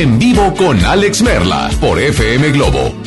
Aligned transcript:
en 0.00 0.16
vivo 0.18 0.54
con 0.54 0.84
Alex 0.84 1.22
Merla 1.22 1.70
por 1.80 1.98
FM 2.00 2.52
Globo. 2.52 2.97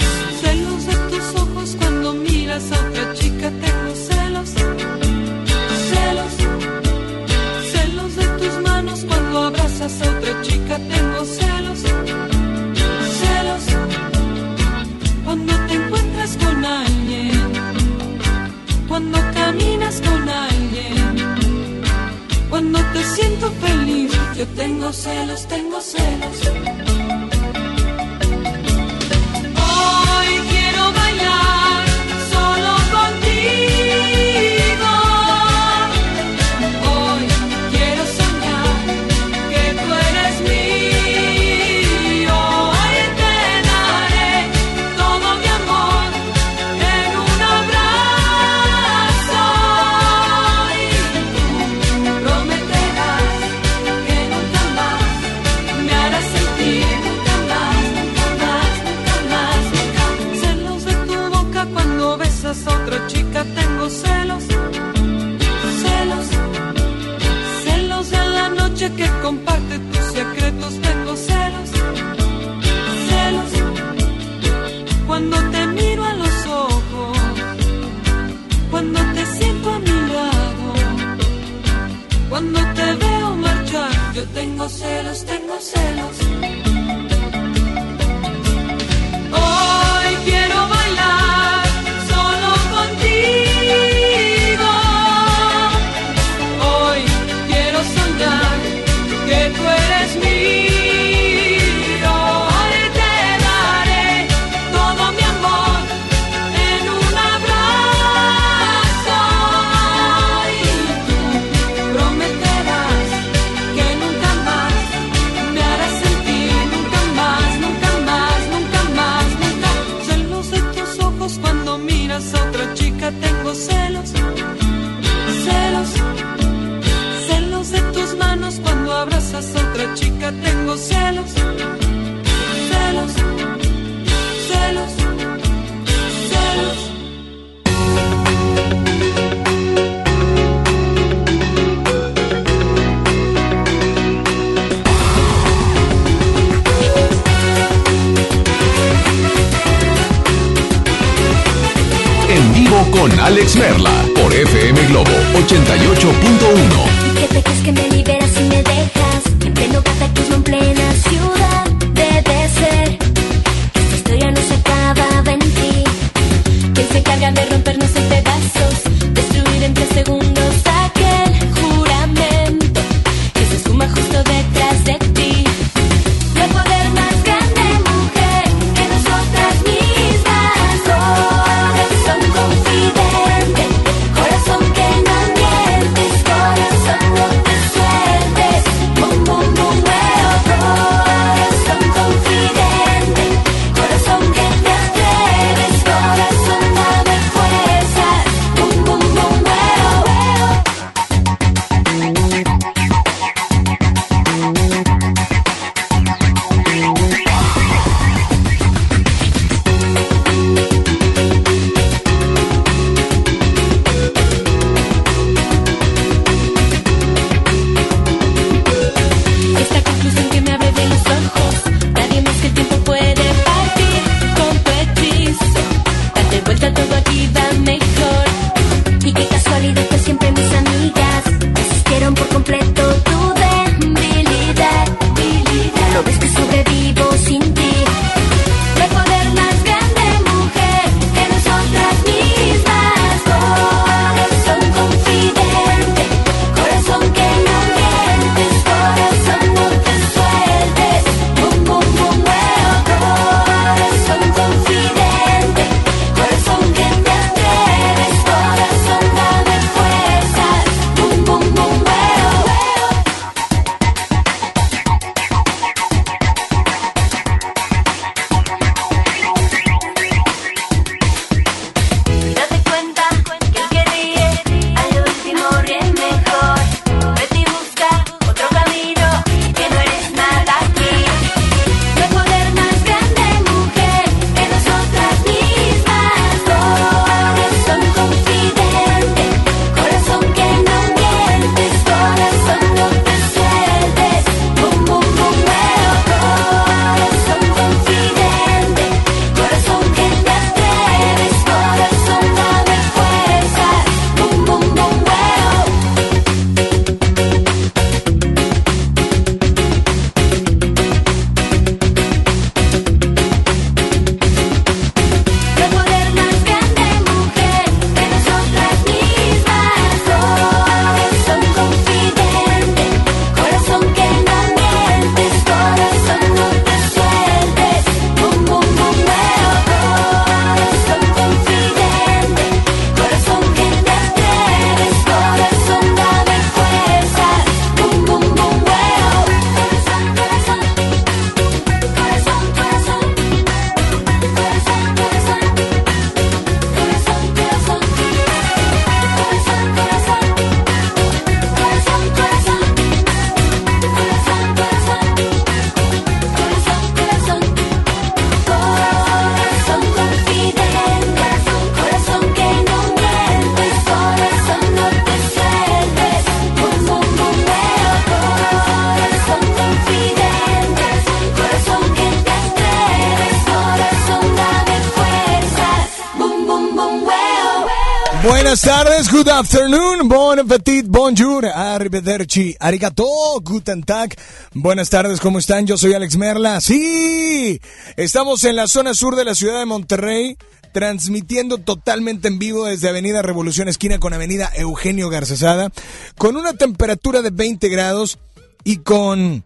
Arrivederci, 382.42 382.58
arigato, 382.60 383.06
guten 383.44 383.84
tag. 383.84 384.16
Buenas 384.54 384.90
tardes, 384.90 385.20
¿cómo 385.20 385.40
están? 385.40 385.68
Yo 385.68 385.78
soy 385.78 385.94
Alex 385.94 386.18
Merla. 386.18 386.62
Sí, 386.62 387.62
estamos 387.98 388.44
en 388.44 388.56
la 388.56 388.68
zona 388.68 388.94
sur 388.94 389.16
de 389.16 389.26
la 389.26 389.36
ciudad 389.36 389.60
de 389.60 389.66
Monterrey, 389.66 390.38
transmitiendo 390.74 391.60
totalmente 391.60 392.28
en 392.28 392.40
vivo 392.40 392.66
desde 392.66 392.90
Avenida 392.90 393.22
Revolución 393.22 393.68
Esquina 393.68 394.00
con 394.00 394.14
Avenida 394.14 394.52
Eugenio 394.56 395.10
Garcesada, 395.10 395.72
con 396.18 396.36
una 396.36 396.54
temperatura 396.54 397.22
de 397.22 397.30
20 397.30 397.70
grados 397.70 398.20
y 398.64 398.78
con, 398.78 399.44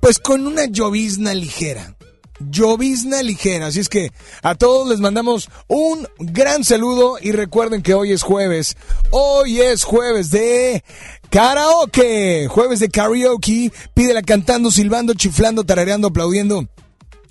pues 0.00 0.18
con 0.18 0.46
una 0.46 0.66
llovizna 0.66 1.34
ligera 1.34 1.96
llovizna 2.40 3.22
ligera. 3.22 3.66
Así 3.66 3.80
es 3.80 3.88
que 3.88 4.12
a 4.42 4.54
todos 4.54 4.88
les 4.88 5.00
mandamos 5.00 5.48
un 5.68 6.06
gran 6.18 6.64
saludo 6.64 7.18
y 7.20 7.32
recuerden 7.32 7.82
que 7.82 7.94
hoy 7.94 8.12
es 8.12 8.22
jueves. 8.22 8.76
Hoy 9.10 9.60
es 9.60 9.84
jueves 9.84 10.30
de 10.30 10.84
karaoke. 11.30 12.46
Jueves 12.48 12.80
de 12.80 12.88
karaoke. 12.88 13.72
Pídela 13.94 14.22
cantando, 14.22 14.70
silbando, 14.70 15.14
chiflando, 15.14 15.64
tarareando, 15.64 16.08
aplaudiendo. 16.08 16.68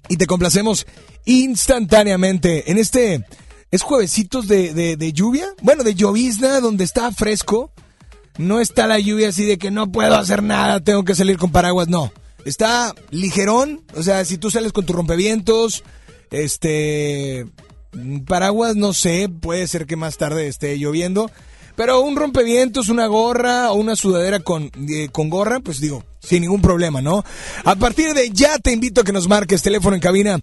Y 0.10 0.18
te 0.18 0.28
complacemos 0.28 0.86
instantáneamente 1.26 2.72
en 2.72 2.78
este... 2.78 3.26
¿Es 3.72 3.82
juevesitos 3.82 4.48
de, 4.48 4.74
de, 4.74 4.96
de 4.96 5.12
lluvia? 5.12 5.48
Bueno, 5.62 5.84
de 5.84 5.96
llovizna, 5.96 6.62
donde 6.62 6.84
está 6.86 7.12
fresco. 7.12 7.72
No 8.38 8.60
está 8.60 8.86
la 8.86 9.00
lluvia 9.00 9.30
así 9.30 9.46
de 9.46 9.58
que 9.58 9.72
no 9.72 9.92
puedo 9.92 10.16
hacer 10.16 10.44
nada, 10.44 10.82
tengo 10.82 11.04
que 11.04 11.16
salir 11.16 11.38
con 11.38 11.52
paraguas, 11.52 11.88
no. 11.88 12.12
Está 12.44 12.94
ligerón, 13.10 13.84
o 13.96 14.04
sea, 14.04 14.26
si 14.26 14.38
tú 14.38 14.52
sales 14.52 14.74
con 14.74 14.86
tus 14.86 14.96
rompevientos, 14.96 15.84
este, 16.32 17.48
paraguas, 18.28 18.76
no 18.76 18.94
sé, 18.94 19.30
puede 19.30 19.68
ser 19.68 19.86
que 19.86 19.96
más 19.96 20.18
tarde 20.18 20.48
esté 20.48 20.78
lloviendo, 20.78 21.32
pero 21.76 22.02
un 22.02 22.16
rompevientos, 22.16 22.90
una 22.90 23.08
gorra 23.08 23.72
o 23.72 23.76
una 23.76 23.96
sudadera 23.96 24.40
con, 24.40 24.72
eh, 24.90 25.10
con 25.12 25.30
gorra, 25.30 25.60
pues 25.60 25.80
digo, 25.80 26.04
sin 26.20 26.42
ningún 26.42 26.62
problema, 26.62 27.02
¿no? 27.02 27.24
A 27.64 27.76
partir 27.76 28.14
de 28.14 28.30
ya 28.32 28.58
te 28.60 28.72
invito 28.72 29.02
a 29.02 29.04
que 29.04 29.12
nos 29.12 29.28
marques 29.28 29.62
teléfono 29.62 29.96
en 29.96 30.02
cabina 30.02 30.40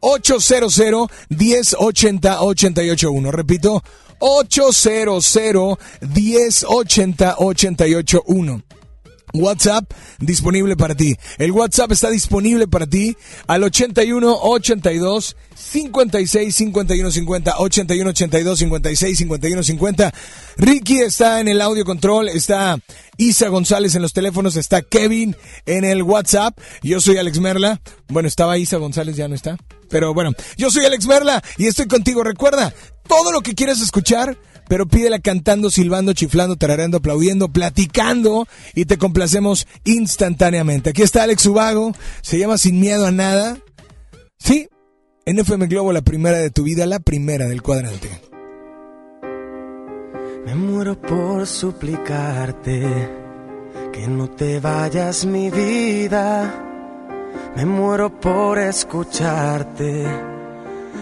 800 0.00 1.08
1080 1.28 2.42
881. 2.42 3.30
Repito, 3.30 3.82
800 4.18 5.78
1080 6.00 7.34
881. 7.38 8.62
WhatsApp 9.32 9.90
disponible 10.18 10.76
para 10.76 10.94
ti. 10.94 11.16
El 11.38 11.52
WhatsApp 11.52 11.92
está 11.92 12.10
disponible 12.10 12.68
para 12.68 12.86
ti 12.86 13.16
al 13.46 13.62
81 13.62 14.38
82 14.42 15.36
56 15.54 16.54
51 16.54 17.10
50 17.10 17.58
81 17.58 18.10
82 18.10 18.58
56 18.58 19.18
51 19.18 19.62
50. 19.62 20.14
Ricky 20.56 20.98
está 20.98 21.40
en 21.40 21.48
el 21.48 21.60
audio 21.60 21.84
control, 21.84 22.28
está 22.28 22.78
Isa 23.16 23.48
González 23.48 23.94
en 23.94 24.02
los 24.02 24.12
teléfonos, 24.12 24.56
está 24.56 24.82
Kevin 24.82 25.36
en 25.66 25.84
el 25.84 26.02
WhatsApp. 26.02 26.58
Yo 26.82 27.00
soy 27.00 27.16
Alex 27.16 27.38
Merla. 27.40 27.80
Bueno, 28.08 28.28
estaba 28.28 28.58
Isa 28.58 28.76
González, 28.76 29.16
ya 29.16 29.28
no 29.28 29.34
está. 29.34 29.56
Pero 29.88 30.14
bueno, 30.14 30.32
yo 30.56 30.70
soy 30.70 30.84
Alex 30.84 31.06
Merla 31.06 31.42
y 31.58 31.66
estoy 31.66 31.86
contigo. 31.86 32.22
Recuerda, 32.24 32.72
todo 33.06 33.32
lo 33.32 33.42
que 33.42 33.54
quieres 33.54 33.80
escuchar 33.80 34.38
pero 34.72 34.86
pídela 34.86 35.18
cantando, 35.18 35.68
silbando, 35.68 36.14
chiflando, 36.14 36.56
tarareando, 36.56 36.96
aplaudiendo, 36.96 37.50
platicando 37.50 38.48
y 38.74 38.86
te 38.86 38.96
complacemos 38.96 39.66
instantáneamente. 39.84 40.88
Aquí 40.88 41.02
está 41.02 41.24
Alex 41.24 41.44
Ubago, 41.44 41.94
se 42.22 42.38
llama 42.38 42.56
Sin 42.56 42.80
Miedo 42.80 43.04
a 43.04 43.10
Nada. 43.10 43.58
Sí, 44.38 44.70
en 45.26 45.38
FM 45.38 45.66
Globo 45.66 45.92
la 45.92 46.00
primera 46.00 46.38
de 46.38 46.48
tu 46.48 46.62
vida, 46.62 46.86
la 46.86 47.00
primera 47.00 47.48
del 47.48 47.60
cuadrante. 47.60 48.08
Me 50.46 50.54
muero 50.54 50.98
por 50.98 51.46
suplicarte 51.46 53.10
que 53.92 54.08
no 54.08 54.30
te 54.30 54.58
vayas 54.58 55.26
mi 55.26 55.50
vida. 55.50 56.50
Me 57.56 57.66
muero 57.66 58.18
por 58.18 58.58
escucharte 58.58 60.31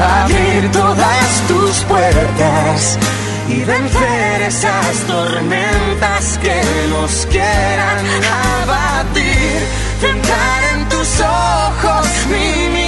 abrir 0.00 0.70
todas 0.70 1.42
tus 1.48 1.84
puertas 1.84 2.98
y 3.48 3.64
vencer 3.64 4.42
esas 4.42 4.96
tormentas 5.06 6.38
que 6.42 6.62
nos 6.90 7.26
quieran 7.26 8.06
abatir. 8.62 9.60
Centrar 10.00 10.62
en 10.74 10.88
tus 10.88 11.20
ojos 11.20 12.06
mi 12.28 12.68
mirada, 12.68 12.87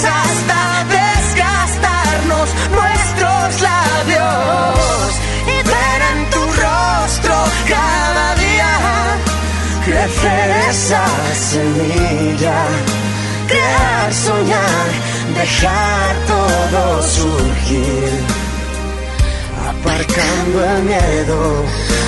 hasta 0.00 0.84
desgastarnos 0.88 2.48
nuestros 2.70 3.60
labios 3.60 5.20
y 5.44 5.56
ver 5.68 6.00
en 6.12 6.30
tu 6.30 6.40
rostro 6.40 7.34
cada 7.68 8.34
día 8.36 8.72
crecer 9.84 10.50
esa 10.70 11.04
semilla, 11.34 12.64
crear, 13.46 14.14
soñar, 14.14 14.88
dejar 15.36 16.16
todo 16.26 17.02
surgir 17.02 18.12
aparcando 19.68 20.64
el 20.64 20.82
miedo 20.84 21.64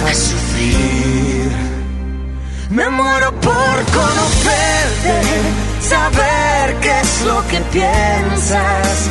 a 0.09 0.15
sufrir. 0.15 1.51
Me 2.71 2.89
muero 2.89 3.31
por 3.41 3.77
conocerte, 3.93 5.74
saber 5.85 6.77
qué 6.81 7.01
es 7.01 7.23
lo 7.23 7.47
que 7.49 7.61
piensas, 7.73 9.09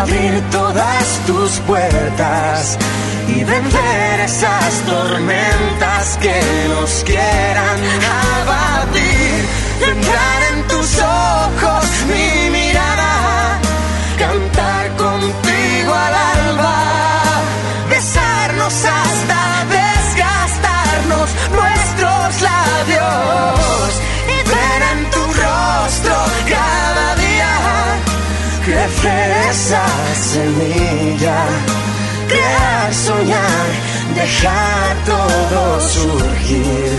abrir 0.00 0.42
todas 0.50 1.06
tus 1.26 1.50
puertas 1.60 2.78
y 3.28 3.44
vencer 3.44 4.20
esas 4.24 4.72
tormentas 4.86 6.18
que 6.20 6.40
nos 6.68 7.04
quieran 7.04 7.80
abatir. 8.36 9.44
Entrar 9.80 10.42
en 10.52 10.68
tus 10.68 10.98
ojos 10.98 11.84
esa 29.50 29.84
semilla 30.14 31.44
crear, 32.28 32.94
soñar, 32.94 33.66
dejar 34.14 35.04
todo 35.04 35.80
surgir, 35.80 36.92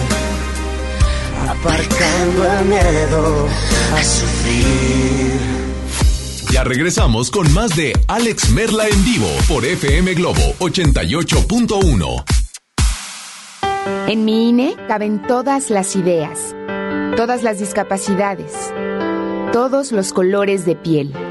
aparcando 1.48 2.54
el 2.60 2.66
miedo 2.66 3.48
a 3.96 4.04
sufrir. 4.04 5.40
Ya 6.52 6.66
regresamos 6.66 7.32
con 7.32 7.52
más 7.54 7.74
de 7.78 7.94
Alex 8.08 8.50
Merla 8.50 8.90
en 8.90 9.06
vivo 9.06 9.30
por 9.48 9.64
FM 9.64 10.14
Globo 10.16 10.54
88.1. 10.60 12.24
En 14.08 14.26
mi 14.26 14.50
INE 14.50 14.76
caben 14.90 15.22
todas 15.26 15.70
las 15.70 15.96
ideas, 15.96 16.54
todas 17.16 17.44
las 17.44 17.60
discapacidades, 17.60 18.74
todos 19.54 19.94
los 19.94 20.12
colores 20.12 20.66
de 20.66 20.76
piel. 20.76 21.31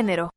género. 0.01 0.31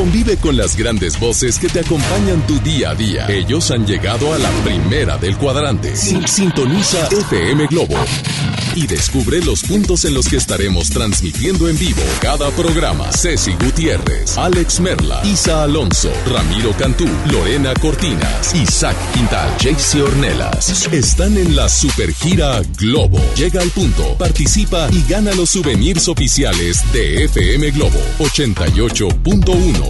Convive 0.00 0.38
con 0.38 0.56
las 0.56 0.76
grandes 0.76 1.20
voces 1.20 1.58
que 1.58 1.68
te 1.68 1.80
acompañan 1.80 2.46
tu 2.46 2.58
día 2.60 2.92
a 2.92 2.94
día. 2.94 3.26
Ellos 3.28 3.70
han 3.70 3.86
llegado 3.86 4.32
a 4.32 4.38
la 4.38 4.48
primera 4.64 5.18
del 5.18 5.36
cuadrante. 5.36 5.94
Sintoniza 5.94 7.06
FM 7.08 7.66
Globo 7.66 7.96
y 8.74 8.86
descubre 8.86 9.42
los 9.42 9.62
puntos 9.62 10.04
en 10.04 10.14
los 10.14 10.28
que 10.28 10.36
estaremos 10.36 10.88
transmitiendo 10.88 11.68
en 11.68 11.78
vivo 11.78 12.00
cada 12.22 12.50
programa. 12.52 13.12
Ceci 13.12 13.52
Gutiérrez, 13.62 14.38
Alex 14.38 14.80
Merla, 14.80 15.20
Isa 15.24 15.64
Alonso, 15.64 16.10
Ramiro 16.26 16.72
Cantú, 16.78 17.08
Lorena 17.30 17.74
Cortinas, 17.74 18.54
Isaac 18.54 18.96
Quintal, 19.12 19.50
Jaycee 19.58 20.00
Ornelas. 20.02 20.88
Están 20.92 21.36
en 21.36 21.54
la 21.56 21.68
supergira 21.68 22.62
Globo. 22.78 23.20
Llega 23.36 23.60
al 23.60 23.70
punto, 23.70 24.16
participa 24.16 24.88
y 24.92 25.04
gana 25.10 25.32
los 25.34 25.50
souvenirs 25.50 26.08
oficiales 26.08 26.82
de 26.92 27.24
FM 27.24 27.70
Globo 27.72 28.00
88.1. 28.18 29.89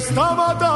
Esto 0.00 0.58
que 0.58 0.69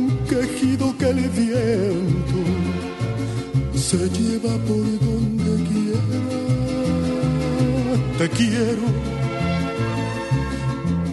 un 0.00 0.18
quejido 0.28 0.96
que 0.98 1.08
el 1.14 1.20
viento 1.30 2.40
se 3.74 4.08
lleva 4.16 4.54
por 4.68 4.84
donde 5.06 5.52
quiera. 5.68 6.36
Te 8.18 8.26
quiero, 8.38 8.86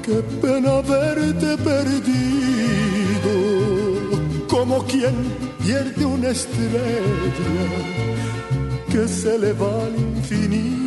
qué 0.05 0.17
pena 0.41 0.81
verte 0.81 1.49
perdido, 1.69 3.33
como 4.47 4.83
quien 4.85 5.15
pierde 5.63 6.05
una 6.05 6.29
estrella 6.29 6.81
que 8.91 9.07
se 9.07 9.37
le 9.39 9.53
va 9.53 9.85
al 9.85 9.95
infinito. 9.95 10.86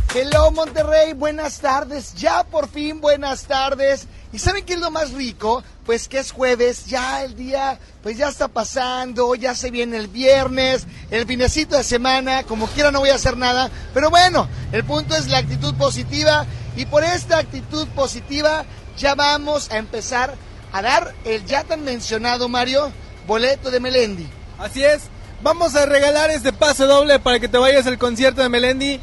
Hello 0.13 0.51
Monterrey, 0.51 1.13
buenas 1.13 1.59
tardes, 1.59 2.13
ya 2.15 2.43
por 2.43 2.67
fin 2.67 2.99
buenas 2.99 3.43
tardes. 3.45 4.07
¿Y 4.33 4.39
saben 4.39 4.65
qué 4.65 4.73
es 4.73 4.79
lo 4.81 4.91
más 4.91 5.13
rico? 5.13 5.63
Pues 5.85 6.09
que 6.09 6.19
es 6.19 6.33
jueves, 6.33 6.85
ya 6.87 7.23
el 7.23 7.33
día 7.37 7.79
pues 8.03 8.17
ya 8.17 8.27
está 8.27 8.49
pasando, 8.49 9.35
ya 9.35 9.55
se 9.55 9.71
viene 9.71 9.95
el 9.95 10.09
viernes, 10.09 10.85
el 11.11 11.25
finecito 11.25 11.77
de 11.77 11.85
semana, 11.85 12.43
como 12.43 12.67
quiera 12.67 12.91
no 12.91 12.99
voy 12.99 13.09
a 13.09 13.15
hacer 13.15 13.37
nada, 13.37 13.71
pero 13.93 14.09
bueno, 14.09 14.49
el 14.73 14.83
punto 14.83 15.15
es 15.15 15.29
la 15.29 15.37
actitud 15.37 15.75
positiva 15.75 16.45
y 16.75 16.85
por 16.87 17.05
esta 17.05 17.37
actitud 17.37 17.87
positiva 17.95 18.65
ya 18.97 19.15
vamos 19.15 19.71
a 19.71 19.77
empezar 19.77 20.35
a 20.73 20.81
dar 20.81 21.15
el 21.23 21.45
ya 21.45 21.63
tan 21.63 21.85
mencionado 21.85 22.49
Mario 22.49 22.91
boleto 23.27 23.71
de 23.71 23.79
Melendi. 23.79 24.27
Así 24.59 24.83
es, 24.83 25.03
vamos 25.41 25.73
a 25.77 25.85
regalar 25.85 26.31
este 26.31 26.51
pase 26.51 26.83
doble 26.83 27.17
para 27.19 27.39
que 27.39 27.47
te 27.47 27.57
vayas 27.57 27.87
al 27.87 27.97
concierto 27.97 28.41
de 28.41 28.49
Melendi. 28.49 28.99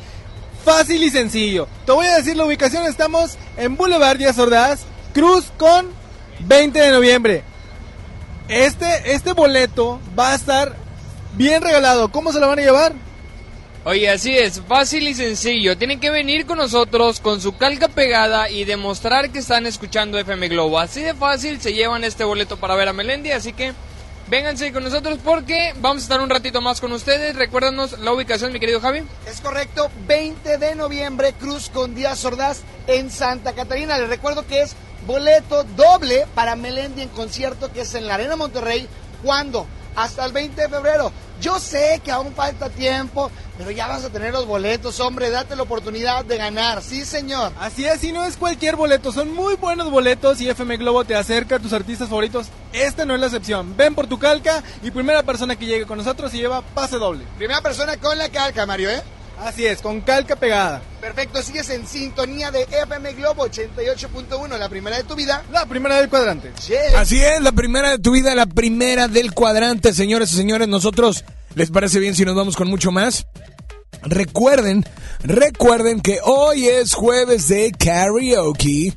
Fácil 0.68 1.02
y 1.02 1.09
sencillo. 1.09 1.66
Te 1.87 1.92
voy 1.92 2.04
a 2.04 2.16
decir 2.16 2.37
la 2.37 2.44
ubicación, 2.44 2.85
estamos 2.85 3.38
en 3.57 3.74
Boulevard 3.74 4.18
Díaz 4.18 4.38
Ordaz, 4.38 4.81
Cruz 5.14 5.46
con 5.57 5.87
20 6.40 6.78
de 6.78 6.90
noviembre. 6.90 7.42
Este, 8.48 9.14
este 9.14 9.33
boleto 9.33 9.98
va 10.16 10.33
a 10.33 10.35
estar 10.35 10.76
bien 11.33 11.62
regalado. 11.62 12.12
¿Cómo 12.12 12.35
se 12.35 12.38
lo 12.38 12.48
van 12.48 12.59
a 12.59 12.62
llevar? 12.62 12.92
Oye, 13.85 14.11
así 14.11 14.37
es, 14.37 14.61
fácil 14.61 15.09
y 15.09 15.14
sencillo. 15.14 15.78
Tienen 15.78 16.00
que 16.00 16.11
venir 16.11 16.44
con 16.44 16.59
nosotros 16.59 17.20
con 17.20 17.40
su 17.40 17.57
calca 17.57 17.88
pegada 17.88 18.50
y 18.50 18.64
demostrar 18.64 19.31
que 19.31 19.38
están 19.38 19.64
escuchando 19.64 20.18
FM 20.18 20.48
Globo. 20.48 20.78
Así 20.78 21.00
de 21.00 21.14
fácil 21.14 21.62
se 21.62 21.72
llevan 21.72 22.04
este 22.04 22.24
boleto 22.24 22.59
para 22.59 22.74
ver 22.74 22.88
a 22.88 22.92
Melendi, 22.92 23.31
así 23.31 23.54
que 23.54 23.72
vénganse 24.28 24.72
con 24.72 24.84
nosotros 24.84 25.18
porque 25.24 25.74
vamos 25.80 26.02
a 26.02 26.04
estar 26.04 26.20
un 26.20 26.30
ratito 26.30 26.60
más 26.60 26.80
con 26.80 26.92
ustedes. 26.92 27.36
Recuérdanos 27.36 27.98
la 27.98 28.12
ubicación, 28.12 28.52
mi 28.52 28.60
querido 28.60 28.80
Javi. 28.80 29.02
Es 29.26 29.40
correcto, 29.40 29.90
20 30.06 30.58
de 30.58 30.74
noviembre, 30.74 31.32
Cruz 31.32 31.70
con 31.70 31.94
Díaz 31.94 32.24
Ordaz 32.24 32.60
en 32.86 33.10
Santa 33.10 33.52
Catarina. 33.52 33.98
Les 33.98 34.08
recuerdo 34.08 34.46
que 34.46 34.62
es 34.62 34.76
boleto 35.06 35.64
doble 35.64 36.26
para 36.34 36.56
Melendi 36.56 37.02
en 37.02 37.08
concierto 37.08 37.72
que 37.72 37.82
es 37.82 37.94
en 37.94 38.06
la 38.06 38.14
Arena 38.14 38.36
Monterrey. 38.36 38.88
¿Cuándo? 39.22 39.66
Hasta 39.96 40.24
el 40.24 40.33
20 40.33 40.61
de 40.61 40.68
febrero. 40.68 41.12
Yo 41.40 41.61
sé 41.61 42.01
que 42.05 42.11
aún 42.11 42.33
falta 42.35 42.68
tiempo, 42.68 43.31
pero 43.57 43.70
ya 43.70 43.87
vas 43.87 44.05
a 44.05 44.11
tener 44.11 44.33
los 44.33 44.46
boletos, 44.46 44.98
hombre. 44.98 45.31
Date 45.31 45.55
la 45.55 45.62
oportunidad 45.62 46.24
de 46.24 46.37
ganar. 46.37 46.83
Sí, 46.83 47.05
señor. 47.05 47.53
Así 47.61 47.85
es, 47.85 48.03
y 48.03 48.12
no 48.12 48.24
es 48.24 48.37
cualquier 48.37 48.74
boleto, 48.74 49.12
son 49.12 49.33
muy 49.33 49.55
buenos 49.55 49.90
boletos 49.90 50.40
y 50.40 50.48
FM 50.48 50.79
Globo 50.79 51.05
te 51.05 51.14
acerca 51.14 51.57
a 51.57 51.59
tus 51.61 51.72
artistas 51.72 52.09
favoritos. 52.09 52.48
Este 52.72 53.07
no 53.07 53.14
es 53.14 53.20
la 53.20 53.27
excepción. 53.27 53.77
Ven 53.77 53.94
por 53.94 54.09
tu 54.09 54.18
calca 54.18 54.62
y 54.83 54.90
primera 54.90 55.22
persona 55.22 55.57
que 55.57 55.66
llegue 55.66 55.87
con 55.87 55.98
nosotros 55.98 56.31
se 56.31 56.38
lleva 56.38 56.62
pase 56.62 56.96
doble. 56.96 57.24
Primera 57.37 57.61
persona 57.61 57.96
con 57.96 58.18
la 58.18 58.29
calca, 58.29 58.66
Mario, 58.66 58.90
¿eh? 58.90 59.03
Así 59.40 59.66
es, 59.66 59.81
con 59.81 60.01
calca 60.01 60.37
pegada. 60.37 60.83
Perfecto, 61.01 61.42
sigues 61.42 61.70
en 61.70 61.87
sintonía 61.87 62.51
de 62.51 62.62
FM 62.62 63.12
Globo 63.14 63.46
88.1, 63.46 64.59
la 64.59 64.68
primera 64.68 64.96
de 64.96 65.05
tu 65.05 65.14
vida. 65.14 65.44
La 65.53 65.64
primera 65.66 65.96
del 65.98 66.09
cuadrante. 66.09 66.53
Así 66.96 67.20
es, 67.20 67.40
la 67.40 67.53
primera 67.53 67.90
de 67.90 67.98
tu 67.98 68.12
vida, 68.12 68.35
la 68.35 68.46
primera 68.46 69.07
del 69.07 69.33
cuadrante, 69.33 69.92
señores 69.92 70.33
y 70.33 70.37
señores. 70.37 70.66
Nosotros, 70.66 71.24
¿les 71.55 71.70
parece 71.70 72.01
bien 72.01 72.14
si 72.14 72.24
nos 72.24 72.35
vamos 72.35 72.57
con 72.57 72.68
mucho 72.68 72.90
más? 72.90 73.27
Recuerden, 74.03 74.85
recuerden 75.20 76.01
que 76.01 76.18
hoy 76.22 76.66
es 76.66 76.94
jueves 76.94 77.48
de 77.48 77.72
karaoke. 77.72 78.92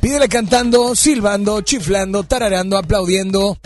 Pídele 0.00 0.28
cantando, 0.28 0.94
silbando, 0.94 1.60
chiflando, 1.62 2.24
tarareando, 2.24 2.76
aplaudiendo. 2.76 3.58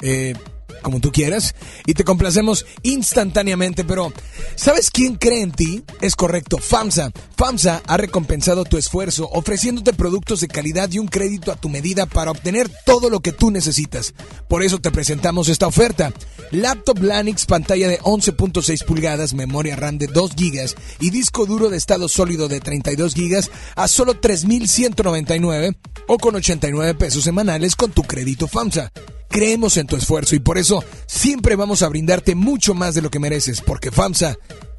Eh, 0.00 0.34
como 0.84 1.00
tú 1.00 1.10
quieras, 1.10 1.56
y 1.86 1.94
te 1.94 2.04
complacemos 2.04 2.64
instantáneamente, 2.84 3.82
pero 3.82 4.12
¿sabes 4.54 4.92
quién 4.92 5.16
cree 5.16 5.42
en 5.42 5.50
ti? 5.50 5.82
Es 6.00 6.14
correcto, 6.14 6.58
FAMSA. 6.58 7.10
FAMSA 7.36 7.82
ha 7.84 7.96
recompensado 7.96 8.64
tu 8.64 8.76
esfuerzo 8.76 9.28
ofreciéndote 9.32 9.92
productos 9.92 10.40
de 10.40 10.46
calidad 10.48 10.88
y 10.92 11.00
un 11.00 11.08
crédito 11.08 11.50
a 11.50 11.56
tu 11.56 11.68
medida 11.68 12.06
para 12.06 12.30
obtener 12.30 12.70
todo 12.86 13.10
lo 13.10 13.18
que 13.18 13.32
tú 13.32 13.50
necesitas. 13.50 14.14
Por 14.48 14.62
eso 14.62 14.78
te 14.78 14.92
presentamos 14.92 15.48
esta 15.48 15.66
oferta. 15.66 16.12
Laptop 16.52 17.02
Lanix, 17.02 17.46
pantalla 17.46 17.88
de 17.88 17.98
11.6 18.00 18.84
pulgadas, 18.84 19.34
memoria 19.34 19.74
RAM 19.74 19.98
de 19.98 20.06
2 20.06 20.36
GB 20.36 20.74
y 21.00 21.10
disco 21.10 21.46
duro 21.46 21.70
de 21.70 21.78
estado 21.78 22.08
sólido 22.08 22.46
de 22.46 22.60
32 22.60 23.14
GB 23.14 23.48
a 23.74 23.88
solo 23.88 24.20
3.199 24.20 25.76
o 26.06 26.18
con 26.18 26.34
89 26.36 26.94
pesos 26.94 27.24
semanales 27.24 27.74
con 27.74 27.90
tu 27.90 28.02
crédito 28.02 28.46
FAMSA. 28.46 28.92
Creemos 29.34 29.76
en 29.78 29.88
tu 29.88 29.96
esfuerzo 29.96 30.36
y 30.36 30.38
por 30.38 30.58
eso 30.58 30.84
siempre 31.06 31.56
vamos 31.56 31.82
a 31.82 31.88
brindarte 31.88 32.36
mucho 32.36 32.72
más 32.72 32.94
de 32.94 33.02
lo 33.02 33.10
que 33.10 33.18
mereces, 33.18 33.60
porque 33.60 33.90
FAMSA 33.90 34.36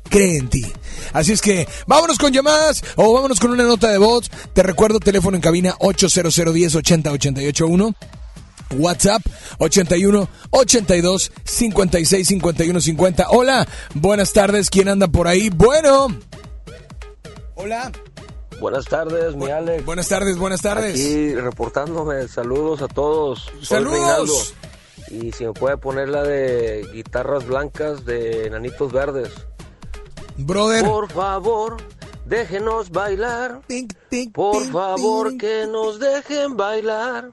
cree 0.09 0.37
en 0.37 0.47
ti. 0.49 0.65
Así 1.11 1.33
es 1.33 1.41
que 1.41 1.67
vámonos 1.87 2.17
con 2.17 2.31
llamadas 2.31 2.81
o 2.95 3.13
vámonos 3.13 3.41
con 3.41 3.51
una 3.51 3.65
nota 3.65 3.91
de 3.91 3.97
voz. 3.97 4.31
Te 4.53 4.63
recuerdo 4.63 5.01
teléfono 5.01 5.35
en 5.35 5.41
cabina 5.41 5.75
800 5.79 6.53
10 6.53 6.75
80 6.75 7.11
881. 7.11 7.95
WhatsApp 8.77 9.21
81 9.57 10.29
82 10.51 11.31
56 11.43 12.25
51 12.25 12.79
50. 12.79 13.27
Hola, 13.31 13.67
buenas 13.93 14.31
tardes. 14.31 14.69
¿Quién 14.69 14.87
anda 14.87 15.09
por 15.09 15.27
ahí? 15.27 15.49
Bueno. 15.49 16.17
Hola. 17.55 17.91
Buenas 18.59 18.85
tardes, 18.85 19.35
mi 19.35 19.49
Alex. 19.49 19.85
Buenas 19.85 20.07
tardes, 20.07 20.37
buenas 20.37 20.61
tardes. 20.61 20.93
Aquí 20.93 21.35
reportándome, 21.35 22.27
saludos 22.27 22.81
a 22.81 22.87
todos. 22.87 23.51
Saludos. 23.61 24.53
Y 25.09 25.31
si 25.33 25.45
me 25.45 25.53
puede 25.53 25.77
poner 25.77 26.09
la 26.09 26.23
de 26.23 26.87
guitarras 26.93 27.45
blancas 27.45 28.05
de 28.05 28.49
Nanitos 28.49 28.91
Verdes. 28.91 29.31
Brother. 30.37 30.85
Por 30.85 31.11
favor, 31.11 31.77
déjenos 32.25 32.89
bailar. 32.91 33.61
Por 34.33 34.63
favor, 34.71 35.37
que 35.37 35.67
nos 35.67 35.99
dejen 35.99 36.57
bailar. 36.57 37.31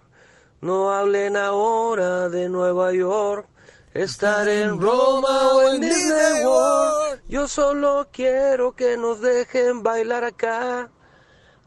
No 0.60 0.92
hablen 0.92 1.36
ahora 1.36 2.28
de 2.28 2.48
Nueva 2.48 2.92
York. 2.92 3.48
Estar 3.94 4.48
en 4.48 4.80
Roma 4.80 5.48
o 5.48 5.74
en 5.74 5.80
Disney 5.80 6.44
World. 6.44 7.20
Yo 7.28 7.46
solo 7.48 8.08
quiero 8.12 8.72
que 8.72 8.96
nos 8.96 9.20
dejen 9.20 9.82
bailar 9.82 10.24
acá. 10.24 10.90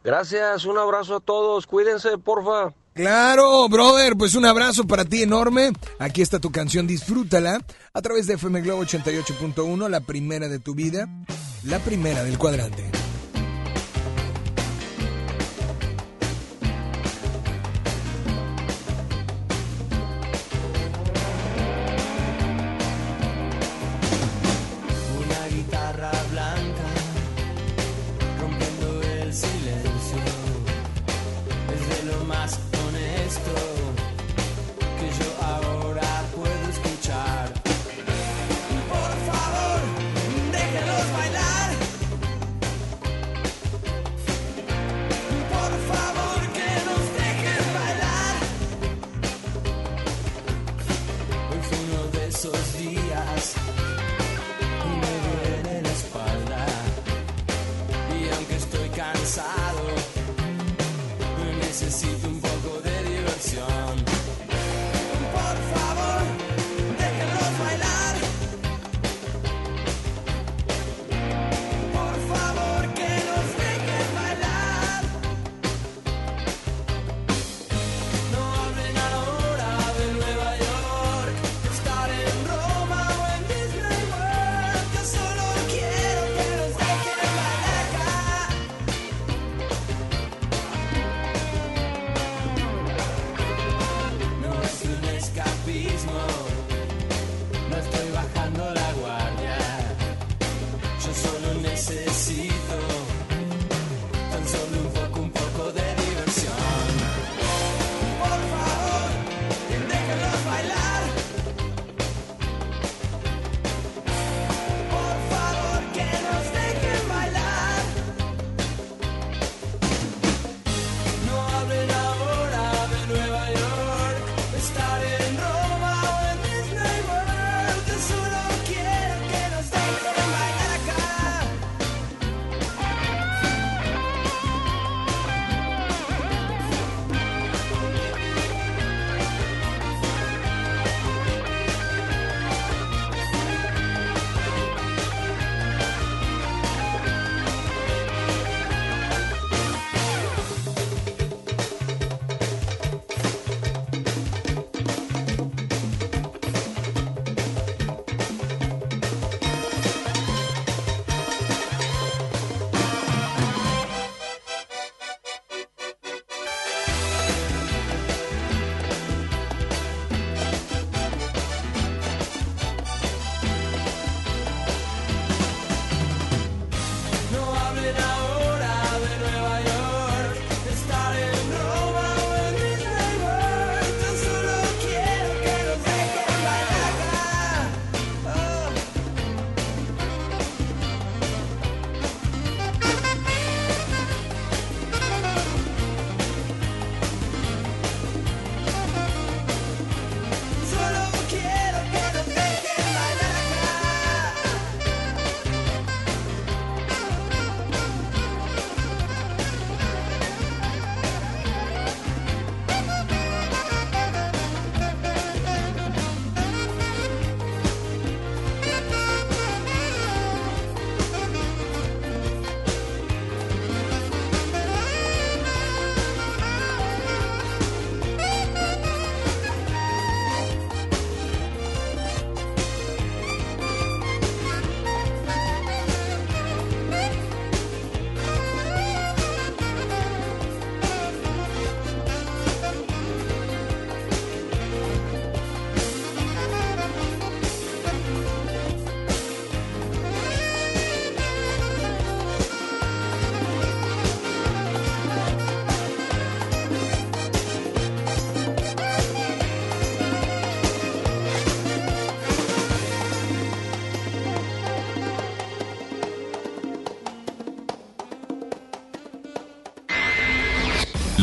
Gracias, 0.05 0.65
un 0.65 0.77
abrazo 0.77 1.15
a 1.15 1.19
todos. 1.19 1.65
Cuídense, 1.65 2.19
porfa. 2.19 2.75
Claro, 2.93 3.67
brother, 3.67 4.15
pues 4.15 4.35
un 4.35 4.45
abrazo 4.45 4.85
para 4.85 5.03
ti 5.03 5.23
enorme. 5.23 5.71
Aquí 5.97 6.21
está 6.21 6.39
tu 6.39 6.51
canción, 6.51 6.85
disfrútala 6.85 7.59
a 7.91 8.01
través 8.03 8.27
de 8.27 8.35
FM 8.35 8.61
Globo 8.61 8.83
88.1, 8.83 9.89
la 9.89 10.01
primera 10.01 10.47
de 10.47 10.59
tu 10.59 10.75
vida, 10.75 11.09
la 11.63 11.79
primera 11.79 12.23
del 12.23 12.37
cuadrante. 12.37 13.04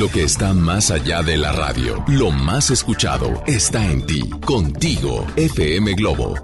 Lo 0.02 0.08
que 0.08 0.24
está 0.24 0.52
más 0.52 0.90
allá 0.90 1.22
de 1.22 1.36
la 1.36 1.52
radio, 1.52 2.02
lo 2.08 2.32
más 2.32 2.72
escuchado, 2.72 3.40
está 3.46 3.88
en 3.88 4.04
ti, 4.04 4.28
contigo, 4.44 5.24
FM 5.36 5.94
Globo. 5.94 6.34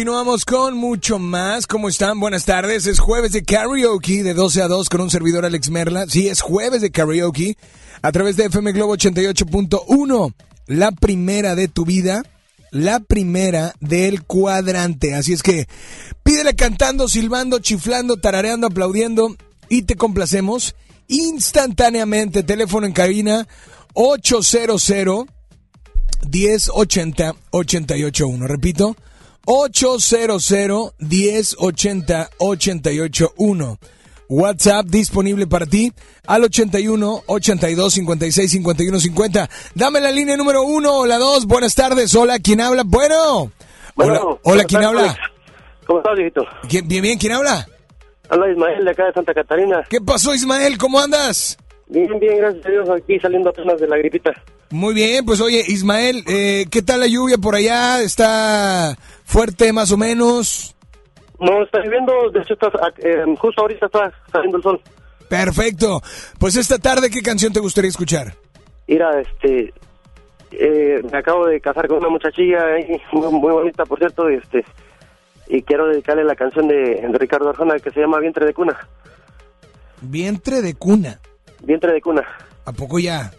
Continuamos 0.00 0.46
con 0.46 0.78
mucho 0.78 1.18
más. 1.18 1.66
¿Cómo 1.66 1.90
están? 1.90 2.18
Buenas 2.18 2.46
tardes. 2.46 2.86
Es 2.86 2.98
jueves 2.98 3.32
de 3.32 3.44
karaoke 3.44 4.22
de 4.22 4.32
12 4.32 4.62
a 4.62 4.66
2 4.66 4.88
con 4.88 5.02
un 5.02 5.10
servidor 5.10 5.44
Alex 5.44 5.68
Merla. 5.68 6.06
Sí, 6.08 6.26
es 6.26 6.40
jueves 6.40 6.80
de 6.80 6.90
karaoke 6.90 7.58
a 8.00 8.10
través 8.10 8.36
de 8.36 8.46
FM 8.46 8.72
Globo 8.72 8.96
88.1. 8.96 10.32
La 10.68 10.90
primera 10.92 11.54
de 11.54 11.68
tu 11.68 11.84
vida. 11.84 12.22
La 12.70 13.00
primera 13.00 13.74
del 13.80 14.22
cuadrante. 14.22 15.14
Así 15.14 15.34
es 15.34 15.42
que 15.42 15.68
pídele 16.22 16.56
cantando, 16.56 17.06
silbando, 17.06 17.58
chiflando, 17.58 18.16
tarareando, 18.16 18.68
aplaudiendo 18.68 19.36
y 19.68 19.82
te 19.82 19.96
complacemos 19.96 20.74
instantáneamente. 21.08 22.42
Teléfono 22.42 22.86
en 22.86 22.94
cabina 22.94 23.46
800 23.92 24.82
1080 26.32 27.34
881. 27.50 28.46
Repito. 28.46 28.96
800 29.46 30.94
1080 30.98 32.30
881. 32.38 33.78
WhatsApp 34.32 34.86
disponible 34.86 35.48
para 35.48 35.66
ti 35.66 35.92
al 36.26 36.44
81 36.44 37.24
82 37.26 37.92
56 37.94 38.50
51 38.50 39.00
50. 39.00 39.50
Dame 39.74 40.00
la 40.00 40.12
línea 40.12 40.36
número 40.36 40.62
uno 40.62 40.98
o 40.98 41.06
la 41.06 41.18
dos. 41.18 41.46
Buenas 41.46 41.74
tardes. 41.74 42.14
Hola, 42.14 42.38
¿quién 42.38 42.60
habla? 42.60 42.84
Bueno. 42.86 43.50
Bueno, 43.96 44.20
hola, 44.22 44.38
hola 44.44 44.64
¿quién 44.64 44.84
habla? 44.84 45.16
¿Cómo 45.86 45.98
estás, 45.98 46.14
viejito? 46.16 46.46
¿Quién- 46.68 46.86
Bien, 46.86 47.02
bien, 47.02 47.18
¿quién 47.18 47.32
habla? 47.32 47.66
Habla 48.28 48.50
Ismael 48.52 48.84
de 48.84 48.90
acá 48.92 49.06
de 49.06 49.12
Santa 49.12 49.34
Catarina. 49.34 49.84
¿Qué 49.90 50.00
pasó, 50.00 50.32
Ismael? 50.32 50.78
¿Cómo 50.78 51.00
andas? 51.00 51.58
Bien, 51.88 52.06
bien, 52.20 52.36
gracias 52.38 52.64
a 52.64 52.68
Dios. 52.70 52.88
Aquí 52.88 53.18
saliendo 53.18 53.50
apenas 53.50 53.80
de 53.80 53.88
la 53.88 53.96
gripita. 53.96 54.30
Muy 54.70 54.94
bien, 54.94 55.24
pues 55.26 55.40
oye, 55.40 55.64
Ismael, 55.66 56.22
eh, 56.28 56.66
¿qué 56.70 56.80
tal 56.82 57.00
la 57.00 57.08
lluvia 57.08 57.36
por 57.38 57.56
allá? 57.56 58.00
¿Está 58.02 58.96
fuerte 59.30 59.72
más 59.72 59.92
o 59.92 59.96
menos? 59.96 60.74
No, 61.38 61.62
está 61.62 61.78
lloviendo. 61.78 62.30
De 62.32 62.40
hecho, 62.40 62.54
está, 62.54 62.68
eh, 62.98 63.24
justo 63.38 63.62
ahorita 63.62 63.86
está 63.86 64.12
saliendo 64.30 64.58
el 64.58 64.62
sol. 64.62 64.80
Perfecto. 65.28 66.02
Pues 66.38 66.56
esta 66.56 66.78
tarde, 66.78 67.08
¿qué 67.08 67.22
canción 67.22 67.52
te 67.52 67.60
gustaría 67.60 67.88
escuchar? 67.88 68.34
Mira, 68.88 69.20
este... 69.20 69.72
eh, 70.50 71.00
me 71.10 71.18
acabo 71.18 71.46
de 71.46 71.60
casar 71.60 71.86
con 71.86 71.98
una 71.98 72.08
muchachilla 72.08 72.58
ahí, 72.74 73.00
muy, 73.12 73.30
muy 73.32 73.52
bonita, 73.52 73.84
por 73.84 73.98
cierto, 73.98 74.28
y 74.30 74.34
este... 74.34 74.64
Y 75.48 75.62
quiero 75.62 75.86
dedicarle 75.86 76.24
la 76.24 76.36
canción 76.36 76.68
de, 76.68 76.76
de 76.76 77.18
Ricardo 77.18 77.48
Arjona 77.48 77.76
que 77.78 77.90
se 77.90 78.00
llama 78.00 78.18
Vientre 78.18 78.46
de 78.46 78.54
Cuna. 78.54 78.78
Vientre 80.00 80.62
de 80.62 80.74
cuna. 80.74 81.20
Vientre 81.62 81.92
de 81.92 82.00
Cuna. 82.00 82.22
¿A 82.64 82.72
poco 82.72 82.98
ya? 82.98 83.32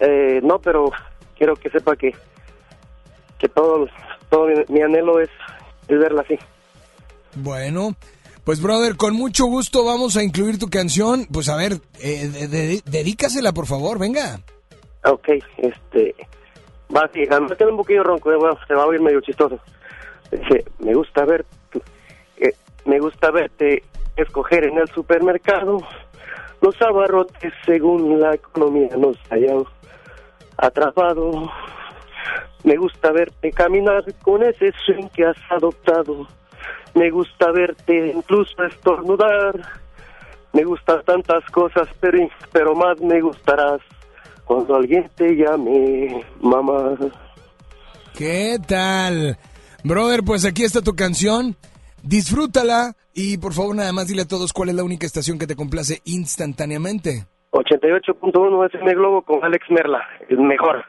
Eh, 0.00 0.40
no, 0.42 0.58
pero 0.58 0.90
quiero 1.36 1.54
que 1.56 1.70
sepa 1.70 1.94
que 1.94 2.14
que 3.38 3.48
todo, 3.48 3.86
todo 4.30 4.46
mi, 4.46 4.54
mi 4.68 4.80
anhelo 4.82 5.20
es, 5.20 5.28
es 5.88 5.98
verla 5.98 6.22
así. 6.22 6.38
Bueno, 7.34 7.94
pues 8.44 8.60
brother, 8.62 8.96
con 8.96 9.14
mucho 9.14 9.46
gusto 9.46 9.84
vamos 9.84 10.16
a 10.16 10.22
incluir 10.22 10.58
tu 10.58 10.68
canción. 10.68 11.26
Pues 11.32 11.48
a 11.48 11.56
ver, 11.56 11.80
eh, 12.00 12.28
de- 12.28 12.48
de- 12.48 12.82
dedícasela 12.84 13.52
por 13.52 13.66
favor, 13.66 13.98
venga. 13.98 14.40
Ok, 15.04 15.28
este... 15.58 16.14
Va 16.94 17.02
así, 17.04 17.20
además 17.30 17.52
queda 17.56 17.68
un 17.70 17.76
poquillo 17.76 18.02
ronco, 18.02 18.32
eh, 18.32 18.36
bueno, 18.36 18.58
se 18.66 18.74
va 18.74 18.82
a 18.82 18.86
oír 18.86 19.00
medio 19.00 19.20
chistoso. 19.20 19.60
Dice, 20.32 20.64
me 20.80 20.92
gusta 20.92 21.24
ver, 21.24 21.44
eh, 22.38 22.52
me 22.84 22.98
gusta 22.98 23.30
verte 23.30 23.84
escoger 24.16 24.64
en 24.64 24.76
el 24.78 24.88
supermercado 24.88 25.78
los 26.60 26.74
abarrotes 26.82 27.52
según 27.64 28.18
la 28.20 28.34
economía 28.34 28.88
nos 28.98 29.16
haya 29.30 29.52
atrapado. 30.56 31.48
Me 32.64 32.76
gusta 32.76 33.12
verte 33.12 33.50
caminar 33.52 34.04
con 34.22 34.42
ese 34.42 34.72
swing 34.84 35.08
que 35.08 35.24
has 35.24 35.36
adoptado. 35.50 36.26
Me 36.94 37.10
gusta 37.10 37.50
verte 37.52 38.12
incluso 38.14 38.62
estornudar. 38.64 39.54
Me 40.52 40.64
gustan 40.64 41.02
tantas 41.04 41.44
cosas, 41.52 41.88
pero, 42.00 42.18
pero 42.52 42.74
más 42.74 43.00
me 43.00 43.20
gustarás 43.20 43.80
cuando 44.44 44.74
alguien 44.74 45.08
te 45.14 45.36
llame 45.36 46.24
mamá. 46.40 46.96
¿Qué 48.16 48.58
tal? 48.66 49.38
Brother, 49.84 50.22
pues 50.24 50.44
aquí 50.44 50.64
está 50.64 50.82
tu 50.82 50.94
canción. 50.94 51.56
Disfrútala 52.02 52.94
y 53.14 53.38
por 53.38 53.52
favor 53.52 53.76
nada 53.76 53.92
más 53.92 54.08
dile 54.08 54.22
a 54.22 54.28
todos 54.28 54.52
cuál 54.52 54.70
es 54.70 54.74
la 54.74 54.84
única 54.84 55.06
estación 55.06 55.38
que 55.38 55.46
te 55.46 55.56
complace 55.56 56.00
instantáneamente. 56.04 57.26
88.1 57.52 58.66
FM 58.66 58.94
Globo 58.94 59.22
con 59.22 59.44
Alex 59.44 59.64
Merla, 59.70 60.02
el 60.28 60.38
mejor. 60.38 60.84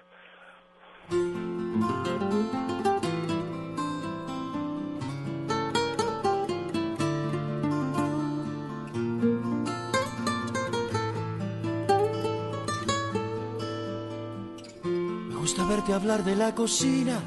Gusta 15.52 15.66
verte 15.66 15.94
hablar 15.94 16.24
de 16.24 16.34
la 16.34 16.56
cocina 16.56 17.20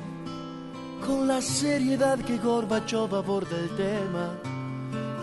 con 1.07 1.29
la 1.29 1.43
seriedad 1.43 2.19
que 2.19 2.39
Gorbachov 2.39 3.15
aborda 3.15 3.55
el 3.59 3.69
tema 3.77 4.31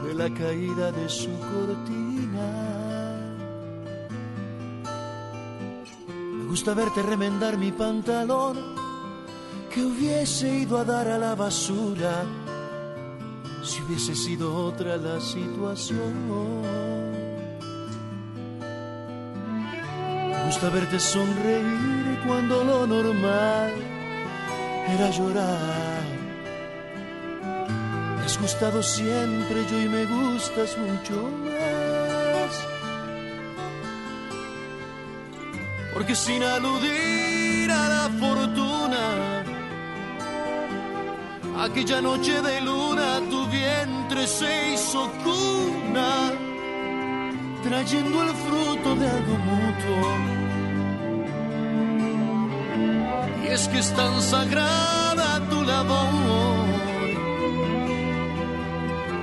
de 0.05 0.13
la 0.13 0.31
caída 0.31 0.91
de 0.91 1.09
su 1.09 1.31
cortina. 1.39 2.49
Me 6.13 6.45
gusta 6.45 6.75
verte 6.75 7.01
remendar 7.01 7.57
mi 7.57 7.71
pantalón 7.71 8.59
que 9.73 9.83
hubiese 9.83 10.59
ido 10.59 10.77
a 10.77 10.83
dar 10.83 11.07
a 11.07 11.17
la 11.17 11.33
basura 11.33 12.23
si 13.63 13.81
hubiese 13.81 14.15
sido 14.15 14.55
otra 14.55 14.97
la 14.97 15.19
situación. 15.19 16.13
Me 20.29 20.45
gusta 20.45 20.69
verte 20.69 20.99
sonreír 20.99 22.00
cuando 22.25 22.63
lo 22.63 22.87
normal 22.87 23.71
era 24.87 25.09
llorar. 25.09 26.03
Me 28.17 28.25
has 28.25 28.37
gustado 28.39 28.83
siempre 28.83 29.65
yo 29.69 29.79
y 29.79 29.89
me 29.89 30.05
gustas 30.05 30.77
mucho 30.77 31.29
más. 31.43 32.53
Porque 35.93 36.15
sin 36.15 36.43
aludir 36.43 37.69
a 37.71 37.89
la 37.89 38.09
fortuna, 38.19 39.43
aquella 41.63 42.01
noche 42.01 42.41
de 42.41 42.61
luna 42.61 43.19
tu 43.29 43.45
vientre 43.47 44.25
se 44.27 44.73
hizo 44.73 45.11
cuna, 45.23 46.31
trayendo 47.63 48.23
el 48.23 48.29
fruto 48.29 48.95
de 48.95 49.09
algo 49.09 49.37
mutuo. 49.37 50.40
Y 53.43 53.47
es 53.47 53.67
que 53.67 53.79
es 53.79 53.93
tan 53.93 54.21
sagrada 54.21 55.39
tu 55.49 55.63
labor 55.63 56.65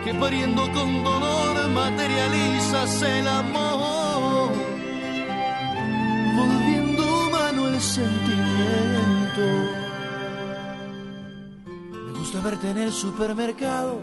que 0.04 0.14
pariendo 0.14 0.62
con 0.72 1.04
dolor 1.04 1.68
materializas 1.70 3.02
el 3.02 3.28
amor, 3.28 4.50
volviendo 6.36 7.02
humano 7.26 7.68
el 7.68 7.80
sentimiento. 7.80 9.46
Me 12.06 12.18
gusta 12.18 12.40
verte 12.40 12.70
en 12.70 12.78
el 12.78 12.92
supermercado, 12.92 14.00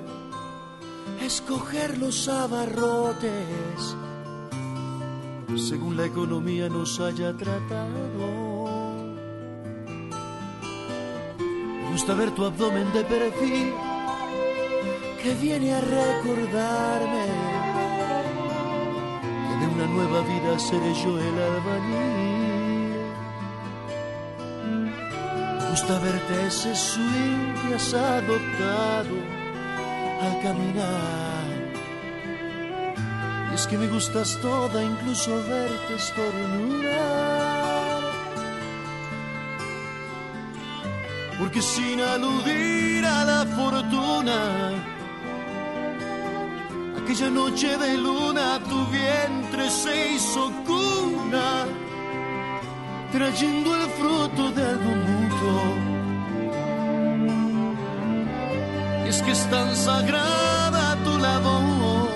escoger 1.21 1.97
los 1.97 2.27
abarrotes 2.27 3.95
según 5.57 5.95
la 5.95 6.05
economía 6.05 6.69
nos 6.69 6.99
haya 6.99 7.35
tratado. 7.35 8.54
Gusta 11.95 12.13
ver 12.13 12.31
tu 12.31 12.43
abdomen 12.43 12.91
de 12.91 13.05
perfil 13.05 13.73
que 15.23 15.33
viene 15.35 15.73
a 15.73 15.79
recordarme 15.79 17.25
que 19.45 19.53
de 19.61 19.67
una 19.75 19.85
nueva 19.95 20.19
vida 20.33 20.59
seré 20.59 20.93
yo 20.93 21.17
el 21.17 21.35
albañil. 21.49 22.95
Gusta 25.69 25.99
verte 25.99 26.47
ese 26.47 26.75
swing 26.75 27.53
que 27.61 27.75
has 27.75 27.93
adoptado 27.93 29.15
al 30.21 30.33
caminar. 30.43 31.47
Y 33.51 33.55
es 33.55 33.67
que 33.67 33.77
me 33.77 33.87
gustas 33.87 34.37
toda, 34.41 34.83
incluso 34.83 35.31
verte 35.47 35.95
estornudar. 35.95 37.64
Porque 41.45 41.61
sin 41.61 42.01
aludir 42.01 43.05
a 43.05 43.23
la 43.23 43.45
fortuna, 43.45 44.37
aquella 46.99 47.29
noche 47.29 47.77
de 47.77 47.97
luna 47.99 48.59
tu 48.67 48.83
vientre 48.87 49.69
se 49.69 50.13
hizo 50.13 50.51
cuna, 50.65 51.67
trayendo 53.11 53.75
el 53.75 53.85
fruto 53.91 54.51
de 54.53 54.63
algo 54.73 54.91
mutuo. 55.07 55.61
Y 59.05 59.09
es 59.09 59.21
que 59.21 59.31
es 59.31 59.47
tan 59.51 59.75
sagrada 59.75 60.97
tu 61.03 61.15
labor, 61.19 62.09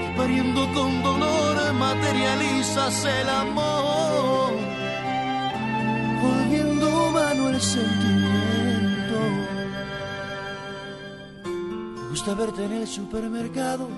que 0.00 0.14
pariendo 0.16 0.72
con 0.72 1.02
dolor 1.02 1.74
materializas 1.74 3.04
el 3.04 3.28
amor 3.28 3.91
gusta 12.24 12.34
verte 12.36 12.64
en 12.64 12.72
el 12.74 12.86
supermercado 12.86 13.88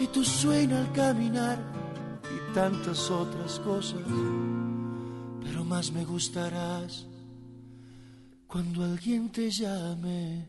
y 0.00 0.06
tu 0.06 0.24
sueño 0.24 0.78
al 0.78 0.90
caminar 0.92 1.58
y 2.24 2.54
tantas 2.54 3.10
otras 3.10 3.60
cosas. 3.60 4.00
Pero 5.42 5.62
más 5.62 5.92
me 5.92 6.06
gustarás 6.06 7.06
cuando 8.46 8.82
alguien 8.84 9.28
te 9.30 9.50
llame 9.50 10.48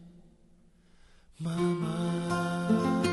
mamá. 1.39 3.12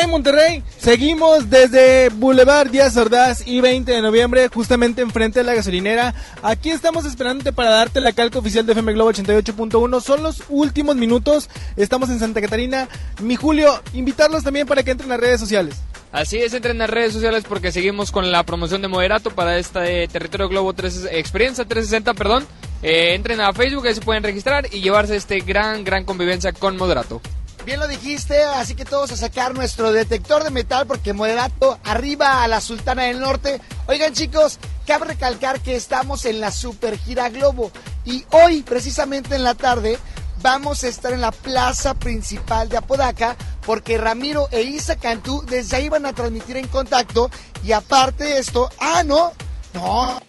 En 0.00 0.08
Monterrey, 0.08 0.62
seguimos 0.78 1.50
desde 1.50 2.08
Boulevard 2.08 2.70
Díaz 2.70 2.96
Ordaz 2.96 3.46
y 3.46 3.60
20 3.60 3.92
de 3.92 4.00
noviembre, 4.00 4.48
justamente 4.48 5.02
enfrente 5.02 5.40
de 5.40 5.44
la 5.44 5.52
gasolinera. 5.52 6.14
Aquí 6.42 6.70
estamos 6.70 7.04
esperándote 7.04 7.52
para 7.52 7.70
darte 7.70 8.00
la 8.00 8.12
calca 8.12 8.38
oficial 8.38 8.64
de 8.64 8.72
FM 8.72 8.94
Globo 8.94 9.12
88.1. 9.12 10.00
Son 10.00 10.22
los 10.22 10.44
últimos 10.48 10.96
minutos. 10.96 11.50
Estamos 11.76 12.08
en 12.08 12.20
Santa 12.20 12.40
Catarina. 12.40 12.88
Mi 13.20 13.36
Julio, 13.36 13.82
invitarlos 13.92 14.42
también 14.42 14.66
para 14.66 14.82
que 14.82 14.92
entren 14.92 15.12
a 15.12 15.18
redes 15.18 15.40
sociales. 15.40 15.76
Así 16.10 16.38
es, 16.38 16.54
entren 16.54 16.80
a 16.80 16.86
redes 16.86 17.12
sociales 17.12 17.44
porque 17.46 17.70
seguimos 17.70 18.12
con 18.12 18.32
la 18.32 18.44
promoción 18.44 18.80
de 18.80 18.88
Moderato 18.88 19.30
para 19.30 19.58
esta 19.58 19.86
eh, 19.90 20.08
Territorio 20.08 20.48
Globo 20.48 20.72
3, 20.72 21.08
Experiencia 21.12 21.66
360, 21.66 22.14
perdón. 22.14 22.46
Eh, 22.82 23.14
entren 23.14 23.42
a 23.42 23.52
Facebook, 23.52 23.86
ahí 23.86 23.94
se 23.94 24.00
pueden 24.00 24.22
registrar 24.22 24.66
y 24.72 24.80
llevarse 24.80 25.16
este 25.16 25.40
gran, 25.40 25.84
gran 25.84 26.04
convivencia 26.04 26.52
con 26.52 26.78
Moderato. 26.78 27.20
Bien 27.64 27.78
lo 27.78 27.86
dijiste, 27.86 28.42
así 28.42 28.74
que 28.74 28.84
todos 28.84 29.12
a 29.12 29.16
sacar 29.16 29.54
nuestro 29.54 29.92
detector 29.92 30.42
de 30.42 30.50
metal 30.50 30.84
porque 30.86 31.12
moderato 31.12 31.78
arriba 31.84 32.42
a 32.42 32.48
la 32.48 32.60
Sultana 32.60 33.04
del 33.04 33.20
Norte. 33.20 33.60
Oigan 33.86 34.14
chicos, 34.14 34.58
cabe 34.84 35.06
recalcar 35.06 35.60
que 35.60 35.76
estamos 35.76 36.24
en 36.24 36.40
la 36.40 36.50
Super 36.50 36.98
Gira 36.98 37.28
Globo 37.28 37.70
y 38.04 38.24
hoy 38.32 38.62
precisamente 38.62 39.36
en 39.36 39.44
la 39.44 39.54
tarde 39.54 39.96
vamos 40.42 40.82
a 40.82 40.88
estar 40.88 41.12
en 41.12 41.20
la 41.20 41.30
plaza 41.30 41.94
principal 41.94 42.68
de 42.68 42.78
Apodaca 42.78 43.36
porque 43.64 43.96
Ramiro 43.96 44.48
e 44.50 44.62
Isa 44.62 44.96
Cantú 44.96 45.44
desde 45.46 45.76
ahí 45.76 45.88
van 45.88 46.04
a 46.06 46.12
transmitir 46.12 46.56
en 46.56 46.66
contacto 46.66 47.30
y 47.62 47.70
aparte 47.70 48.24
de 48.24 48.38
esto, 48.38 48.70
ah 48.80 49.04
no, 49.04 49.32
no, 49.72 50.20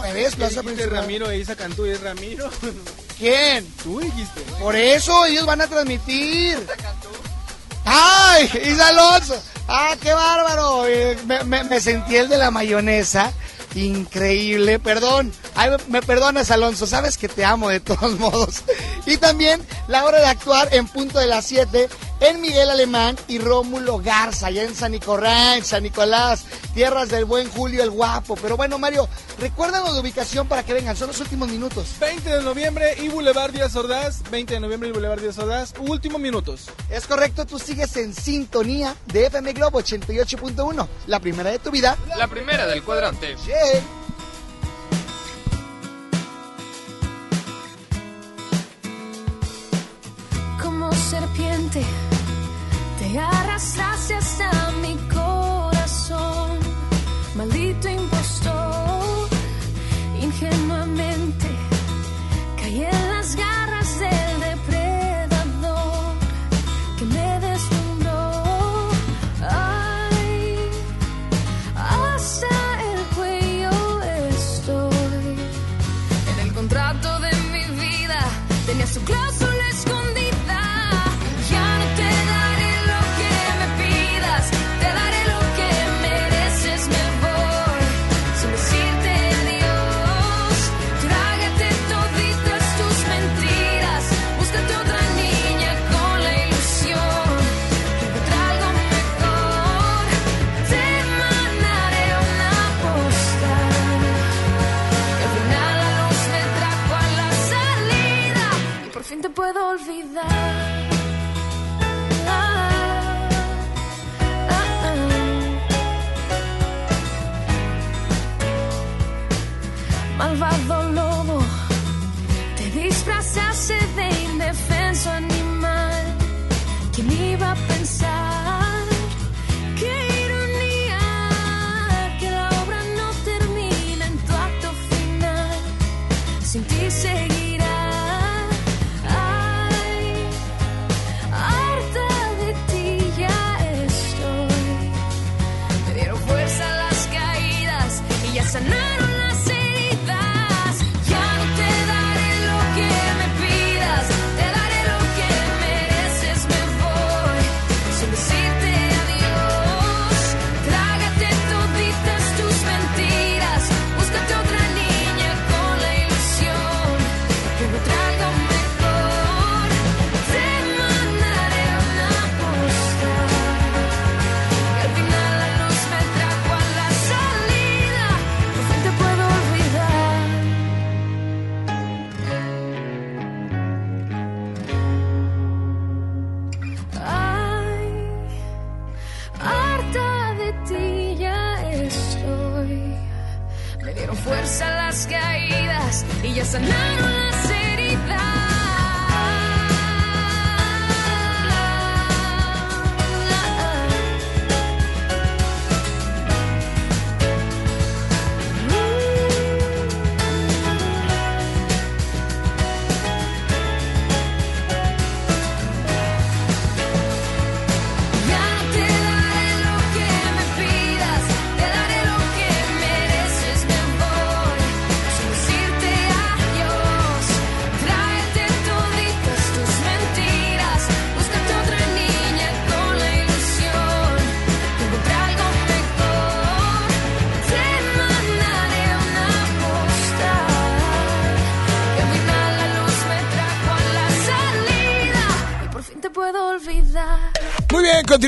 Principal. 0.00 0.90
Ramiro 0.90 1.32
Isa 1.32 1.56
Cantú 1.56 1.86
y 1.86 1.90
es 1.90 2.00
Ramiro. 2.00 2.50
¿Quién? 3.18 3.66
Tú 3.82 4.00
dijiste. 4.00 4.40
Por 4.60 4.74
eso 4.76 5.26
ellos 5.26 5.46
van 5.46 5.60
a 5.60 5.66
transmitir. 5.66 6.58
¡Ay! 7.84 8.50
Isa 8.64 8.88
Alonso. 8.88 9.42
¡Ah, 9.68 9.96
qué 10.00 10.12
bárbaro! 10.12 10.86
Eh, 10.86 11.16
Me, 11.26 11.42
me- 11.44 11.64
me 11.64 11.80
sentí 11.80 12.16
el 12.16 12.28
de 12.28 12.38
la 12.38 12.50
mayonesa. 12.50 13.32
Increíble, 13.74 14.78
perdón. 14.78 15.32
Ay, 15.54 15.70
me 15.88 16.02
perdonas, 16.02 16.50
Alonso. 16.50 16.86
Sabes 16.86 17.16
que 17.16 17.28
te 17.28 17.44
amo 17.44 17.68
de 17.68 17.80
todos 17.80 18.12
modos. 18.18 18.62
Y 19.06 19.16
también 19.16 19.62
la 19.88 20.04
hora 20.04 20.18
de 20.20 20.26
actuar 20.26 20.68
en 20.72 20.86
punto 20.88 21.18
de 21.18 21.26
las 21.26 21.46
7 21.46 21.88
en 22.20 22.40
Miguel 22.40 22.70
Alemán 22.70 23.16
y 23.28 23.38
Rómulo 23.38 23.98
Garza, 23.98 24.48
allá 24.48 24.64
en 24.64 24.74
San 24.74 24.92
Nicolás, 24.92 25.66
San 25.66 25.82
Nicolás, 25.82 26.44
tierras 26.74 27.08
del 27.08 27.24
buen 27.24 27.50
Julio 27.50 27.82
el 27.82 27.90
Guapo. 27.90 28.36
Pero 28.36 28.56
bueno, 28.56 28.78
Mario, 28.78 29.08
recuérdanos 29.38 29.94
la 29.94 30.00
ubicación 30.00 30.46
para 30.46 30.62
que 30.62 30.74
vengan. 30.74 30.96
Son 30.96 31.08
los 31.08 31.20
últimos 31.20 31.48
minutos. 31.48 31.88
20 31.98 32.36
de 32.36 32.42
noviembre 32.42 32.94
y 33.02 33.08
Boulevard 33.08 33.52
Díaz 33.52 33.74
Ordaz. 33.76 34.22
20 34.30 34.54
de 34.54 34.60
noviembre 34.60 34.88
y 34.90 34.92
Boulevard 34.92 35.20
Díaz 35.20 35.38
Ordaz. 35.38 35.74
Últimos 35.78 36.20
minutos. 36.20 36.66
Es 36.90 37.06
correcto, 37.06 37.46
tú 37.46 37.58
sigues 37.58 37.96
en 37.96 38.14
sintonía 38.14 38.94
de 39.06 39.26
FM 39.26 39.52
Globo 39.54 39.80
88.1, 39.80 40.88
la 41.06 41.20
primera 41.20 41.50
de 41.50 41.58
tu 41.58 41.70
vida. 41.70 41.96
La 42.16 42.28
primera 42.28 42.66
del 42.66 42.82
cuadrante. 42.82 43.36
Yeah. 43.46 43.99
Como 50.80 50.92
serpiente. 50.94 51.82
Te 52.98 53.18
arrastraste 53.18 54.14
hasta 54.14 54.50
mi 54.82 54.96
corazón, 55.12 56.58
maldito 57.34 57.88
impostor, 57.88 58.69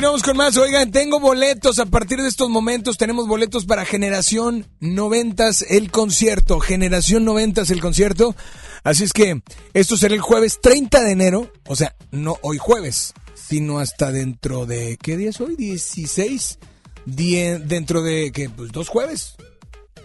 continuamos 0.03 0.23
con 0.23 0.35
más. 0.35 0.57
Oigan, 0.57 0.91
tengo 0.91 1.21
boletos. 1.21 1.79
A 1.79 1.85
partir 1.85 2.21
de 2.21 2.27
estos 2.27 2.49
momentos 2.49 2.97
tenemos 2.97 3.25
boletos 3.25 3.65
para 3.65 3.85
Generación 3.85 4.67
90 4.81 5.49
el 5.69 5.91
concierto. 5.91 6.59
Generación 6.59 7.23
90 7.23 7.61
el 7.69 7.79
concierto. 7.79 8.35
Así 8.83 9.05
es 9.05 9.13
que 9.13 9.41
esto 9.73 9.95
será 9.95 10.13
el 10.13 10.19
jueves 10.19 10.59
30 10.61 11.01
de 11.05 11.11
enero. 11.11 11.53
O 11.67 11.77
sea, 11.77 11.95
no 12.11 12.35
hoy 12.41 12.57
jueves, 12.57 13.13
sino 13.33 13.79
hasta 13.79 14.11
dentro 14.11 14.65
de... 14.65 14.97
¿Qué 15.01 15.15
día 15.15 15.29
es 15.29 15.39
hoy? 15.39 15.55
16. 15.55 16.59
Die- 17.05 17.59
dentro 17.59 18.01
de... 18.01 18.33
¿qué? 18.33 18.49
Pues 18.49 18.73
dos 18.73 18.89
jueves. 18.89 19.35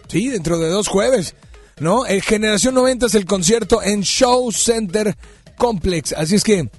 Sí, 0.07 0.29
dentro 0.29 0.59
de 0.59 0.69
dos 0.69 0.87
jueves. 0.87 1.35
¿No? 1.81 2.05
El 2.05 2.21
Generación 2.21 2.73
90 2.75 3.07
el 3.15 3.25
concierto 3.25 3.83
en 3.83 4.03
Show 4.03 4.49
Center 4.53 5.17
Complex. 5.57 6.13
Así 6.13 6.35
es 6.35 6.45
que... 6.45 6.69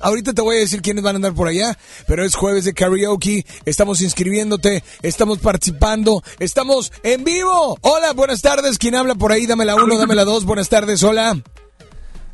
Ahorita 0.00 0.32
te 0.32 0.42
voy 0.42 0.56
a 0.56 0.60
decir 0.60 0.82
quiénes 0.82 1.02
van 1.04 1.14
a 1.14 1.16
andar 1.16 1.34
por 1.34 1.48
allá, 1.48 1.76
pero 2.06 2.24
es 2.24 2.34
jueves 2.34 2.64
de 2.64 2.74
karaoke, 2.74 3.44
estamos 3.64 4.00
inscribiéndote, 4.00 4.82
estamos 5.02 5.38
participando, 5.38 6.22
estamos 6.38 6.92
en 7.02 7.24
vivo. 7.24 7.76
Hola, 7.80 8.12
buenas 8.12 8.42
tardes, 8.42 8.78
¿quién 8.78 8.94
habla 8.94 9.14
por 9.14 9.32
ahí? 9.32 9.46
Dame 9.46 9.64
la 9.64 9.74
uno, 9.76 9.96
dame 9.98 10.14
la 10.14 10.24
dos, 10.24 10.44
buenas 10.44 10.68
tardes, 10.68 11.02
hola. 11.02 11.36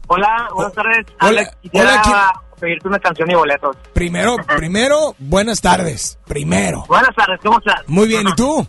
Hola, 0.07 0.49
buenas 0.55 0.73
tardes. 0.75 1.07
Hola, 1.21 1.51
hola, 1.73 2.03
¿quién- 2.03 2.15
pedirte 2.61 2.89
una 2.89 2.99
canción 2.99 3.31
y 3.31 3.35
boletos. 3.35 3.77
Primero, 3.93 4.37
primero, 4.57 5.15
buenas 5.19 5.61
tardes, 5.61 6.19
primero. 6.27 6.85
Buenas 6.89 7.15
tardes, 7.17 7.41
¿cómo 7.43 7.59
estás? 7.59 7.81
Muy 7.87 8.07
bien, 8.09 8.27
¿y 8.29 8.35
tú? 8.35 8.67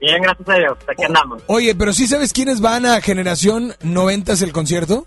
Bien, 0.00 0.20
gracias 0.22 0.48
a 0.48 0.54
Dios, 0.54 0.78
aquí 0.90 1.04
andamos. 1.04 1.42
Oye, 1.46 1.74
pero 1.74 1.92
sí 1.92 2.06
sabes 2.06 2.32
quiénes 2.32 2.60
van 2.60 2.86
a 2.86 3.00
Generación 3.00 3.74
90 3.82 4.32
el 4.32 4.52
concierto? 4.52 5.06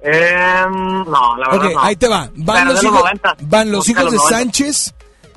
Em, 0.00 1.04
no, 1.04 1.36
la 1.36 1.48
verdad 1.50 1.66
Ok, 1.66 1.72
no. 1.74 1.80
ahí 1.82 1.96
te 1.96 2.08
va. 2.08 2.30
Van 2.36 2.56
Pero 2.56 2.64
los 2.66 2.66
de 2.66 2.72
los 2.74 2.84
hijos, 2.84 2.98
90. 3.00 3.36
van 3.42 3.72
los 3.72 3.88
hijos 3.88 4.04
de 4.04 4.10
los 4.10 4.14
90. 4.14 4.36
Sánchez, 4.38 4.94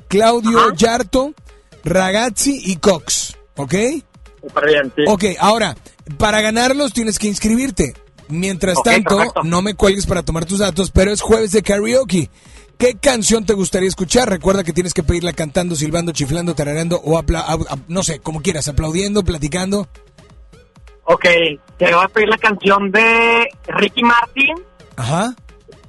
Claudio 0.08 0.72
Yarto, 0.74 1.32
Ragazzi 1.84 2.60
y 2.64 2.76
Cox, 2.76 3.36
¿ok? 3.56 3.72
Bien, 3.72 4.92
sí. 4.96 5.02
Ok, 5.08 5.24
ahora, 5.38 5.76
para 6.18 6.40
ganarlos 6.40 6.92
tienes 6.92 7.18
que 7.18 7.26
inscribirte. 7.28 7.94
Mientras 8.28 8.80
tanto, 8.84 9.16
perfecto. 9.16 9.42
no 9.42 9.60
me 9.60 9.74
cuelgues 9.74 10.06
para 10.06 10.22
tomar 10.22 10.44
tus 10.44 10.60
datos, 10.60 10.90
pero 10.92 11.10
es 11.10 11.20
jueves 11.20 11.50
de 11.50 11.62
karaoke. 11.62 12.30
¿Qué 12.78 12.94
canción 12.94 13.44
te 13.44 13.52
gustaría 13.54 13.88
escuchar? 13.88 14.30
Recuerda 14.30 14.62
que 14.64 14.72
tienes 14.72 14.94
que 14.94 15.02
pedirla 15.02 15.32
cantando, 15.32 15.74
silbando, 15.74 16.12
chiflando, 16.12 16.54
tarareando 16.54 17.00
o 17.04 17.18
apla- 17.18 17.44
no 17.88 18.02
sé, 18.04 18.20
como 18.20 18.40
quieras, 18.40 18.68
aplaudiendo, 18.68 19.22
platicando. 19.24 19.88
Ok, 21.12 21.24
te 21.76 21.92
voy 21.92 22.04
a 22.04 22.08
pedir 22.08 22.28
la 22.28 22.38
canción 22.38 22.92
de 22.92 23.48
Ricky 23.66 24.00
Martin, 24.00 24.64
Ajá. 24.96 25.34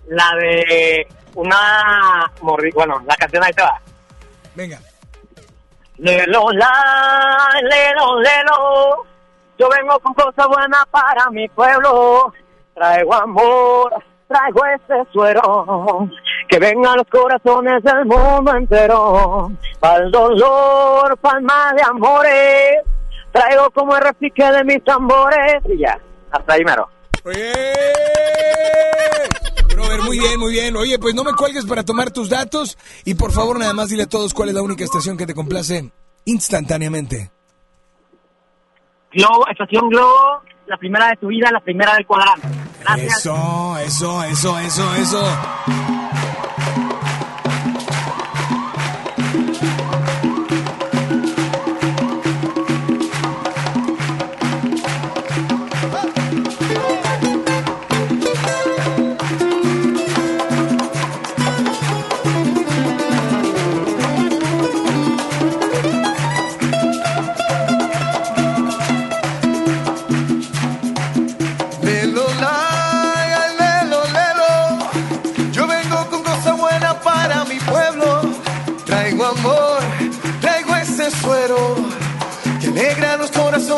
la 0.07 0.31
de 0.39 1.07
una... 1.35 2.31
Bueno, 2.41 2.99
la 3.05 3.15
canción 3.17 3.43
ahí 3.43 3.53
te 3.53 3.61
va. 3.61 3.79
Venga. 4.55 4.79
Lelo, 5.97 6.51
la, 6.53 7.49
lelo, 7.61 8.19
lelo. 8.19 9.05
Yo 9.59 9.69
vengo 9.69 9.99
con 9.99 10.11
cosas 10.15 10.47
buenas 10.47 10.87
para 10.89 11.29
mi 11.29 11.47
pueblo. 11.49 12.33
Traigo 12.73 13.13
amor, 13.13 14.03
traigo 14.27 14.65
ese 14.65 15.11
suero. 15.13 16.09
Que 16.49 16.57
vengan 16.57 16.97
los 16.97 17.07
corazones 17.07 17.83
del 17.83 18.05
mundo 18.05 18.55
entero. 18.55 19.51
Para 19.79 20.03
el 20.03 20.09
dolor, 20.11 21.15
pa'l 21.19 21.43
mal 21.43 21.75
de 21.75 21.83
amores. 21.83 22.77
Traigo 23.31 23.71
como 23.71 23.95
el 23.95 24.03
repique 24.03 24.43
de 24.43 24.63
mis 24.63 24.83
tambores. 24.83 25.63
Y 25.65 25.79
ya, 25.79 25.99
hasta 26.31 26.53
ahí 26.53 26.63
mero. 26.63 26.89
Brother, 29.69 30.01
muy 30.01 30.19
bien, 30.19 30.39
muy 30.39 30.51
bien. 30.53 30.75
Oye, 30.75 30.99
pues 30.99 31.15
no 31.15 31.23
me 31.23 31.33
cuelgues 31.33 31.65
para 31.65 31.83
tomar 31.83 32.11
tus 32.11 32.29
datos 32.29 32.77
y 33.05 33.15
por 33.15 33.31
favor 33.31 33.59
nada 33.59 33.73
más 33.73 33.89
dile 33.89 34.03
a 34.03 34.09
todos 34.09 34.33
cuál 34.33 34.49
es 34.49 34.55
la 34.55 34.61
única 34.61 34.83
estación 34.83 35.17
que 35.17 35.25
te 35.25 35.33
complace 35.33 35.91
instantáneamente. 36.25 37.31
Globo, 39.13 39.47
estación 39.47 39.89
Globo, 39.89 40.41
la 40.67 40.77
primera 40.77 41.07
de 41.09 41.17
tu 41.17 41.27
vida, 41.27 41.51
la 41.51 41.59
primera 41.59 41.93
del 41.95 42.05
cuadrante. 42.05 42.47
Gracias. 42.81 43.17
Eso, 43.17 43.77
eso, 43.77 44.23
eso, 44.23 44.59
eso, 44.59 44.95
eso. 44.95 46.00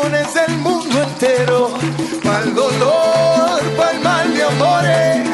Corazones 0.04 0.34
del 0.34 0.58
mundo 0.58 1.02
entero. 1.02 1.70
Pa'l 2.22 2.54
dolor, 2.54 3.60
pa'l 3.76 4.00
mal 4.02 4.34
de 4.34 4.42
amores. 4.44 5.28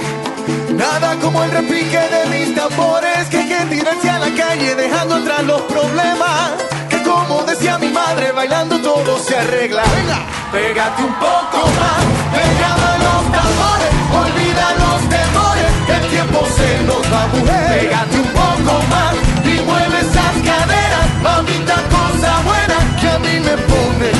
Nada 0.74 1.16
como 1.20 1.42
el 1.44 1.50
repique 1.50 1.98
de 1.98 2.26
mis 2.30 2.54
tambores 2.54 3.28
que 3.30 3.38
hay 3.38 3.48
que 3.48 3.76
tirarse 3.76 4.10
a 4.10 4.18
la 4.18 4.30
calle 4.34 4.74
dejando 4.74 5.16
atrás 5.16 5.42
los 5.44 5.62
problemas. 5.62 6.52
Que 6.88 7.02
como 7.02 7.42
decía 7.44 7.78
mi 7.78 7.88
madre, 7.88 8.32
bailando 8.32 8.78
todo 8.80 9.18
se 9.18 9.36
arregla. 9.36 9.82
Venga, 9.82 10.18
pégate 10.52 11.02
un 11.02 11.14
poco 11.14 11.58
más, 11.78 12.02
pegada 12.34 12.94
a 12.94 12.98
los 13.06 13.22
tambores, 13.38 13.92
olvida 14.22 14.66
los 14.84 15.00
temores, 15.16 15.70
el 15.96 16.10
tiempo 16.10 16.46
se 16.56 16.82
nos 16.84 17.02
va, 17.12 17.26
mujer. 17.34 17.80
Pégate 17.80 18.16
un 18.16 18.30
poco 18.42 18.72
más 18.92 19.14
y 19.44 19.60
mueve 19.68 20.00
esas 20.00 20.34
caderas, 20.50 21.06
mamita 21.22 21.76
cosa 21.94 22.32
buena 22.48 22.78
que 23.00 23.08
a 23.08 23.18
mí 23.18 23.40
me 23.40 23.56
pone 23.70 24.19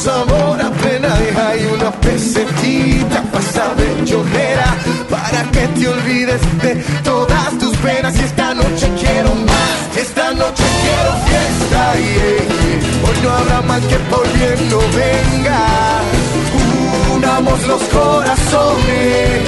sabor 0.00 0.60
a 0.60 0.70
pena. 0.70 1.08
Deja 1.16 1.48
ahí 1.48 1.66
una 1.74 1.90
pesetita 1.92 3.22
pasa 3.32 3.74
bellonera 3.74 4.68
para 5.08 5.42
que 5.52 5.66
te 5.68 5.88
olvides 5.88 6.40
de 6.62 6.74
todas 7.04 7.58
tus 7.58 7.76
penas. 7.78 8.16
Y 8.16 8.20
esta 8.20 8.54
noche 8.54 8.86
quiero 8.98 9.34
más, 9.34 9.96
esta 9.96 10.32
noche 10.32 10.64
quiero 10.82 11.10
fiesta. 11.26 11.82
y 11.98 12.10
Hoy 13.06 13.16
no 13.22 13.30
habrá 13.30 13.60
mal 13.62 13.82
que 13.82 13.98
por 14.10 14.26
bien 14.32 14.58
no 14.70 14.80
venga. 15.02 15.60
Unamos 17.16 17.66
los 17.66 17.82
corazones. 17.82 19.42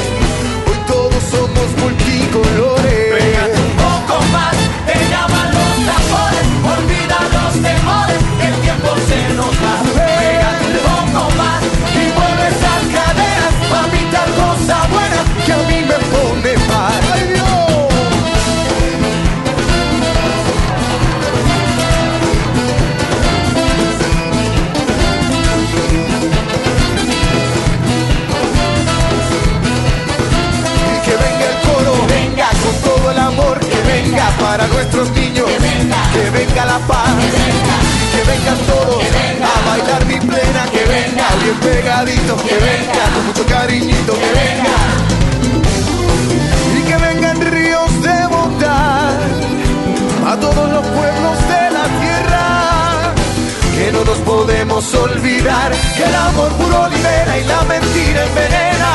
Hoy 0.66 0.78
todos 0.86 1.22
somos 1.30 1.68
multicolores. 1.82 2.71
Para 34.52 34.66
nuestros 34.66 35.10
niños, 35.12 35.48
que 36.12 36.28
venga, 36.28 36.66
la 36.66 36.78
paz, 36.80 37.08
que 38.12 38.22
vengan 38.30 38.58
todos 38.66 39.02
a 39.02 39.70
bailar 39.70 40.04
mi 40.04 40.20
plena, 40.20 40.62
que 40.70 40.84
venga. 40.84 41.26
Bien 41.42 41.56
pegadito, 41.56 42.36
que 42.36 42.56
venga. 42.68 43.02
Con 43.14 43.26
mucho 43.28 43.46
cariñito, 43.46 44.12
que 44.12 44.30
venga. 44.42 44.78
Y 46.76 46.82
que 46.82 46.96
vengan 46.98 47.40
ríos 47.50 48.02
de 48.02 48.26
bondad 48.26 49.14
a 50.30 50.36
todos 50.38 50.70
los 50.70 50.86
pueblos 50.98 51.36
de 51.52 51.62
la 51.76 51.86
tierra, 52.02 53.14
que 53.74 53.90
no 53.90 54.04
nos 54.04 54.18
podemos 54.18 54.94
olvidar 54.94 55.72
que 55.96 56.04
el 56.04 56.14
amor 56.14 56.50
puro 56.60 56.88
libera 56.88 57.38
y 57.38 57.44
la 57.44 57.62
mentira 57.62 58.26
envenena. 58.26 58.92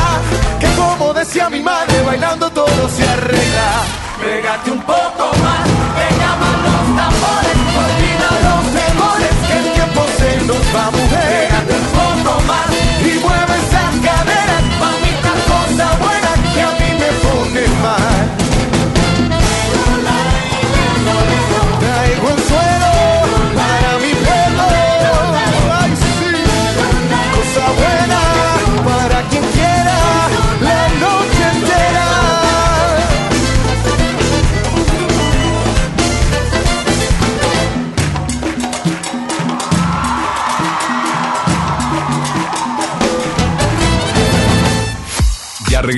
Que 0.60 0.68
como 0.76 1.14
decía 1.16 1.50
mi 1.50 1.62
madre, 1.62 2.04
bailando 2.04 2.48
todo 2.52 2.88
se 2.96 3.10
arregla. 3.10 4.07
Pégate 4.28 4.72
un 4.72 4.82
poco 4.82 5.26
más, 5.42 5.77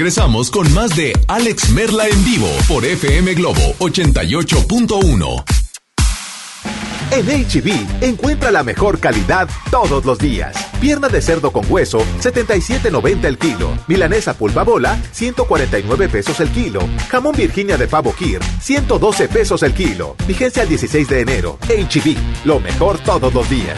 regresamos 0.09 0.49
con 0.49 0.73
más 0.73 0.95
de 0.95 1.13
Alex 1.27 1.69
Merla 1.69 2.07
en 2.07 2.25
vivo 2.25 2.47
por 2.67 2.83
FM 2.83 3.35
Globo 3.35 3.75
88.1. 3.77 5.43
En 7.11 7.25
HB, 7.27 8.03
encuentra 8.03 8.49
la 8.49 8.63
mejor 8.63 8.99
calidad 8.99 9.47
todos 9.69 10.05
los 10.05 10.17
días. 10.17 10.55
Pierna 10.81 11.09
de 11.09 11.21
cerdo 11.21 11.51
con 11.51 11.63
hueso, 11.69 11.99
77.90 12.23 13.25
el 13.25 13.37
kilo. 13.37 13.77
Milanesa 13.87 14.33
pulpa 14.33 14.63
bola, 14.63 14.99
149 15.11 16.09
pesos 16.09 16.39
el 16.39 16.49
kilo. 16.49 16.81
Jamón 17.09 17.35
Virginia 17.35 17.77
de 17.77 17.87
pavo 17.87 18.11
Kir, 18.15 18.39
112 18.61 19.27
pesos 19.27 19.61
el 19.61 19.75
kilo. 19.75 20.15
Vigencia 20.27 20.63
al 20.63 20.69
16 20.69 21.07
de 21.07 21.19
enero. 21.19 21.59
HB, 21.67 22.45
lo 22.45 22.59
mejor 22.59 22.97
todos 22.97 23.31
los 23.31 23.47
días. 23.47 23.77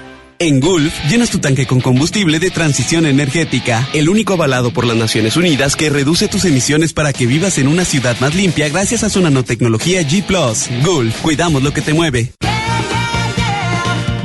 En 0.41 0.59
Gulf, 0.59 0.91
llenas 1.07 1.29
tu 1.29 1.37
tanque 1.37 1.67
con 1.67 1.81
combustible 1.81 2.39
de 2.39 2.49
transición 2.49 3.05
energética, 3.05 3.87
el 3.93 4.09
único 4.09 4.33
avalado 4.33 4.73
por 4.73 4.87
las 4.87 4.97
Naciones 4.97 5.37
Unidas 5.37 5.75
que 5.75 5.91
reduce 5.91 6.27
tus 6.27 6.45
emisiones 6.45 6.93
para 6.93 7.13
que 7.13 7.27
vivas 7.27 7.59
en 7.59 7.67
una 7.67 7.85
ciudad 7.85 8.19
más 8.19 8.33
limpia 8.33 8.67
gracias 8.67 9.03
a 9.03 9.11
su 9.11 9.21
nanotecnología 9.21 10.01
G⁇ 10.01 10.25
Gulf, 10.83 11.21
cuidamos 11.21 11.61
lo 11.61 11.71
que 11.71 11.81
te 11.81 11.93
mueve. 11.93 12.31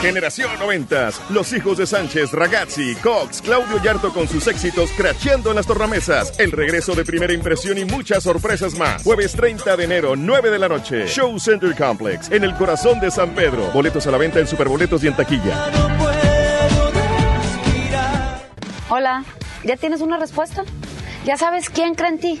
Generación 0.00 0.50
90. 0.58 1.10
Los 1.30 1.52
hijos 1.52 1.78
de 1.78 1.86
Sánchez, 1.86 2.32
Ragazzi, 2.32 2.94
Cox, 2.96 3.40
Claudio 3.42 3.82
Yarto 3.82 4.12
con 4.12 4.28
sus 4.28 4.46
éxitos 4.46 4.90
cracheando 4.96 5.50
en 5.50 5.56
las 5.56 5.66
tornamesas. 5.66 6.38
El 6.38 6.52
regreso 6.52 6.94
de 6.94 7.04
primera 7.04 7.32
impresión 7.32 7.78
y 7.78 7.84
muchas 7.84 8.22
sorpresas 8.22 8.74
más. 8.78 9.02
Jueves 9.02 9.32
30 9.32 9.76
de 9.76 9.84
enero, 9.84 10.14
9 10.16 10.50
de 10.50 10.58
la 10.58 10.68
noche. 10.68 11.06
Show 11.06 11.38
Center 11.40 11.74
Complex, 11.74 12.30
en 12.30 12.44
el 12.44 12.54
corazón 12.54 13.00
de 13.00 13.10
San 13.10 13.30
Pedro. 13.34 13.70
Boletos 13.72 14.06
a 14.06 14.10
la 14.10 14.18
venta 14.18 14.38
en 14.38 14.46
Superboletos 14.46 15.02
y 15.02 15.08
en 15.08 15.16
taquilla. 15.16 15.70
Hola, 18.88 19.24
¿ya 19.64 19.76
tienes 19.76 20.00
una 20.00 20.18
respuesta? 20.18 20.64
¿Ya 21.24 21.36
sabes 21.36 21.70
quién 21.70 21.94
cree 21.94 22.10
en 22.10 22.18
ti? 22.18 22.40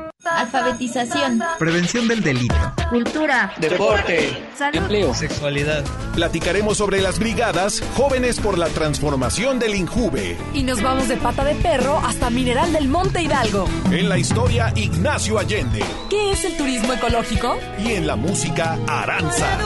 Alfabetización. 0.23 1.41
Prevención 1.57 2.07
del 2.07 2.21
delito. 2.21 2.55
Cultura. 2.89 3.53
Deporte. 3.59 4.49
Salud. 4.55 4.77
Empleo. 4.77 5.13
Sexualidad. 5.13 5.83
Platicaremos 6.13 6.77
sobre 6.77 7.01
las 7.01 7.19
brigadas 7.19 7.81
Jóvenes 7.95 8.39
por 8.39 8.57
la 8.57 8.67
Transformación 8.67 9.59
del 9.59 9.75
Injuve. 9.75 10.37
Y 10.53 10.63
nos 10.63 10.81
vamos 10.81 11.07
de 11.07 11.17
pata 11.17 11.43
de 11.43 11.55
perro 11.55 11.97
hasta 11.99 12.29
Mineral 12.29 12.71
del 12.73 12.87
Monte 12.87 13.21
Hidalgo. 13.23 13.65
En 13.89 14.09
la 14.09 14.17
historia, 14.17 14.71
Ignacio 14.75 15.39
Allende. 15.39 15.83
¿Qué 16.09 16.31
es 16.31 16.43
el 16.45 16.55
turismo 16.57 16.93
ecológico? 16.93 17.57
Y 17.79 17.93
en 17.93 18.05
la 18.05 18.15
música, 18.15 18.77
Aranza. 18.87 19.57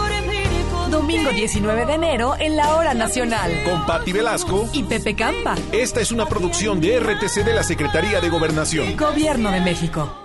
Domingo 0.90 1.32
19 1.32 1.86
de 1.86 1.94
enero 1.94 2.36
en 2.40 2.56
la 2.56 2.76
Hora 2.76 2.94
Nacional. 2.94 3.52
Con 3.66 3.86
Patti 3.86 4.14
Velasco 4.14 4.70
y 4.72 4.84
Pepe 4.84 5.16
Campa. 5.16 5.56
Esta 5.72 6.00
es 6.00 6.12
una 6.12 6.26
producción 6.26 6.80
de 6.80 7.00
RTC 7.00 7.44
de 7.44 7.54
la 7.54 7.64
Secretaría 7.64 8.22
de 8.22 8.30
Gobernación. 8.30 8.96
Gobierno 8.96 9.52
de 9.52 9.62
México. 9.62 10.25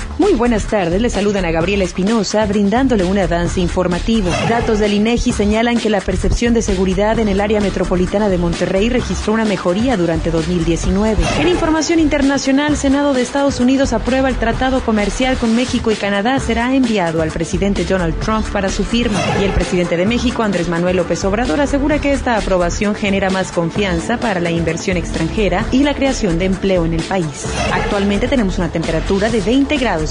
Muy 0.21 0.33
buenas 0.33 0.67
tardes, 0.67 1.01
le 1.01 1.09
saludan 1.09 1.45
a 1.45 1.51
Gabriela 1.51 1.83
Espinosa 1.83 2.45
brindándole 2.45 3.03
un 3.03 3.17
avance 3.17 3.59
informativo. 3.59 4.29
Datos 4.47 4.77
del 4.77 4.93
INEGI 4.93 5.31
señalan 5.31 5.79
que 5.79 5.89
la 5.89 5.99
percepción 5.99 6.53
de 6.53 6.61
seguridad 6.61 7.17
en 7.17 7.27
el 7.27 7.41
área 7.41 7.59
metropolitana 7.59 8.29
de 8.29 8.37
Monterrey 8.37 8.89
registró 8.89 9.33
una 9.33 9.45
mejoría 9.45 9.97
durante 9.97 10.29
2019. 10.29 11.23
En 11.39 11.47
información 11.47 11.97
internacional, 11.97 12.77
Senado 12.77 13.15
de 13.15 13.23
Estados 13.23 13.59
Unidos 13.59 13.93
aprueba 13.93 14.29
el 14.29 14.35
tratado 14.35 14.81
comercial 14.81 15.37
con 15.37 15.55
México 15.55 15.89
y 15.89 15.95
Canadá 15.95 16.37
será 16.37 16.75
enviado 16.75 17.23
al 17.23 17.31
presidente 17.31 17.83
Donald 17.83 18.13
Trump 18.19 18.47
para 18.51 18.69
su 18.69 18.83
firma 18.83 19.19
y 19.41 19.45
el 19.45 19.51
presidente 19.53 19.97
de 19.97 20.05
México, 20.05 20.43
Andrés 20.43 20.69
Manuel 20.69 20.97
López 20.97 21.25
Obrador, 21.25 21.61
asegura 21.61 21.97
que 21.97 22.13
esta 22.13 22.37
aprobación 22.37 22.93
genera 22.93 23.31
más 23.31 23.51
confianza 23.51 24.19
para 24.19 24.39
la 24.39 24.51
inversión 24.51 24.97
extranjera 24.97 25.65
y 25.71 25.81
la 25.81 25.95
creación 25.95 26.37
de 26.37 26.45
empleo 26.45 26.85
en 26.85 26.93
el 26.93 27.01
país. 27.01 27.47
Actualmente 27.73 28.27
tenemos 28.27 28.59
una 28.59 28.69
temperatura 28.69 29.31
de 29.31 29.41
20 29.41 29.77
grados 29.77 30.10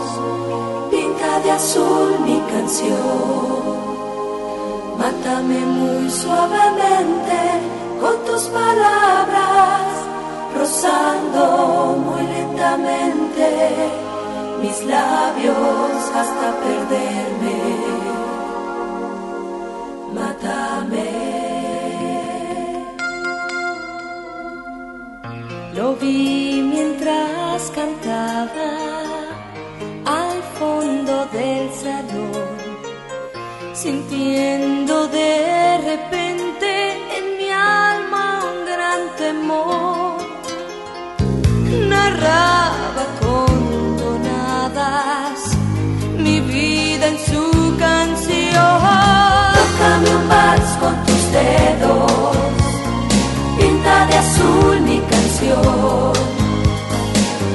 pinta 0.91 1.39
de 1.41 1.51
azul 1.51 2.19
mi 2.25 2.39
canción, 2.49 2.95
mátame 4.97 5.59
muy 5.59 6.09
suavemente 6.09 7.39
con 7.99 8.15
tus 8.23 8.43
palabras, 8.43 9.91
rozando 10.57 11.97
muy 12.05 12.23
lentamente 12.27 13.91
mis 14.61 14.85
labios 14.85 15.55
hasta 16.15 16.55
perderme. 16.63 17.96
Mátame. 20.19 21.09
Lo 25.75 25.95
vi 25.95 26.61
mientras 26.73 27.71
cantaba 27.77 28.71
al 30.05 30.41
fondo 30.57 31.25
del 31.37 31.65
salón, 31.83 32.57
sintiendo 33.73 35.07
de 35.07 35.77
repente 35.91 36.69
en 37.17 37.25
mi 37.37 37.49
alma 37.51 38.43
un 38.51 38.65
gran 38.65 39.01
temor. 39.17 40.17
Vals 50.29 50.71
con 50.81 50.95
tus 51.05 51.31
dedos 51.31 52.37
pinta 53.57 54.05
de 54.05 54.15
azul 54.17 54.81
mi 54.81 54.99
canción. 55.11 56.13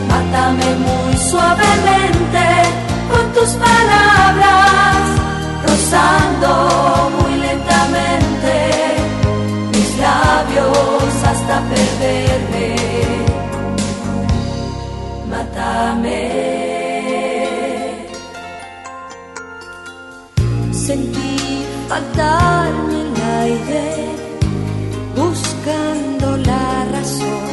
Mátame 0.08 0.68
muy 0.86 1.16
suavemente 1.30 2.44
con 3.10 3.24
tus 3.32 3.50
palabras, 3.66 5.02
rozando 5.66 7.10
muy 7.18 7.34
lentamente 7.46 8.54
mis 9.72 9.98
labios 9.98 11.12
hasta 11.30 11.60
perderme. 11.70 12.76
Mátame. 15.30 16.51
Faltarme 21.92 22.94
el 23.02 23.14
aire 23.42 23.86
buscando 25.14 26.38
la 26.38 26.86
razón. 26.94 27.50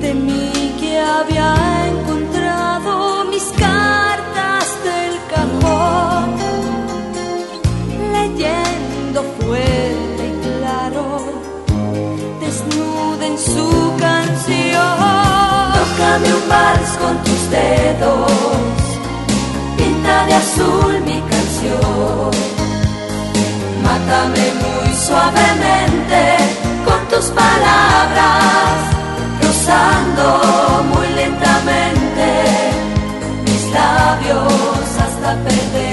Temí 0.00 0.74
que 0.80 0.98
había 0.98 1.50
encontrado 1.92 3.24
mis 3.32 3.46
cartas 3.66 4.64
del 4.88 5.14
cajón, 5.32 6.26
leyendo 8.16 9.18
fuerte 9.38 10.22
y 10.30 10.34
claro, 10.46 11.04
desnuda 12.42 13.24
en 13.32 13.38
su 13.52 13.68
canción. 14.06 14.98
Tócame 15.78 16.28
un 16.38 16.48
vals 16.52 16.92
con 17.02 17.14
tus 17.26 17.42
dedos, 17.58 18.32
pinta 19.76 20.26
de 20.26 20.34
azul 20.34 20.97
Mátame 24.08 24.52
muy 24.54 24.94
suavemente 24.94 26.36
con 26.86 27.08
tus 27.08 27.26
palabras, 27.26 28.72
rozando 29.42 30.82
muy 30.94 31.08
lentamente 31.08 32.72
mis 33.44 33.70
labios 33.70 34.82
hasta 34.98 35.34
perderme. 35.44 35.87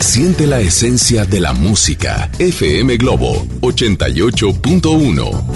Siente 0.00 0.46
la 0.46 0.60
esencia 0.60 1.24
de 1.24 1.40
la 1.40 1.52
música. 1.54 2.30
FM 2.38 2.96
Globo 2.98 3.46
88.1. 3.60 5.51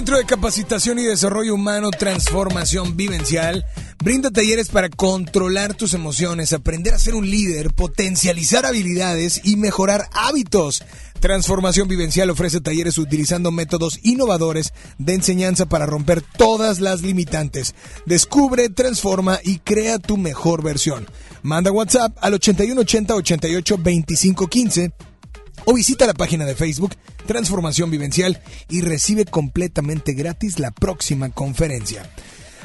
Centro 0.00 0.16
de 0.16 0.24
Capacitación 0.24 0.98
y 0.98 1.02
Desarrollo 1.02 1.52
Humano 1.52 1.90
Transformación 1.90 2.96
Vivencial 2.96 3.66
brinda 4.02 4.30
talleres 4.30 4.70
para 4.70 4.88
controlar 4.88 5.74
tus 5.74 5.92
emociones, 5.92 6.54
aprender 6.54 6.94
a 6.94 6.98
ser 6.98 7.14
un 7.14 7.28
líder, 7.28 7.74
potencializar 7.74 8.64
habilidades 8.64 9.42
y 9.44 9.56
mejorar 9.56 10.06
hábitos. 10.14 10.82
Transformación 11.20 11.86
Vivencial 11.86 12.30
ofrece 12.30 12.62
talleres 12.62 12.96
utilizando 12.96 13.50
métodos 13.50 14.00
innovadores 14.02 14.72
de 14.96 15.12
enseñanza 15.12 15.66
para 15.66 15.84
romper 15.84 16.22
todas 16.22 16.80
las 16.80 17.02
limitantes. 17.02 17.74
Descubre, 18.06 18.70
transforma 18.70 19.38
y 19.44 19.58
crea 19.58 19.98
tu 19.98 20.16
mejor 20.16 20.62
versión. 20.62 21.06
Manda 21.42 21.72
WhatsApp 21.72 22.16
al 22.22 22.32
8180 22.32 23.14
88 23.16 23.78
25 23.78 24.46
15 24.46 24.92
o 25.64 25.74
visita 25.74 26.06
la 26.06 26.14
página 26.14 26.44
de 26.44 26.54
Facebook 26.54 26.94
Transformación 27.26 27.90
Vivencial 27.90 28.40
y 28.68 28.80
recibe 28.80 29.24
completamente 29.24 30.14
gratis 30.14 30.58
la 30.58 30.70
próxima 30.70 31.30
conferencia. 31.30 32.10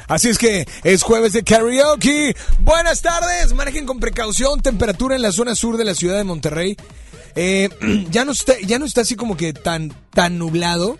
Así 0.08 0.28
es 0.28 0.38
que 0.38 0.66
es 0.84 1.02
jueves 1.02 1.32
de 1.32 1.42
karaoke. 1.42 2.36
Buenas 2.60 3.02
tardes, 3.02 3.52
manejen 3.54 3.86
con 3.86 3.98
precaución, 3.98 4.60
temperatura 4.60 5.16
en 5.16 5.22
la 5.22 5.32
zona 5.32 5.54
sur 5.54 5.76
de 5.76 5.84
la 5.84 5.94
ciudad 5.94 6.16
de 6.16 6.24
Monterrey. 6.24 6.76
Eh, 7.34 7.68
ya, 8.10 8.24
no 8.24 8.32
está, 8.32 8.54
ya 8.60 8.78
no 8.78 8.86
está 8.86 9.02
así 9.02 9.16
como 9.16 9.36
que 9.36 9.52
tan, 9.52 9.92
tan 10.10 10.38
nublado. 10.38 10.98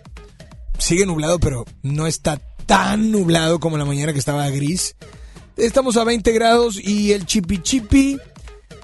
Sigue 0.78 1.06
nublado, 1.06 1.38
pero 1.38 1.64
no 1.82 2.06
está 2.06 2.40
tan 2.66 3.10
nublado 3.12 3.60
como 3.60 3.78
la 3.78 3.84
mañana 3.84 4.12
que 4.12 4.18
estaba 4.18 4.48
gris. 4.50 4.96
Estamos 5.56 5.96
a 5.96 6.04
20 6.04 6.32
grados 6.32 6.78
y 6.78 7.12
el 7.12 7.24
chipi 7.24 7.62
chipi, 7.62 8.18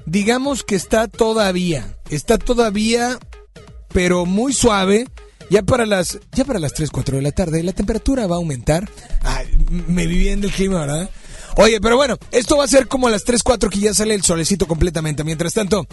digamos 0.06 0.64
que 0.64 0.74
está 0.74 1.08
todavía, 1.08 1.96
está 2.10 2.38
todavía, 2.38 3.18
pero 3.92 4.26
muy 4.26 4.52
suave. 4.52 5.06
Ya 5.50 5.62
para 5.62 5.84
las, 5.84 6.18
ya 6.32 6.46
para 6.46 6.58
las 6.58 6.72
3, 6.72 6.90
4 6.90 7.16
de 7.16 7.22
la 7.22 7.32
tarde, 7.32 7.62
la 7.62 7.72
temperatura 7.72 8.26
va 8.26 8.36
a 8.36 8.38
aumentar. 8.38 8.88
Me 9.68 10.06
viví 10.06 10.28
en 10.28 10.42
el 10.42 10.50
clima, 10.50 10.80
¿verdad? 10.80 11.10
Oye, 11.56 11.78
pero 11.80 11.96
bueno, 11.96 12.16
esto 12.30 12.56
va 12.56 12.64
a 12.64 12.68
ser 12.68 12.88
como 12.88 13.08
a 13.08 13.10
las 13.10 13.24
3, 13.24 13.42
4 13.42 13.68
que 13.68 13.80
ya 13.80 13.92
sale 13.92 14.14
el 14.14 14.22
solecito 14.22 14.66
completamente. 14.66 15.24
Mientras 15.24 15.52
tanto, 15.52 15.86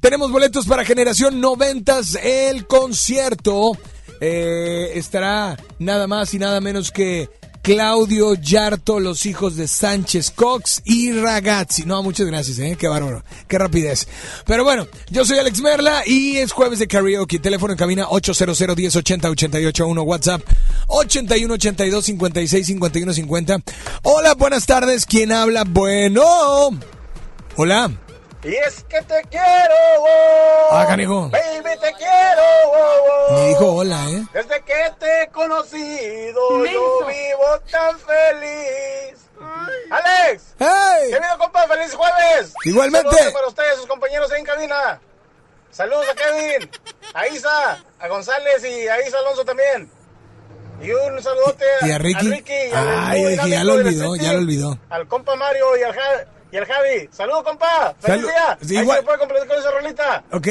tenemos 0.00 0.30
boletos 0.30 0.66
para 0.66 0.84
Generación 0.84 1.40
90, 1.40 2.00
el 2.22 2.66
concierto. 2.66 3.72
Eh, 4.20 4.92
estará 4.94 5.56
nada 5.78 6.06
más 6.06 6.34
y 6.34 6.38
nada 6.38 6.60
menos 6.60 6.90
que 6.90 7.30
Claudio 7.68 8.32
Yarto, 8.32 8.98
los 8.98 9.26
hijos 9.26 9.56
de 9.56 9.68
Sánchez 9.68 10.30
Cox 10.30 10.80
y 10.86 11.12
Ragazzi. 11.12 11.84
No, 11.84 12.02
muchas 12.02 12.26
gracias, 12.26 12.58
¿eh? 12.60 12.78
Qué 12.80 12.88
bárbaro, 12.88 13.22
qué 13.46 13.58
rapidez. 13.58 14.08
Pero 14.46 14.64
bueno, 14.64 14.86
yo 15.10 15.26
soy 15.26 15.36
Alex 15.36 15.60
Merla 15.60 16.02
y 16.06 16.38
es 16.38 16.52
jueves 16.52 16.78
de 16.78 16.86
karaoke. 16.88 17.38
Teléfono 17.38 17.74
en 17.74 17.78
cabina 17.78 18.06
800 18.08 18.58
1080 18.74 19.28
881 19.28 20.02
WhatsApp 20.02 20.40
81 20.86 21.52
82 21.52 22.04
56 22.06 22.66
51 22.68 23.12
50. 23.12 23.58
Hola, 24.02 24.32
buenas 24.32 24.64
tardes. 24.64 25.04
¿Quién 25.04 25.30
habla? 25.30 25.64
Bueno. 25.64 26.22
Hola. 27.56 27.90
Y 28.44 28.54
es 28.54 28.84
que 28.84 29.02
te 29.02 29.20
quiero, 29.30 29.74
oh, 29.98 30.68
Ah, 30.70 30.86
canijo. 30.86 31.28
baby, 31.28 31.70
te 31.80 31.92
quiero. 31.94 32.42
oh, 32.66 33.26
oh. 33.30 33.34
Me 33.34 33.48
dijo 33.48 33.72
hola, 33.74 34.10
¿eh? 34.10 34.24
Desde 34.32 34.62
que 34.62 34.92
te 35.00 35.22
he 35.22 35.28
conocido, 35.28 36.64
yo 36.66 37.06
vivo 37.06 37.60
tan 37.70 37.98
feliz. 37.98 39.18
Alex, 39.90 40.54
¡Hey! 40.58 41.10
¿qué 41.10 41.18
vivo, 41.18 41.38
compa? 41.38 41.66
¡Feliz 41.66 41.94
jueves! 41.94 42.52
Igualmente. 42.64 43.08
Saludos 43.10 43.32
para 43.32 43.46
ustedes, 43.48 43.76
sus 43.76 43.86
compañeros 43.86 44.30
ahí 44.32 44.40
en 44.40 44.46
cabina. 44.46 45.00
Saludos 45.70 46.06
a 46.10 46.14
Kevin, 46.14 46.70
a 47.14 47.26
Isa, 47.28 47.78
a 47.98 48.08
González 48.08 48.64
y 48.64 48.88
a 48.88 49.06
Isa 49.06 49.18
Alonso 49.18 49.44
también. 49.44 49.90
Y 50.80 50.92
un 50.92 51.20
saludote 51.22 51.64
Y 51.82 51.90
a 51.90 51.98
Ricky. 51.98 52.28
y 52.28 52.44
Ay, 52.72 53.24
dije, 53.24 53.50
ya 53.50 53.64
lo 53.64 53.74
olvidó, 53.74 54.14
ya 54.16 54.32
lo 54.32 54.38
olvidó. 54.38 54.78
Al 54.90 55.08
compa 55.08 55.34
Mario 55.34 55.76
y 55.76 55.82
al, 55.82 55.94
y 56.52 56.56
al 56.56 56.64
Javi. 56.66 57.08
Saludos, 57.12 57.42
compa. 57.44 57.94
¡Feliz 58.00 58.22
día! 58.22 58.58
Sí, 58.62 58.76
Ahí 58.76 58.82
igual- 58.82 58.98
se 58.98 59.04
puede 59.04 59.18
completar 59.18 59.48
con 59.48 59.58
esa 59.58 59.70
rolita. 59.70 60.24
Ok. 60.32 60.48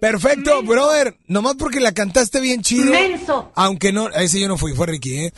Perfecto, 0.00 0.62
brother. 0.62 1.16
Nomás 1.28 1.54
porque 1.56 1.78
la 1.78 1.92
cantaste 1.92 2.40
bien 2.40 2.62
chido. 2.62 2.90
Menso. 2.92 3.52
Aunque 3.54 3.92
no, 3.92 4.08
ese 4.08 4.40
yo 4.40 4.48
no 4.48 4.58
fui, 4.58 4.74
fue 4.74 4.86
Ricky, 4.86 5.26
¿eh? 5.26 5.32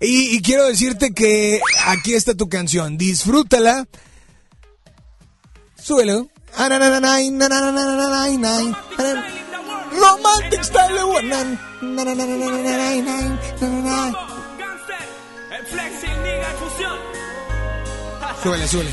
Y, 0.00 0.36
y 0.36 0.42
quiero 0.42 0.66
decirte 0.66 1.12
que 1.14 1.60
aquí 1.86 2.14
está 2.14 2.34
tu 2.34 2.48
canción. 2.48 2.98
Disfrútala. 2.98 3.86
Súbelo. 5.76 6.28
Ah, 6.56 6.68
na, 6.68 6.78
na, 6.78 7.00
Súbele, 18.42 18.66
súbele. 18.68 18.90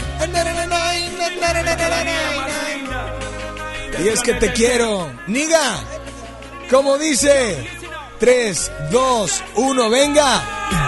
Y 4.03 4.07
es 4.09 4.21
que 4.21 4.33
te 4.33 4.53
quiero. 4.53 5.11
Niga. 5.27 5.79
Como 6.69 6.97
dice. 6.97 7.67
3, 8.19 8.71
2, 8.91 9.43
1, 9.55 9.89
venga. 9.89 10.86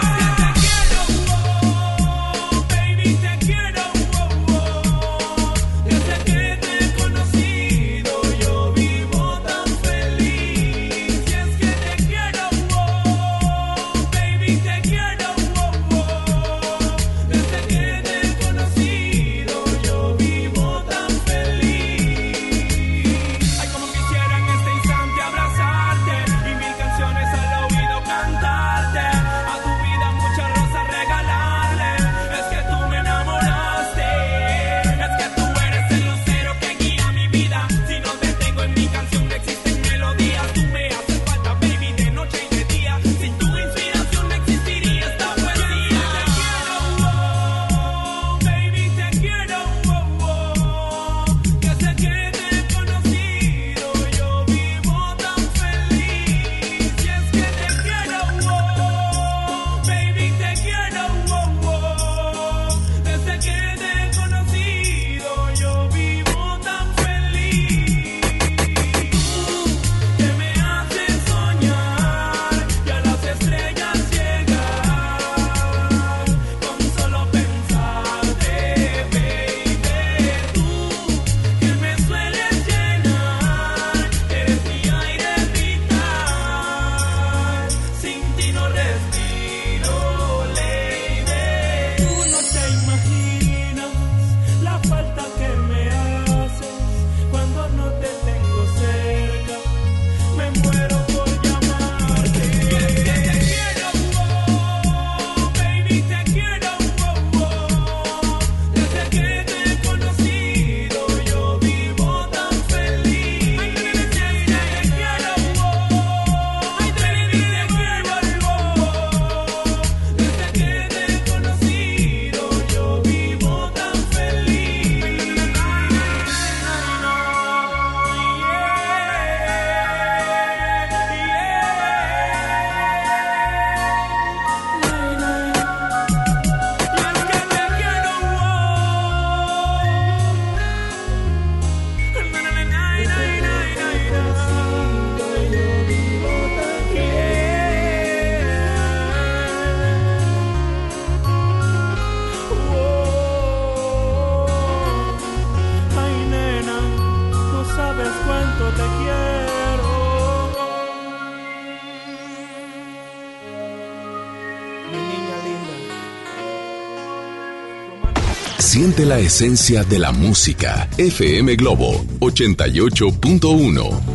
Siente 169.00 169.14
la 169.14 169.18
esencia 169.18 169.82
de 169.82 169.98
la 169.98 170.12
música. 170.12 170.86
FM 170.98 171.56
Globo 171.56 172.04
88.1. 172.20 174.09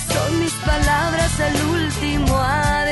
son 0.00 0.38
mis 0.40 0.52
palabras 0.54 1.38
el 1.40 1.62
último 1.66 2.38
adiós. 2.38 2.91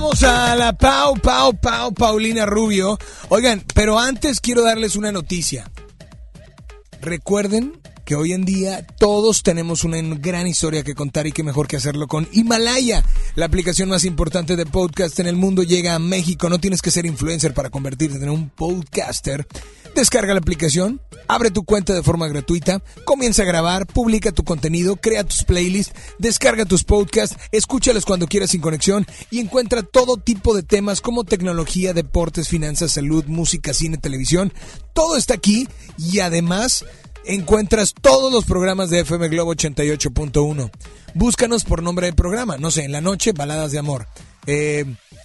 Escuchamos 0.00 0.22
a 0.22 0.56
la 0.56 0.72
Pau, 0.72 1.14
Pau, 1.16 1.52
Pau, 1.60 1.92
Paulina 1.92 2.46
Rubio. 2.46 2.98
Oigan, 3.28 3.62
pero 3.74 3.98
antes 3.98 4.40
quiero 4.40 4.62
darles 4.62 4.96
una 4.96 5.12
noticia. 5.12 5.70
Recuerden 7.02 7.78
que 8.06 8.14
hoy 8.14 8.32
en 8.32 8.46
día 8.46 8.86
todos 8.98 9.42
tenemos 9.42 9.84
una 9.84 9.98
gran 10.00 10.46
historia 10.46 10.82
que 10.82 10.94
contar 10.94 11.26
y 11.26 11.32
qué 11.32 11.42
mejor 11.42 11.68
que 11.68 11.76
hacerlo 11.76 12.06
con 12.06 12.26
Himalaya. 12.32 13.04
La 13.34 13.44
aplicación 13.44 13.90
más 13.90 14.06
importante 14.06 14.56
de 14.56 14.64
podcast 14.64 15.20
en 15.20 15.26
el 15.26 15.36
mundo 15.36 15.62
llega 15.64 15.94
a 15.94 15.98
México. 15.98 16.48
No 16.48 16.58
tienes 16.58 16.80
que 16.80 16.90
ser 16.90 17.04
influencer 17.04 17.52
para 17.52 17.68
convertirte 17.68 18.16
en 18.16 18.30
un 18.30 18.48
podcaster. 18.48 19.46
Descarga 19.94 20.34
la 20.34 20.40
aplicación, 20.40 21.00
abre 21.26 21.50
tu 21.50 21.64
cuenta 21.64 21.92
de 21.92 22.02
forma 22.02 22.28
gratuita, 22.28 22.82
comienza 23.04 23.42
a 23.42 23.46
grabar, 23.46 23.86
publica 23.86 24.32
tu 24.32 24.44
contenido, 24.44 24.96
crea 24.96 25.24
tus 25.24 25.44
playlists, 25.44 25.94
descarga 26.18 26.64
tus 26.64 26.84
podcasts, 26.84 27.36
escúchalos 27.50 28.04
cuando 28.04 28.26
quieras 28.26 28.50
sin 28.50 28.60
conexión 28.60 29.06
y 29.30 29.40
encuentra 29.40 29.82
todo 29.82 30.16
tipo 30.16 30.54
de 30.54 30.62
temas 30.62 31.00
como 31.00 31.24
tecnología, 31.24 31.92
deportes, 31.92 32.48
finanzas, 32.48 32.92
salud, 32.92 33.24
música, 33.26 33.74
cine, 33.74 33.98
televisión. 33.98 34.52
Todo 34.94 35.16
está 35.16 35.34
aquí 35.34 35.68
y 35.98 36.20
además 36.20 36.84
encuentras 37.24 37.94
todos 38.00 38.32
los 38.32 38.44
programas 38.44 38.90
de 38.90 39.00
FM 39.00 39.28
Globo 39.28 39.54
88.1. 39.54 40.70
Búscanos 41.14 41.64
por 41.64 41.82
nombre 41.82 42.06
del 42.06 42.14
programa, 42.14 42.56
no 42.58 42.70
sé, 42.70 42.84
en 42.84 42.92
la 42.92 43.00
noche, 43.00 43.32
baladas 43.32 43.72
de 43.72 43.78
amor. 43.78 44.06
Eh, 44.46 44.84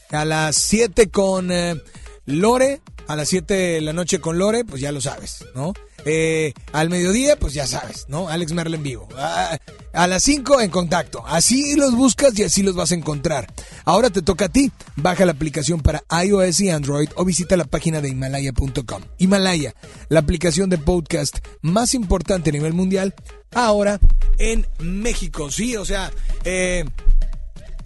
a 0.10 0.26
las 0.26 0.56
7 0.56 1.10
con 1.10 1.52
eh, 1.52 1.76
Lore, 2.26 2.82
a 3.08 3.16
las 3.16 3.30
7 3.30 3.54
de 3.54 3.82
la 3.82 3.94
noche 3.94 4.20
con 4.20 4.38
Lore, 4.38 4.66
pues 4.66 4.82
ya 4.82 4.92
lo 4.92 5.02
sabes, 5.02 5.46
¿no? 5.54 5.74
Eh, 6.06 6.54
al 6.72 6.90
mediodía, 6.90 7.36
pues 7.36 7.54
ya 7.54 7.66
sabes, 7.66 8.06
¿no? 8.10 8.30
Alex 8.30 8.54
Merle 8.54 8.78
en 8.78 8.84
vivo. 8.84 9.08
Ah, 9.18 9.58
a 9.94 10.08
las 10.08 10.24
5 10.24 10.62
en 10.62 10.70
contacto. 10.70 11.24
Así 11.26 11.76
los 11.76 11.96
buscas 11.96 12.38
y 12.38 12.44
así 12.44 12.62
los 12.62 12.76
vas 12.76 12.92
a 12.92 12.96
encontrar. 12.96 13.52
Ahora 13.86 14.10
te 14.10 14.22
toca 14.22 14.46
a 14.46 14.50
ti. 14.50 14.72
Baja 14.96 15.26
la 15.26 15.32
aplicación 15.32 15.82
para 15.82 16.04
iOS 16.24 16.60
y 16.62 16.70
Android 16.70 17.10
o 17.16 17.26
visita 17.26 17.58
la 17.58 17.66
página 17.66 18.02
de 18.02 18.10
Himalaya.com. 18.10 19.02
Himalaya, 19.18 19.74
la 20.10 20.20
aplicación 20.20 20.70
de 20.70 20.78
podcast 20.78 21.40
más 21.62 21.94
importante 21.96 22.52
a 22.52 22.54
nivel 22.54 22.74
mundial, 22.74 23.16
ahora 23.54 24.00
en 24.38 24.68
México. 24.80 25.50
Sí, 25.50 25.76
o 25.76 25.86
sea, 25.86 26.12
eh, 26.44 26.86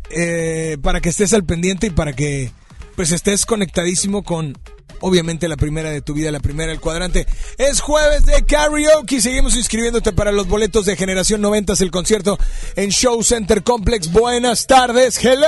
eh, 0.10 0.78
para 0.82 1.00
que 1.00 1.10
estés 1.10 1.34
al 1.34 1.46
pendiente 1.46 1.88
y 1.88 1.92
para 1.92 2.14
que 2.14 2.52
pues 2.96 3.12
estés 3.12 3.46
conectadísimo 3.46 4.24
con 4.24 4.58
obviamente 5.02 5.48
la 5.48 5.58
primera 5.58 5.90
de 5.92 6.02
tu 6.02 6.14
vida, 6.14 6.32
la 6.32 6.40
primera 6.40 6.72
del 6.72 6.80
cuadrante. 6.82 7.26
Es 7.58 7.82
jueves 7.82 8.26
de 8.26 8.44
karaoke. 8.46 9.22
Seguimos 9.22 9.56
inscribiéndote 9.56 10.12
para 10.14 10.32
los 10.32 10.48
boletos 10.48 10.86
de 10.86 10.96
Generación 10.96 11.42
90, 11.42 11.74
el 11.80 11.92
concierto 11.92 12.38
en 12.76 12.90
Show 12.90 13.24
Center 13.24 13.64
Complex. 13.64 14.12
Buenas 14.12 14.68
tardes. 14.68 15.24
Hello. 15.24 15.48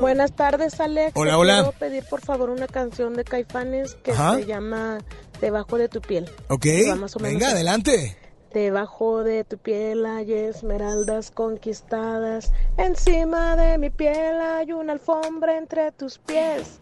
Buenas 0.00 0.32
tardes, 0.34 0.80
Alex. 0.80 1.12
Hola, 1.14 1.36
hola. 1.36 1.54
Quiero 1.62 1.72
pedir 1.78 2.04
por 2.08 2.20
favor 2.22 2.48
una 2.50 2.66
canción 2.66 3.14
de 3.14 3.24
Caifanes 3.24 3.96
que 4.02 4.12
Ajá. 4.12 4.36
se 4.36 4.46
llama 4.46 4.98
Debajo 5.40 5.76
de 5.76 5.88
tu 5.88 6.00
piel. 6.00 6.30
Ok, 6.48 6.62
Que 6.62 6.88
va 6.88 6.94
más 6.96 7.16
o 7.16 7.18
menos 7.18 7.34
venga, 7.34 7.46
así. 7.48 7.54
adelante. 7.56 8.16
Debajo 8.54 9.22
de 9.22 9.44
tu 9.44 9.58
piel 9.58 10.04
hay 10.06 10.32
esmeraldas 10.32 11.30
conquistadas. 11.30 12.50
Encima 12.78 13.54
de 13.56 13.78
mi 13.78 13.90
piel 13.90 14.40
hay 14.40 14.72
una 14.72 14.94
alfombra 14.94 15.56
entre 15.58 15.92
tus 15.92 16.18
pies. 16.18 16.80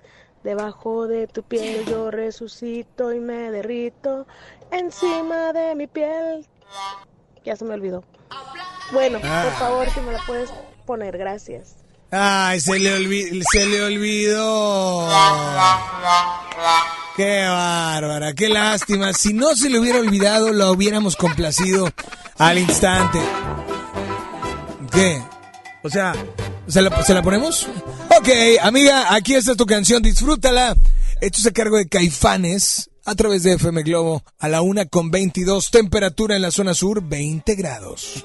Debajo 0.48 1.06
de 1.06 1.26
tu 1.26 1.42
piel 1.42 1.84
yo 1.84 2.10
resucito 2.10 3.12
y 3.12 3.20
me 3.20 3.50
derrito. 3.50 4.26
Encima 4.70 5.52
de 5.52 5.74
mi 5.74 5.86
piel. 5.86 6.46
Ya 7.44 7.54
se 7.54 7.66
me 7.66 7.74
olvidó. 7.74 8.02
Bueno, 8.90 9.18
Ah. 9.22 9.42
por 9.44 9.52
favor, 9.58 9.90
si 9.90 10.00
me 10.00 10.12
la 10.12 10.20
puedes 10.26 10.48
poner, 10.86 11.18
gracias. 11.18 11.76
Ay, 12.10 12.60
se 12.60 12.78
le, 12.78 12.96
olvi- 12.98 13.42
se 13.52 13.66
le 13.66 13.82
olvidó. 13.82 15.06
Qué 17.14 17.44
bárbara, 17.46 18.32
qué 18.32 18.48
lástima. 18.48 19.12
Si 19.12 19.34
no 19.34 19.54
se 19.54 19.68
le 19.68 19.78
hubiera 19.78 19.98
olvidado, 19.98 20.54
lo 20.54 20.70
hubiéramos 20.72 21.14
complacido 21.16 21.90
al 22.38 22.58
instante. 22.58 23.20
¿Qué? 24.92 25.22
O 25.82 25.90
sea, 25.90 26.14
¿se 26.66 26.80
la, 26.80 27.02
¿se 27.02 27.12
la 27.12 27.20
ponemos? 27.20 27.68
Ok, 28.18 28.28
amiga, 28.62 29.14
aquí 29.14 29.36
está 29.36 29.54
tu 29.54 29.64
canción, 29.64 30.02
disfrútala. 30.02 30.74
Esto 31.20 31.38
es 31.38 31.46
a 31.46 31.52
cargo 31.52 31.76
de 31.76 31.86
Caifanes 31.86 32.90
a 33.04 33.14
través 33.14 33.44
de 33.44 33.52
FM 33.52 33.84
Globo 33.84 34.24
a 34.40 34.48
la 34.48 34.60
una 34.60 34.86
con 34.86 35.12
22, 35.12 35.70
temperatura 35.70 36.34
en 36.34 36.42
la 36.42 36.50
zona 36.50 36.74
sur 36.74 37.00
20 37.00 37.54
grados. 37.54 38.24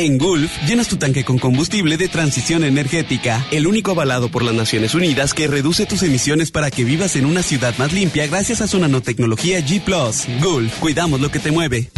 En 0.00 0.16
Gulf, 0.16 0.52
llenas 0.64 0.86
tu 0.86 0.96
tanque 0.96 1.24
con 1.24 1.38
combustible 1.38 1.96
de 1.96 2.06
transición 2.06 2.62
energética, 2.62 3.44
el 3.50 3.66
único 3.66 3.90
avalado 3.90 4.28
por 4.28 4.44
las 4.44 4.54
Naciones 4.54 4.94
Unidas 4.94 5.34
que 5.34 5.48
reduce 5.48 5.86
tus 5.86 6.04
emisiones 6.04 6.52
para 6.52 6.70
que 6.70 6.84
vivas 6.84 7.16
en 7.16 7.26
una 7.26 7.42
ciudad 7.42 7.76
más 7.78 7.92
limpia 7.92 8.28
gracias 8.28 8.60
a 8.60 8.68
su 8.68 8.78
nanotecnología 8.78 9.58
G⁇ 9.58 9.82
Gulf, 10.40 10.78
cuidamos 10.78 11.20
lo 11.20 11.32
que 11.32 11.40
te 11.40 11.50
mueve. 11.50 11.90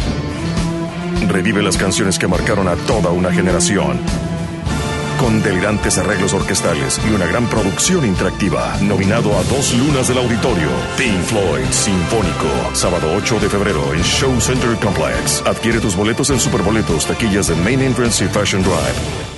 Revive 1.27 1.61
las 1.61 1.77
canciones 1.77 2.17
que 2.17 2.27
marcaron 2.27 2.67
a 2.67 2.75
toda 2.75 3.11
una 3.11 3.31
generación 3.31 3.99
con 5.21 5.41
delirantes 5.43 5.99
arreglos 5.99 6.33
orquestales 6.33 6.99
y 7.07 7.13
una 7.13 7.27
gran 7.27 7.45
producción 7.47 8.03
interactiva. 8.05 8.75
Nominado 8.81 9.37
a 9.37 9.43
dos 9.43 9.71
lunas 9.75 10.07
del 10.07 10.17
auditorio. 10.17 10.69
Pink 10.97 11.21
Floyd 11.25 11.69
Sinfónico. 11.69 12.47
Sábado 12.73 13.13
8 13.15 13.39
de 13.39 13.49
febrero 13.49 13.93
en 13.93 14.01
Show 14.01 14.41
Center 14.41 14.75
Complex. 14.77 15.43
Adquiere 15.45 15.79
tus 15.79 15.95
boletos 15.95 16.31
en 16.31 16.39
Superboletos, 16.39 17.05
taquillas 17.05 17.47
de 17.47 17.55
Main 17.55 17.81
Entrance 17.81 18.25
y 18.25 18.27
Fashion 18.29 18.63
Drive. 18.63 19.31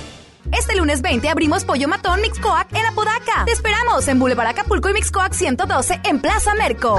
Este 0.58 0.74
lunes 0.76 1.02
20 1.02 1.28
abrimos 1.28 1.64
Pollo 1.64 1.86
Matón 1.86 2.20
Mixcoac 2.22 2.72
en 2.72 2.86
Apodaca. 2.86 3.44
Te 3.44 3.52
esperamos 3.52 4.08
en 4.08 4.18
Boulevard 4.18 4.48
Acapulco 4.48 4.88
y 4.88 4.94
Mixcoac 4.94 5.34
112 5.34 6.00
en 6.04 6.20
Plaza 6.20 6.54
Merco. 6.54 6.98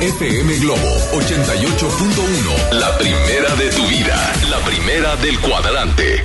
FM 0.00 0.58
Globo 0.60 0.96
88.1. 1.10 2.72
La 2.78 2.96
primera 2.98 3.56
de 3.56 3.68
tu 3.70 3.84
vida. 3.88 4.32
La 4.48 4.58
primera 4.60 5.16
del 5.16 5.36
cuadrante. 5.40 6.24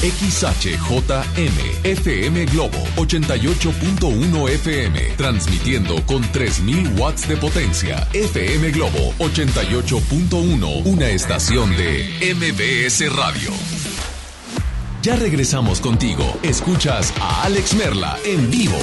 XHJM 0.00 1.58
FM 1.82 2.44
Globo 2.46 2.78
88.1 2.94 4.48
FM, 4.48 5.00
transmitiendo 5.16 6.06
con 6.06 6.22
3000 6.30 6.92
watts 6.96 7.26
de 7.26 7.36
potencia. 7.36 8.06
FM 8.12 8.70
Globo 8.70 9.12
88.1, 9.18 10.82
una 10.84 11.08
estación 11.08 11.76
de 11.76 12.32
MBS 12.36 13.12
Radio. 13.12 13.50
Ya 15.02 15.16
regresamos 15.16 15.80
contigo. 15.80 16.38
Escuchas 16.44 17.12
a 17.20 17.42
Alex 17.42 17.74
Merla 17.74 18.16
en 18.24 18.48
vivo. 18.52 18.78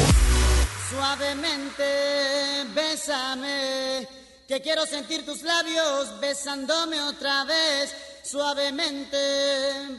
Suavemente 1.18 2.64
bésame, 2.76 4.08
que 4.48 4.62
quiero 4.62 4.86
sentir 4.86 5.26
tus 5.26 5.42
labios 5.42 6.20
besándome 6.20 7.02
otra 7.02 7.44
vez. 7.44 7.92
Suavemente, 8.24 9.18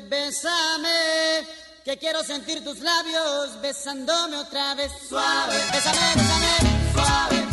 bésame, 0.08 1.44
que 1.84 1.98
quiero 1.98 2.22
sentir 2.22 2.62
tus 2.62 2.78
labios 2.78 3.60
besándome 3.60 4.36
otra 4.36 4.76
vez. 4.76 4.92
Suave, 5.08 5.56
bésame, 5.72 5.98
bésame, 6.14 6.92
suave. 6.92 7.47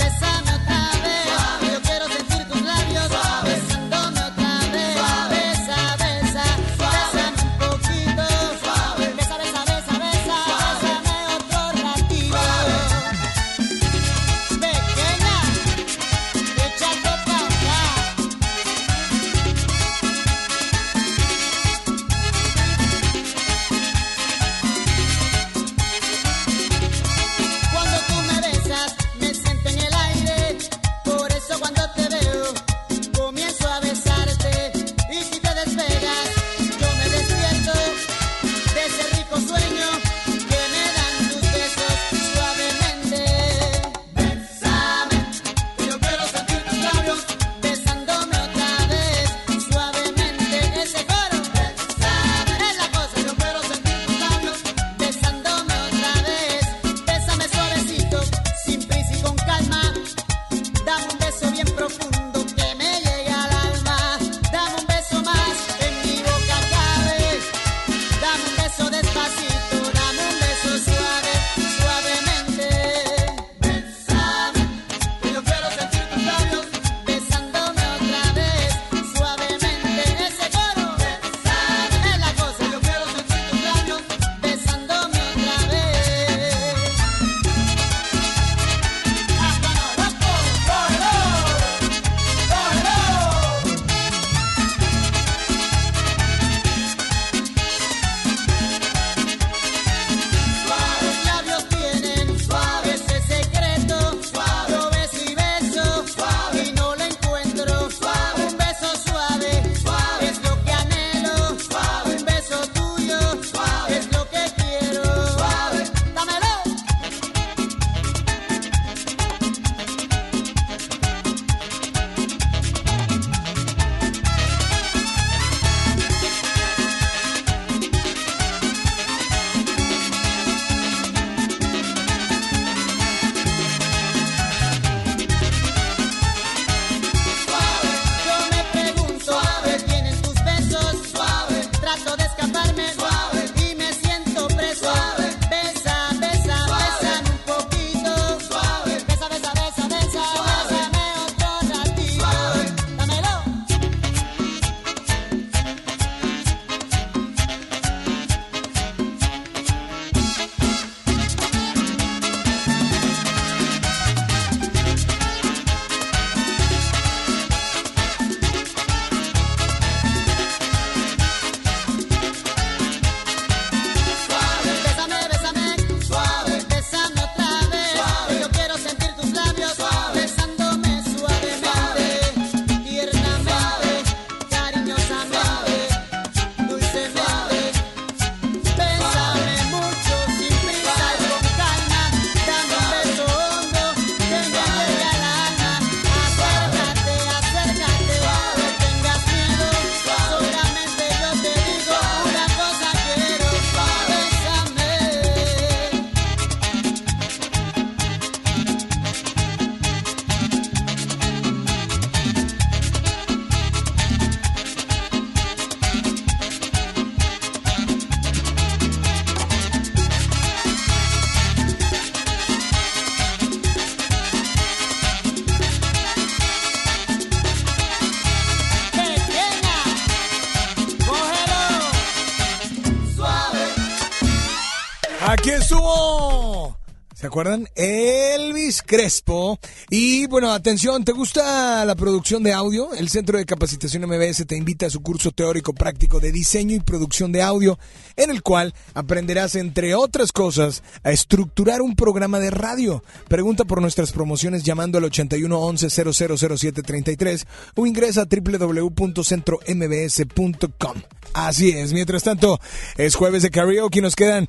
Acuerdan? 237.36 237.68
Elvis 237.76 238.82
Crespo. 238.82 239.60
Y 239.90 240.26
bueno, 240.28 240.54
atención, 240.54 241.04
¿te 241.04 241.12
gusta 241.12 241.84
la 241.84 241.96
producción 241.96 242.44
de 242.44 242.54
audio? 242.54 242.94
El 242.94 243.10
Centro 243.10 243.38
de 243.38 243.46
Capacitación 243.46 244.04
MBS 244.04 244.46
te 244.48 244.56
invita 244.56 244.86
a 244.86 244.90
su 244.90 245.02
curso 245.02 245.32
teórico 245.32 245.74
práctico 245.74 246.22
de 246.22 246.32
diseño 246.32 246.78
y 246.78 246.80
producción 246.80 247.34
de 247.34 247.42
audio, 247.42 247.78
en 248.16 248.32
el 248.32 248.42
cual 248.42 248.74
aprenderás, 248.94 249.56
entre 249.56 249.96
otras 249.96 250.32
cosas, 250.32 250.82
a 251.04 251.12
estructurar 251.12 251.82
un 251.82 251.98
programa 251.98 252.40
de 252.40 252.52
radio. 252.52 253.04
Pregunta 253.28 253.66
por 253.66 253.82
nuestras 253.82 254.14
promociones 254.14 254.64
llamando 254.64 254.98
al 254.98 255.04
81 255.04 255.60
11 255.60 255.90
000733 255.90 257.48
o 257.76 257.86
ingresa 257.86 258.22
a 258.22 258.28
www.centrombs.com. 258.28 261.02
Así 261.34 261.72
es, 261.72 261.92
mientras 261.92 262.24
tanto, 262.24 262.62
es 262.96 263.16
jueves 263.16 263.44
de 263.44 263.50
karaoke 263.50 264.00
y 264.00 264.02
nos 264.02 264.16
quedan 264.16 264.48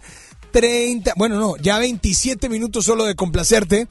30, 0.57 1.13
bueno, 1.17 1.39
no, 1.39 1.57
ya 1.59 1.79
27 1.79 2.49
minutos 2.49 2.87
solo 2.87 3.05
de 3.05 3.15
complacerte, 3.15 3.89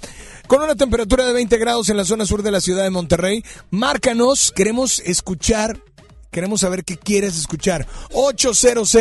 con 0.48 0.64
una 0.64 0.74
temperatura 0.74 1.24
de 1.24 1.32
20 1.32 1.60
grados 1.60 1.90
en 1.90 1.98
la 1.98 2.06
zona 2.06 2.26
sur 2.26 2.42
de 2.42 2.50
la 2.50 2.60
ciudad 2.60 2.84
de 2.84 2.90
Monterrey. 2.90 3.44
Márcanos, 3.70 4.52
queremos 4.52 4.98
escuchar, 5.02 5.80
queremos 6.32 6.62
saber 6.62 6.84
qué 6.84 6.98
quieres 6.98 7.38
escuchar. 7.38 7.86
800 8.14 8.96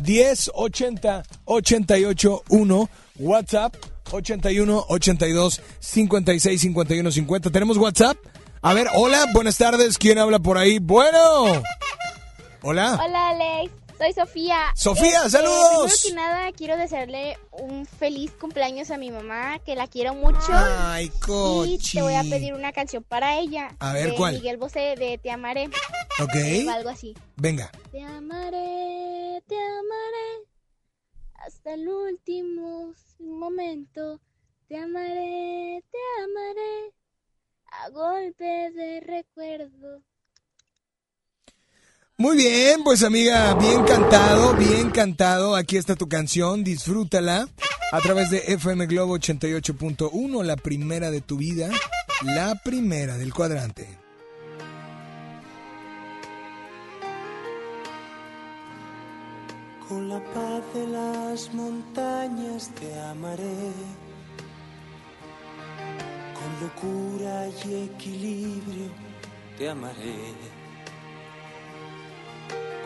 1080 0.00 1.24
881 1.44 2.90
WhatsApp 3.18 3.74
81 4.12 4.84
82 4.88 5.60
56 5.80 6.60
51 6.60 7.10
50. 7.10 7.50
¿Tenemos 7.50 7.78
WhatsApp? 7.78 8.16
A 8.60 8.74
ver, 8.74 8.86
hola, 8.94 9.26
buenas 9.34 9.58
tardes. 9.58 9.98
¿Quién 9.98 10.20
habla 10.20 10.38
por 10.38 10.56
ahí? 10.56 10.78
Bueno. 10.78 11.64
Hola. 12.62 13.00
Hola, 13.04 13.30
Alex. 13.30 13.81
Soy 13.98 14.12
Sofía. 14.12 14.72
Sofía, 14.74 15.18
Este, 15.18 15.30
saludos. 15.30 16.00
Primero 16.00 16.02
que 16.02 16.12
nada, 16.14 16.52
quiero 16.52 16.76
desearle 16.76 17.38
un 17.52 17.86
feliz 17.86 18.32
cumpleaños 18.32 18.90
a 18.90 18.96
mi 18.98 19.10
mamá, 19.10 19.58
que 19.60 19.76
la 19.76 19.86
quiero 19.86 20.14
mucho. 20.14 20.38
Ay, 20.50 21.06
Y 21.06 21.20
cochi. 21.20 21.96
te 21.98 22.02
voy 22.02 22.14
a 22.14 22.22
pedir 22.22 22.54
una 22.54 22.72
canción 22.72 23.04
para 23.04 23.38
ella. 23.38 23.74
A 23.78 23.92
ver, 23.92 24.10
de 24.10 24.16
¿cuál? 24.16 24.34
Miguel 24.34 24.56
Bosé, 24.56 24.96
de 24.96 25.18
Te 25.22 25.30
amaré. 25.30 25.66
Ok. 26.20 26.34
O 26.66 26.70
algo 26.70 26.88
así. 26.90 27.14
Venga. 27.36 27.70
Te 27.92 28.02
amaré, 28.02 29.42
te 29.46 29.56
amaré, 29.56 30.46
hasta 31.34 31.74
el 31.74 31.88
último 31.88 32.92
momento. 33.20 34.20
Te 34.68 34.78
amaré, 34.78 35.82
te 35.90 35.98
amaré, 36.24 36.92
a 37.66 37.88
golpe 37.90 38.44
de 38.72 39.00
recuerdo. 39.00 40.02
Muy 42.22 42.36
bien, 42.36 42.84
pues 42.84 43.02
amiga, 43.02 43.52
bien 43.54 43.82
cantado, 43.82 44.54
bien 44.54 44.90
cantado. 44.90 45.56
Aquí 45.56 45.76
está 45.76 45.96
tu 45.96 46.08
canción, 46.08 46.62
disfrútala 46.62 47.48
a 47.90 47.98
través 47.98 48.30
de 48.30 48.38
FM 48.46 48.86
Globo 48.86 49.18
88.1, 49.18 50.44
la 50.44 50.54
primera 50.54 51.10
de 51.10 51.20
tu 51.20 51.36
vida, 51.36 51.68
la 52.22 52.54
primera 52.62 53.18
del 53.18 53.34
cuadrante. 53.34 53.98
Con 59.88 60.08
la 60.08 60.22
paz 60.32 60.62
de 60.74 60.86
las 60.86 61.52
montañas 61.52 62.70
te 62.78 63.00
amaré. 63.00 63.72
Con 66.38 66.68
locura 66.68 67.48
y 67.66 67.90
equilibrio 67.90 68.92
te 69.58 69.68
amaré. 69.68 70.61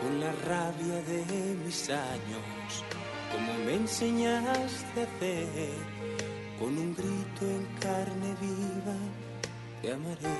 Con 0.07 0.21
la 0.21 0.31
rabia 0.31 1.01
de 1.01 1.57
mis 1.65 1.89
años, 1.89 2.85
como 3.29 3.53
me 3.65 3.73
enseñaste 3.75 5.01
a 5.01 5.03
hacer. 5.03 5.69
Con 6.57 6.77
un 6.77 6.95
grito 6.95 7.43
en 7.43 7.65
carne 7.81 8.33
viva 8.39 8.95
te 9.81 9.91
amaré. 9.91 10.37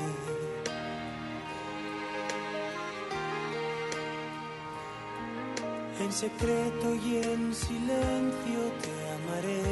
En 5.99 6.11
secreto 6.13 6.95
y 7.05 7.17
en 7.17 7.53
silencio 7.53 8.61
te 8.83 8.95
amaré, 9.17 9.63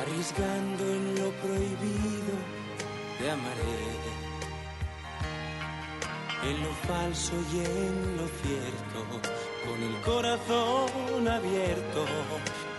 arriesgando 0.00 0.82
en 0.82 1.14
lo 1.14 1.30
prohibido 1.42 2.34
te 3.18 3.30
amaré, 3.30 4.13
en 6.48 6.62
lo 6.62 6.72
falso 6.88 7.32
y 7.52 7.58
en 7.58 8.16
lo 8.16 8.26
cierto, 8.42 8.98
con 9.66 9.82
el 9.82 10.00
corazón 10.02 11.28
abierto, 11.28 12.04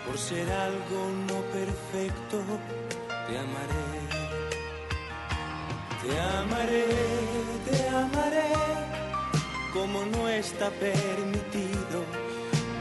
por 0.06 0.18
ser 0.18 0.52
algo 0.52 1.12
no 1.28 1.42
perfecto, 1.52 2.44
te 3.28 3.38
amaré, 3.38 3.88
te 6.02 6.20
amaré, 6.20 6.86
te 7.70 7.90
amaré 7.90 8.46
como 9.76 10.06
no 10.06 10.30
está 10.30 10.70
permitido. 10.70 11.98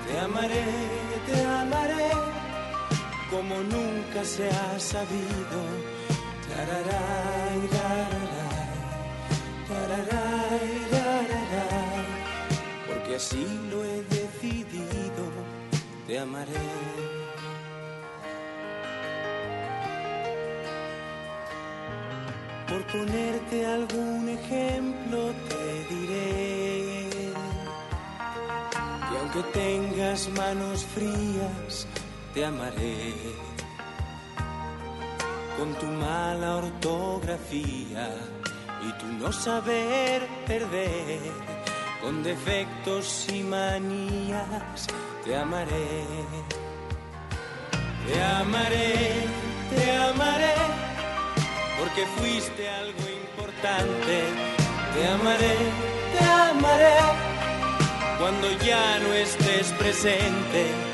Te 0.07 0.19
amaré, 0.21 0.65
te 1.27 1.45
amaré, 1.45 2.11
como 3.31 3.57
nunca 3.57 4.25
se 4.25 4.49
ha 4.49 4.79
sabido. 4.79 5.59
Tararay, 6.49 7.61
tararay, 7.75 8.24
porque 12.87 13.17
así 13.17 13.47
lo 13.71 13.85
he 13.85 14.03
decidido. 14.05 15.25
Te 16.07 16.19
amaré. 16.19 16.53
Por 22.69 22.83
ponerte 22.87 23.67
algún 23.67 24.29
ejemplo 24.29 25.33
te 25.49 25.95
diré 25.95 27.33
que 29.09 29.19
aunque 29.21 29.43
tengas 29.53 30.29
manos 30.31 30.85
frías 30.95 31.87
te 32.35 32.45
amaré 32.45 33.15
con 35.57 35.73
tu 35.75 35.87
mala 35.87 36.57
ortografía 36.57 38.09
y 38.89 38.93
tu 38.99 39.07
no 39.07 39.33
saber 39.33 40.27
perder 40.47 41.21
con 42.01 42.23
defectos 42.23 43.27
y 43.33 43.43
manías 43.43 44.87
te 45.25 45.37
amaré 45.37 46.05
te 48.07 48.23
amaré 48.23 48.95
te 49.71 49.97
amaré 49.97 50.55
porque 51.79 52.07
fuiste 52.17 52.69
algo 52.69 53.01
importante. 53.23 54.23
Te 54.95 55.07
amaré, 55.09 55.57
te 56.13 56.25
amaré, 56.25 56.97
cuando 58.19 58.51
ya 58.65 58.99
no 59.01 59.13
estés 59.13 59.73
presente. 59.73 60.94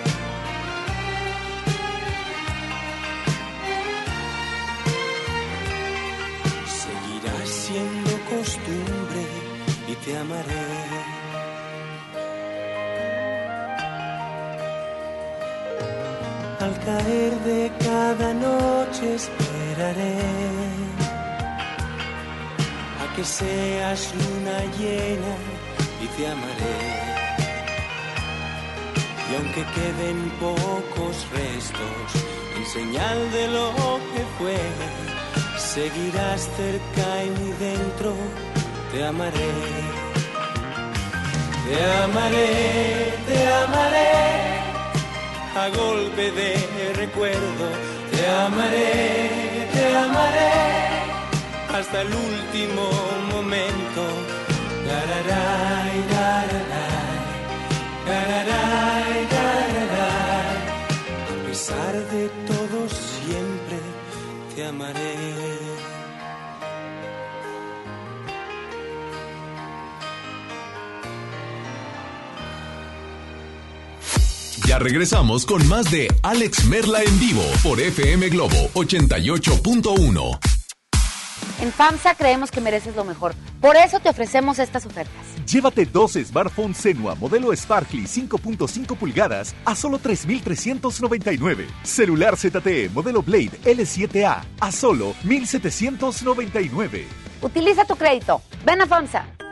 Costumbre 8.40 9.22
y 9.86 9.94
te 10.02 10.16
amaré. 10.16 10.66
Al 16.64 16.74
caer 16.86 17.32
de 17.50 17.70
cada 17.86 18.28
noche 18.32 19.14
esperaré 19.20 20.18
a 23.02 23.14
que 23.14 23.24
seas 23.24 24.00
luna 24.20 24.58
llena 24.78 25.34
y 26.04 26.06
te 26.14 26.22
amaré. 26.34 26.78
Y 29.28 29.30
aunque 29.38 29.62
queden 29.76 30.18
pocos 30.46 31.16
restos 31.38 32.08
en 32.56 32.64
señal 32.66 33.18
de 33.32 33.44
lo 33.56 33.68
que 34.12 34.22
fue, 34.36 35.19
seguirás 35.74 36.48
cerca 36.56 37.24
y 37.24 37.30
muy 37.38 37.52
dentro, 37.52 38.12
te 38.90 39.04
amaré. 39.04 39.52
Te 41.66 41.78
amaré, 42.02 42.48
te 43.28 43.38
amaré 43.62 44.12
a 45.62 45.68
golpe 45.80 46.24
de 46.32 46.92
recuerdo. 46.94 47.66
Te 48.10 48.22
amaré, 48.46 49.68
te 49.72 49.84
amaré 49.96 50.54
hasta 51.76 52.02
el 52.02 52.08
último 52.08 52.84
momento. 53.32 54.02
Tararay, 54.88 55.96
tararay, 56.14 57.20
tararay. 58.06 59.20
A 61.30 61.46
pesar 61.46 61.94
de 62.12 62.22
todo, 62.48 62.59
te 64.60 64.66
amaré. 64.66 65.16
Ya 74.66 74.78
regresamos 74.78 75.46
con 75.46 75.66
más 75.66 75.90
de 75.90 76.08
Alex 76.22 76.66
Merla 76.66 77.02
en 77.02 77.18
vivo 77.18 77.42
por 77.62 77.80
FM 77.80 78.28
Globo 78.28 78.70
88.1. 78.74 80.38
En 81.62 81.72
FAMSA 81.72 82.14
creemos 82.14 82.50
que 82.50 82.60
mereces 82.60 82.94
lo 82.94 83.04
mejor. 83.04 83.34
Por 83.60 83.76
eso 83.76 84.00
te 84.00 84.10
ofrecemos 84.10 84.58
estas 84.58 84.86
ofertas. 84.86 85.29
Llévate 85.50 85.84
dos 85.84 86.12
smartphones 86.12 86.76
Senua 86.76 87.16
modelo 87.16 87.52
Sparkly 87.56 88.04
5.5 88.04 88.96
pulgadas 88.96 89.52
a 89.64 89.74
solo 89.74 89.98
3,399. 89.98 91.66
Celular 91.82 92.36
ZTE 92.36 92.88
modelo 92.94 93.20
Blade 93.20 93.58
L7A 93.64 94.44
a 94.60 94.70
solo 94.70 95.16
1,799. 95.24 97.04
Utiliza 97.42 97.84
tu 97.84 97.96
crédito. 97.96 98.42
Ven 98.64 98.82
a 98.82 98.86
FAMSA. 98.86 99.49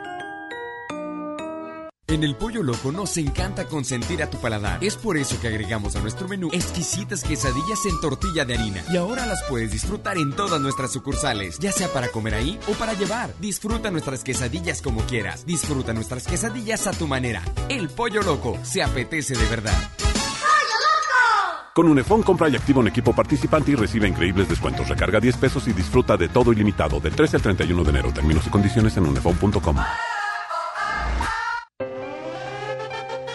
En 2.09 2.23
el 2.23 2.35
Pollo 2.35 2.63
Loco 2.63 2.91
nos 2.91 3.15
encanta 3.17 3.65
consentir 3.65 4.23
a 4.23 4.29
tu 4.31 4.39
paladar. 4.39 4.83
Es 4.83 4.95
por 4.95 5.15
eso 5.15 5.39
que 5.39 5.47
agregamos 5.47 5.95
a 5.95 6.01
nuestro 6.01 6.27
menú 6.27 6.49
exquisitas 6.51 7.23
quesadillas 7.23 7.85
en 7.85 8.01
tortilla 8.01 8.45
de 8.45 8.55
harina. 8.55 8.83
Y 8.91 8.97
ahora 8.97 9.27
las 9.27 9.43
puedes 9.43 9.71
disfrutar 9.71 10.17
en 10.17 10.35
todas 10.35 10.59
nuestras 10.59 10.91
sucursales, 10.91 11.59
ya 11.59 11.71
sea 11.71 11.87
para 11.93 12.07
comer 12.07 12.33
ahí 12.33 12.59
o 12.67 12.73
para 12.73 12.95
llevar. 12.95 13.31
Disfruta 13.39 13.91
nuestras 13.91 14.23
quesadillas 14.23 14.81
como 14.81 15.01
quieras. 15.01 15.45
Disfruta 15.45 15.93
nuestras 15.93 16.25
quesadillas 16.25 16.87
a 16.87 16.93
tu 16.93 17.05
manera. 17.05 17.43
El 17.69 17.89
Pollo 17.89 18.23
Loco 18.23 18.57
se 18.63 18.81
apetece 18.81 19.35
de 19.35 19.45
verdad. 19.45 19.77
Con 21.75 21.87
Unifón 21.87 22.23
compra 22.23 22.49
y 22.49 22.55
activa 22.55 22.79
un 22.79 22.87
equipo 22.87 23.13
participante 23.13 23.73
y 23.73 23.75
recibe 23.75 24.07
increíbles 24.07 24.49
descuentos. 24.49 24.89
Recarga 24.89 25.19
10 25.19 25.37
pesos 25.37 25.67
y 25.67 25.73
disfruta 25.73 26.17
de 26.17 26.27
todo 26.27 26.51
ilimitado 26.53 26.99
del 26.99 27.15
13 27.15 27.35
al 27.35 27.43
31 27.43 27.83
de 27.83 27.89
enero. 27.91 28.11
Términos 28.11 28.47
y 28.47 28.49
condiciones 28.49 28.97
en 28.97 29.05
unifón.com. 29.05 29.77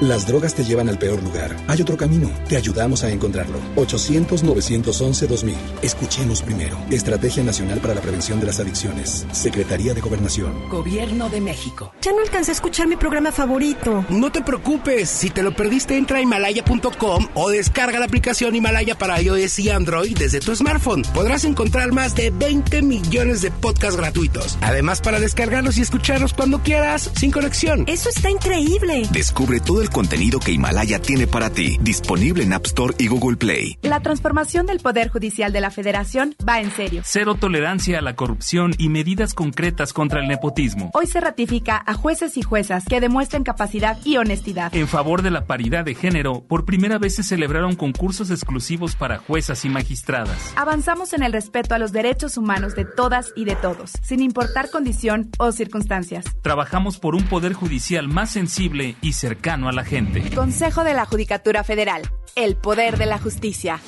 Las 0.00 0.26
drogas 0.26 0.54
te 0.54 0.64
llevan 0.64 0.88
al 0.88 0.98
peor 0.98 1.22
lugar. 1.22 1.56
Hay 1.68 1.80
otro 1.80 1.96
camino. 1.96 2.30
Te 2.48 2.56
ayudamos 2.56 3.04
a 3.04 3.10
encontrarlo. 3.10 3.58
800-911-2000. 3.76 5.54
Escuchemos 5.82 6.42
primero. 6.42 6.76
Estrategia 6.90 7.44
Nacional 7.44 7.78
para 7.78 7.94
la 7.94 8.00
Prevención 8.00 8.40
de 8.40 8.46
las 8.46 8.58
Adicciones. 8.58 9.26
Secretaría 9.32 9.94
de 9.94 10.00
Gobernación. 10.00 10.68
Gobierno 10.68 11.28
de 11.30 11.40
México. 11.40 11.92
Ya 12.02 12.12
no 12.12 12.20
alcancé 12.20 12.50
a 12.50 12.54
escuchar 12.54 12.88
mi 12.88 12.96
programa 12.96 13.30
favorito. 13.30 14.04
No 14.08 14.32
te 14.32 14.42
preocupes. 14.42 15.08
Si 15.08 15.30
te 15.30 15.42
lo 15.42 15.54
perdiste, 15.54 15.96
entra 15.96 16.18
a 16.18 16.22
himalaya.com 16.22 17.28
o 17.34 17.50
descarga 17.50 17.98
la 17.98 18.06
aplicación 18.06 18.56
Himalaya 18.56 18.98
para 18.98 19.20
iOS 19.20 19.60
y 19.60 19.70
Android 19.70 20.16
desde 20.18 20.40
tu 20.40 20.54
smartphone. 20.56 21.02
Podrás 21.14 21.44
encontrar 21.44 21.92
más 21.92 22.14
de 22.14 22.30
20 22.30 22.82
millones 22.82 23.42
de 23.42 23.50
podcasts 23.50 23.96
gratuitos. 23.96 24.58
Además, 24.60 25.00
para 25.00 25.20
descargarlos 25.20 25.78
y 25.78 25.82
escucharlos 25.82 26.34
cuando 26.34 26.62
quieras, 26.62 27.10
sin 27.16 27.30
conexión. 27.30 27.84
Eso 27.86 28.08
está 28.08 28.30
increíble. 28.30 29.08
Descubre 29.12 29.60
todo 29.60 29.83
el 29.84 29.90
contenido 29.90 30.40
que 30.40 30.50
Himalaya 30.50 30.98
tiene 30.98 31.26
para 31.26 31.50
ti, 31.50 31.76
disponible 31.82 32.42
en 32.42 32.54
App 32.54 32.64
Store 32.64 32.94
y 32.98 33.06
Google 33.06 33.36
Play. 33.36 33.78
La 33.82 34.00
transformación 34.00 34.64
del 34.64 34.80
Poder 34.80 35.10
Judicial 35.10 35.52
de 35.52 35.60
la 35.60 35.70
Federación 35.70 36.34
va 36.48 36.60
en 36.60 36.70
serio. 36.70 37.02
Cero 37.04 37.34
tolerancia 37.34 37.98
a 37.98 38.02
la 38.02 38.16
corrupción 38.16 38.74
y 38.78 38.88
medidas 38.88 39.34
concretas 39.34 39.92
contra 39.92 40.20
el 40.20 40.26
nepotismo. 40.26 40.90
Hoy 40.94 41.06
se 41.06 41.20
ratifica 41.20 41.82
a 41.86 41.92
jueces 41.92 42.38
y 42.38 42.42
juezas 42.42 42.86
que 42.86 43.00
demuestren 43.00 43.44
capacidad 43.44 43.98
y 44.04 44.16
honestidad. 44.16 44.74
En 44.74 44.88
favor 44.88 45.20
de 45.20 45.30
la 45.30 45.44
paridad 45.44 45.84
de 45.84 45.94
género, 45.94 46.42
por 46.48 46.64
primera 46.64 46.96
vez 46.96 47.16
se 47.16 47.22
celebraron 47.22 47.76
concursos 47.76 48.30
exclusivos 48.30 48.96
para 48.96 49.18
juezas 49.18 49.66
y 49.66 49.68
magistradas. 49.68 50.54
Avanzamos 50.56 51.12
en 51.12 51.22
el 51.22 51.32
respeto 51.34 51.74
a 51.74 51.78
los 51.78 51.92
derechos 51.92 52.38
humanos 52.38 52.74
de 52.74 52.86
todas 52.86 53.32
y 53.36 53.44
de 53.44 53.54
todos, 53.56 53.92
sin 54.02 54.20
importar 54.20 54.70
condición 54.70 55.30
o 55.38 55.52
circunstancias. 55.52 56.24
Trabajamos 56.40 56.98
por 56.98 57.14
un 57.14 57.24
poder 57.24 57.52
judicial 57.52 58.08
más 58.08 58.30
sensible 58.30 58.96
y 59.02 59.12
cercano 59.12 59.68
a 59.68 59.73
la 59.74 59.84
gente. 59.84 60.30
Consejo 60.34 60.84
de 60.84 60.94
la 60.94 61.04
Judicatura 61.04 61.64
Federal. 61.64 62.02
El 62.34 62.56
poder 62.56 62.96
de 62.96 63.06
la 63.06 63.18
justicia. 63.18 63.80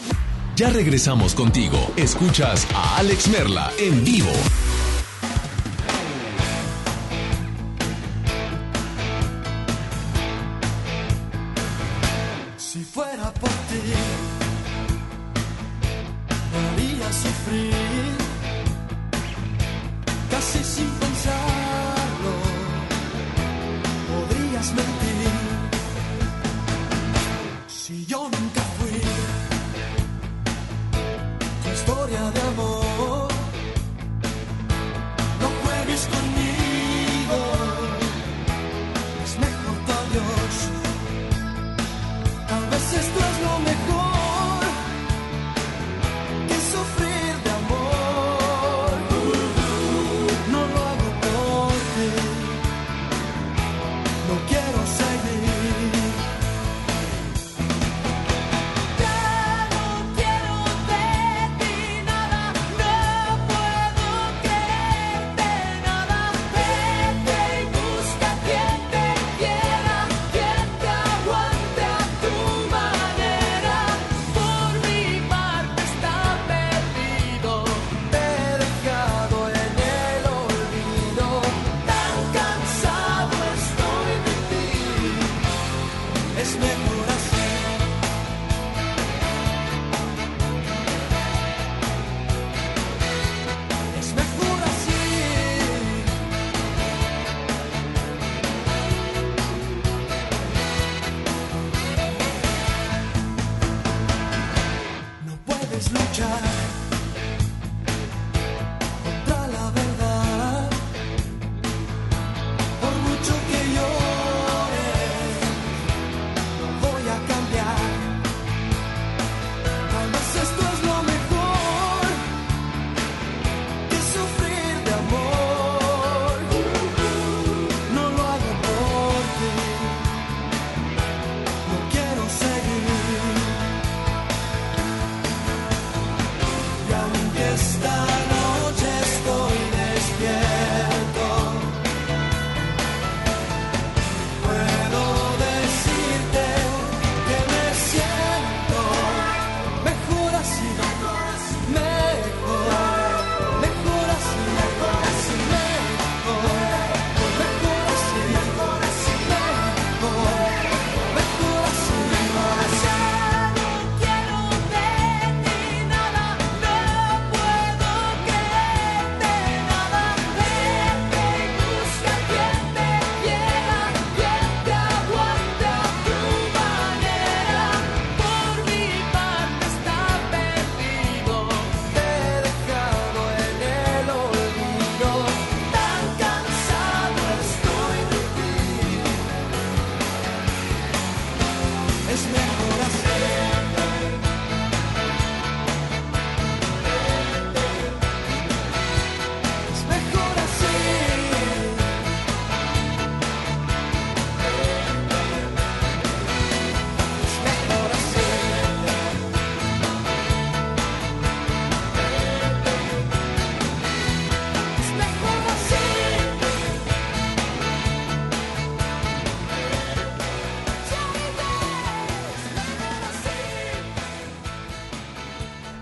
Ya 0.56 0.70
regresamos 0.70 1.34
contigo. 1.34 1.78
Escuchas 1.96 2.66
a 2.74 2.98
Alex 2.98 3.28
Merla 3.28 3.70
en 3.78 4.04
vivo. 4.04 4.32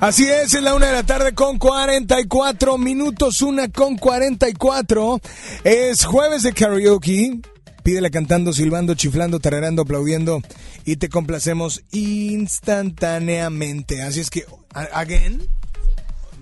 Así 0.05 0.29
es, 0.29 0.53
es 0.53 0.63
la 0.63 0.75
una 0.75 0.89
de 0.89 0.93
la 0.93 1.05
tarde 1.05 1.33
con 1.33 1.57
44 1.57 2.77
minutos, 2.77 3.41
una 3.41 3.71
con 3.71 3.97
44. 3.97 5.19
Es 5.65 6.05
jueves 6.05 6.43
de 6.43 6.53
karaoke. 6.53 7.41
Pídela 7.83 8.11
cantando, 8.11 8.53
silbando, 8.53 8.95
chiflando, 8.95 9.41
tararando, 9.41 9.81
aplaudiendo 9.81 10.43
y 10.85 10.97
te 10.97 11.09
complacemos 11.09 11.85
instantáneamente. 11.91 14.03
Así 14.03 14.21
es 14.21 14.29
que, 14.29 14.45
again, 14.75 15.49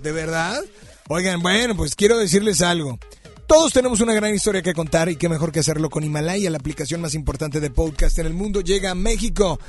¿de 0.02 0.10
verdad? 0.10 0.60
Oigan, 1.06 1.40
bueno, 1.40 1.76
pues 1.76 1.94
quiero 1.94 2.18
decirles 2.18 2.62
algo. 2.62 2.98
Todos 3.53 3.74
tenemos 3.74 4.01
una 4.01 4.15
gran 4.15 4.35
historia 4.35 4.62
que 4.62 4.73
contar 4.73 5.11
y 5.11 5.16
qué 5.16 5.29
mejor 5.29 5.53
que 5.53 5.61
hacerlo 5.61 5.91
con 5.91 6.03
Himalaya, 6.03 6.49
la 6.49 6.57
aplicación 6.57 7.03
más 7.03 7.15
importante 7.15 7.61
de 7.61 7.69
podcast 7.69 8.19
en 8.19 8.24
el 8.24 8.33
mundo, 8.33 8.62
llega 8.62 8.93
a 8.93 8.95
México. 8.95 9.61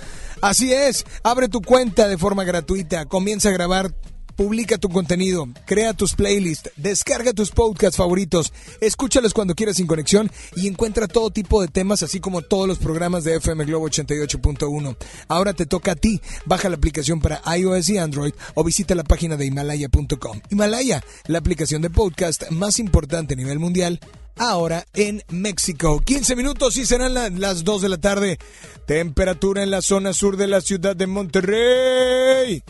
Así 0.42 0.72
es, 0.72 1.04
abre 1.22 1.50
tu 1.50 1.62
cuenta 1.62 2.08
de 2.08 2.18
forma 2.18 2.46
gratuita, 2.46 3.08
comienza 3.08 3.50
a 3.50 3.52
grabar, 3.52 3.94
publica 4.36 4.78
tu 4.78 4.90
contenido, 4.90 5.48
crea 5.66 5.94
tus 5.94 6.14
playlists, 6.16 6.72
descarga 6.76 7.34
tus 7.34 7.52
podcasts 7.52 7.98
favoritos, 7.98 8.52
escúchalos 8.82 9.34
cuando 9.34 9.56
quieras 9.56 9.78
sin 9.78 9.88
conexión 9.88 10.32
y 10.56 10.68
encuentra 10.68 11.08
todo 11.08 11.30
tipo 11.32 11.62
de 11.62 11.68
temas, 11.68 12.04
así 12.04 12.20
como 12.20 12.42
todos 12.42 12.68
los 12.68 12.78
programas 12.80 13.24
de 13.24 13.36
FM 13.36 13.66
Globo 13.66 13.88
88.1. 13.90 14.96
Ahora 15.28 15.54
te 15.54 15.66
toca 15.66 15.92
a 15.92 15.96
ti, 15.96 16.22
baja 16.46 16.70
la 16.70 16.76
aplicación 16.76 17.20
para 17.22 17.42
iOS 17.58 17.90
y 17.90 17.98
Android 17.98 18.34
o 18.56 18.64
visita 18.64 18.96
la 18.96 19.04
página 19.04 19.38
de 19.38 19.46
himalaya.com. 19.46 20.42
Himalaya, 20.50 21.04
la 21.28 21.38
aplicación 21.40 21.82
de 21.82 21.90
podcast 21.90 22.50
más 22.52 22.80
importante 22.80 23.34
a 23.34 23.38
nivel 23.38 23.60
mundial 23.60 24.00
ahora 24.36 24.86
en 24.96 25.22
México. 25.30 26.00
15 26.04 26.36
minutos 26.36 26.78
y 26.78 26.86
serán 26.88 27.14
la- 27.14 27.30
las 27.30 27.64
2 27.64 27.82
de 27.84 27.90
la 27.90 27.98
tarde. 28.00 28.40
Temperatura 28.88 29.62
en 29.64 29.70
la 29.72 29.82
zona 29.84 30.12
sur 30.14 30.38
de 30.38 30.48
la 30.48 30.60
ciudad 30.62 30.96
de 30.96 31.06
Monterrey. 31.08 32.64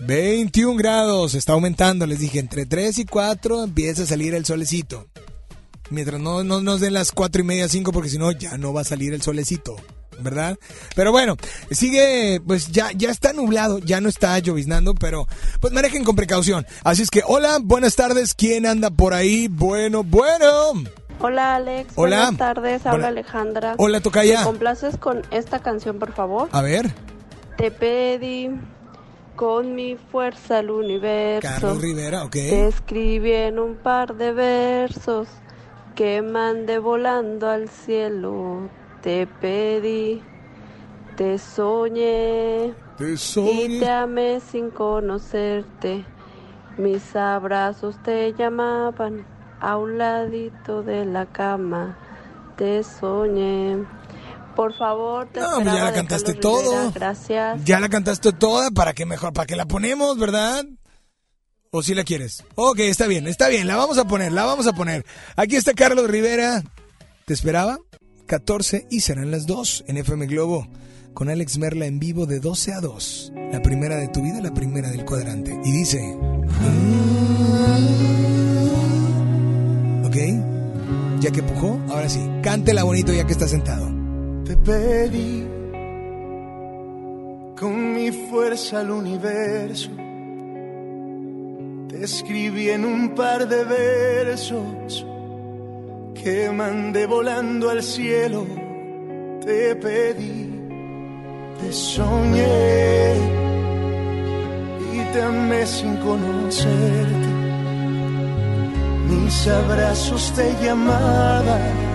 21 0.00 0.76
grados, 0.76 1.34
está 1.34 1.52
aumentando, 1.52 2.06
les 2.06 2.18
dije, 2.20 2.38
entre 2.38 2.66
3 2.66 2.98
y 2.98 3.04
4 3.04 3.64
empieza 3.64 4.02
a 4.02 4.06
salir 4.06 4.34
el 4.34 4.44
solecito. 4.46 5.06
Mientras 5.90 6.20
no, 6.20 6.44
no 6.44 6.60
nos 6.60 6.80
den 6.80 6.94
las 6.94 7.12
4 7.12 7.42
y 7.42 7.44
media, 7.44 7.68
5, 7.68 7.92
porque 7.92 8.08
si 8.08 8.18
no 8.18 8.30
ya 8.32 8.56
no 8.56 8.72
va 8.72 8.80
a 8.82 8.84
salir 8.84 9.12
el 9.12 9.22
solecito, 9.22 9.76
¿verdad? 10.20 10.56
Pero 10.94 11.10
bueno, 11.12 11.36
sigue, 11.70 12.40
pues 12.46 12.68
ya, 12.70 12.90
ya 12.94 13.10
está 13.10 13.32
nublado, 13.32 13.78
ya 13.78 14.00
no 14.00 14.08
está 14.08 14.38
lloviznando, 14.38 14.94
pero 14.94 15.26
pues 15.60 15.72
manejen 15.72 16.04
con 16.04 16.16
precaución. 16.16 16.64
Así 16.84 17.02
es 17.02 17.10
que, 17.10 17.22
hola, 17.26 17.58
buenas 17.60 17.96
tardes, 17.96 18.34
¿quién 18.34 18.66
anda 18.66 18.90
por 18.90 19.12
ahí? 19.14 19.48
Bueno, 19.48 20.02
bueno. 20.04 20.48
Hola 21.22 21.56
Alex, 21.56 21.92
Hola. 21.96 22.16
buenas 22.30 22.38
tardes, 22.38 22.86
habla 22.86 22.94
Hola. 22.98 23.08
Alejandra. 23.08 23.74
Hola, 23.76 24.00
tocaya. 24.00 24.38
¿Me 24.38 24.44
complaces 24.44 24.96
con 24.96 25.20
esta 25.30 25.58
canción, 25.60 25.98
por 25.98 26.14
favor? 26.14 26.48
A 26.52 26.62
ver, 26.62 26.90
Te 27.58 27.70
pedí 27.70 28.48
con 29.40 29.74
mi 29.74 29.96
fuerza 29.96 30.58
al 30.58 30.70
universo. 30.70 31.48
Carlos 31.48 31.80
Rivera, 31.80 32.24
ok. 32.24 32.32
Te 32.32 32.68
escribí 32.68 33.32
en 33.32 33.58
un 33.58 33.74
par 33.74 34.14
de 34.14 34.34
versos 34.34 35.28
que 35.94 36.20
mandé 36.20 36.78
volando 36.78 37.48
al 37.48 37.70
cielo. 37.70 38.68
Te 39.00 39.26
pedí, 39.26 40.20
te 41.16 41.38
soñé. 41.38 42.74
Te 42.98 43.14
Y 43.14 43.80
te 43.80 43.88
amé 43.88 44.40
sin 44.40 44.68
conocerte. 44.68 46.04
Mis 46.76 47.16
abrazos 47.16 47.96
te 48.02 48.34
llamaban 48.34 49.24
a 49.58 49.78
un 49.78 49.96
ladito 49.96 50.82
de 50.82 51.06
la 51.06 51.24
cama. 51.24 51.96
Te 52.56 52.82
soñé. 52.82 53.86
Por 54.54 54.76
favor, 54.76 55.28
te 55.32 55.40
No, 55.40 55.48
pues 55.54 55.64
ya 55.66 55.84
la 55.84 55.92
cantaste 55.92 56.34
Carlos 56.34 56.40
todo. 56.40 56.70
Rivera. 56.70 56.90
Gracias. 56.94 57.64
ya 57.64 57.80
la 57.80 57.88
cantaste 57.88 58.32
toda, 58.32 58.70
¿para 58.70 58.92
qué 58.92 59.06
mejor? 59.06 59.32
¿Para 59.32 59.46
qué 59.46 59.56
la 59.56 59.66
ponemos, 59.66 60.18
verdad? 60.18 60.64
¿O 61.70 61.82
si 61.82 61.94
la 61.94 62.02
quieres? 62.04 62.44
Ok, 62.56 62.80
está 62.80 63.06
bien, 63.06 63.28
está 63.28 63.48
bien, 63.48 63.66
la 63.66 63.76
vamos 63.76 63.96
a 63.98 64.04
poner, 64.04 64.32
la 64.32 64.44
vamos 64.44 64.66
a 64.66 64.72
poner. 64.72 65.06
Aquí 65.36 65.56
está 65.56 65.72
Carlos 65.72 66.10
Rivera. 66.10 66.62
¿Te 67.26 67.32
esperaba? 67.32 67.78
14 68.26 68.86
y 68.90 69.00
serán 69.00 69.30
las 69.30 69.46
2 69.46 69.84
en 69.86 69.96
FM 69.96 70.26
Globo. 70.26 70.66
Con 71.14 71.28
Alex 71.28 71.58
Merla 71.58 71.86
en 71.86 71.98
vivo 72.00 72.26
de 72.26 72.40
12 72.40 72.72
a 72.72 72.80
2. 72.80 73.32
La 73.52 73.62
primera 73.62 73.96
de 73.96 74.08
tu 74.08 74.22
vida, 74.22 74.40
la 74.40 74.52
primera 74.52 74.90
del 74.90 75.04
cuadrante. 75.04 75.58
Y 75.64 75.72
dice... 75.72 76.16
¿Ok? 80.04 80.16
Ya 81.20 81.30
que 81.30 81.42
pujó, 81.42 81.80
ahora 81.88 82.08
sí. 82.08 82.20
Cántela 82.42 82.82
bonito 82.82 83.12
ya 83.12 83.26
que 83.26 83.32
está 83.32 83.46
sentado. 83.46 83.99
Te 84.50 84.56
pedí 84.56 85.46
con 87.56 87.94
mi 87.94 88.10
fuerza 88.10 88.80
al 88.80 88.90
universo. 88.90 89.90
Te 91.88 92.02
escribí 92.02 92.70
en 92.70 92.84
un 92.84 93.14
par 93.14 93.46
de 93.46 93.62
versos 93.62 95.06
que 96.20 96.50
mandé 96.50 97.06
volando 97.06 97.70
al 97.70 97.80
cielo. 97.80 98.44
Te 99.46 99.76
pedí, 99.76 100.50
te 101.60 101.72
soñé 101.72 103.14
y 104.94 105.12
te 105.12 105.22
amé 105.22 105.64
sin 105.64 105.94
conocerte. 105.98 107.30
Mis 109.10 109.46
abrazos 109.46 110.32
te 110.34 110.52
llamaban 110.60 111.89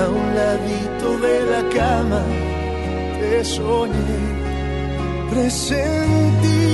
a 0.00 0.08
un 0.08 0.34
ladito 0.34 1.08
de 1.26 1.36
la 1.52 1.62
cama 1.78 2.22
te 3.18 3.44
soñé, 3.44 4.22
presentí 5.30 6.64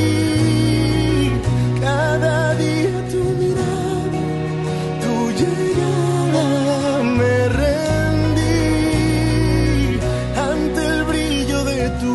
cada 1.80 2.54
día 2.54 2.96
tu 3.12 3.22
mirada, 3.40 4.22
tu 5.02 5.14
llegada, 5.40 6.46
me 7.18 7.36
rendí 7.62 8.68
ante 10.50 10.80
el 10.94 11.00
brillo 11.10 11.58
de 11.64 11.80
tu 12.00 12.12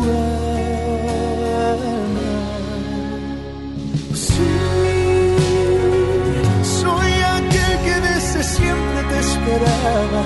alma. 1.76 2.32
Sí, 4.14 4.54
soy 6.80 7.12
aquel 7.38 7.74
que 7.86 7.96
desde 8.08 8.40
siempre 8.54 9.00
te 9.10 9.18
esperaba 9.26 10.22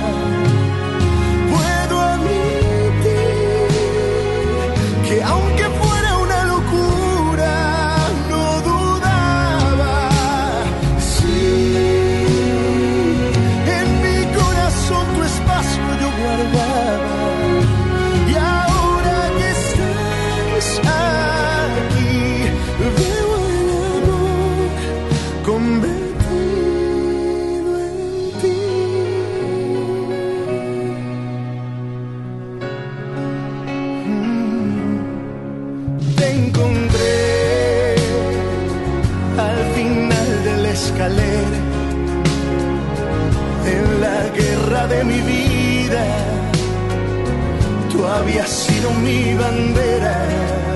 Tú 47.93 48.05
habías 48.05 48.51
sido 48.51 48.91
mi 48.91 49.35
bandera 49.35 50.27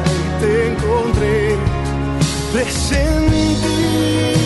y 0.07 0.41
te 0.41 0.69
encontré, 0.73 1.57
presentí 2.53 4.40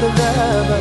guardaba. 0.00 0.79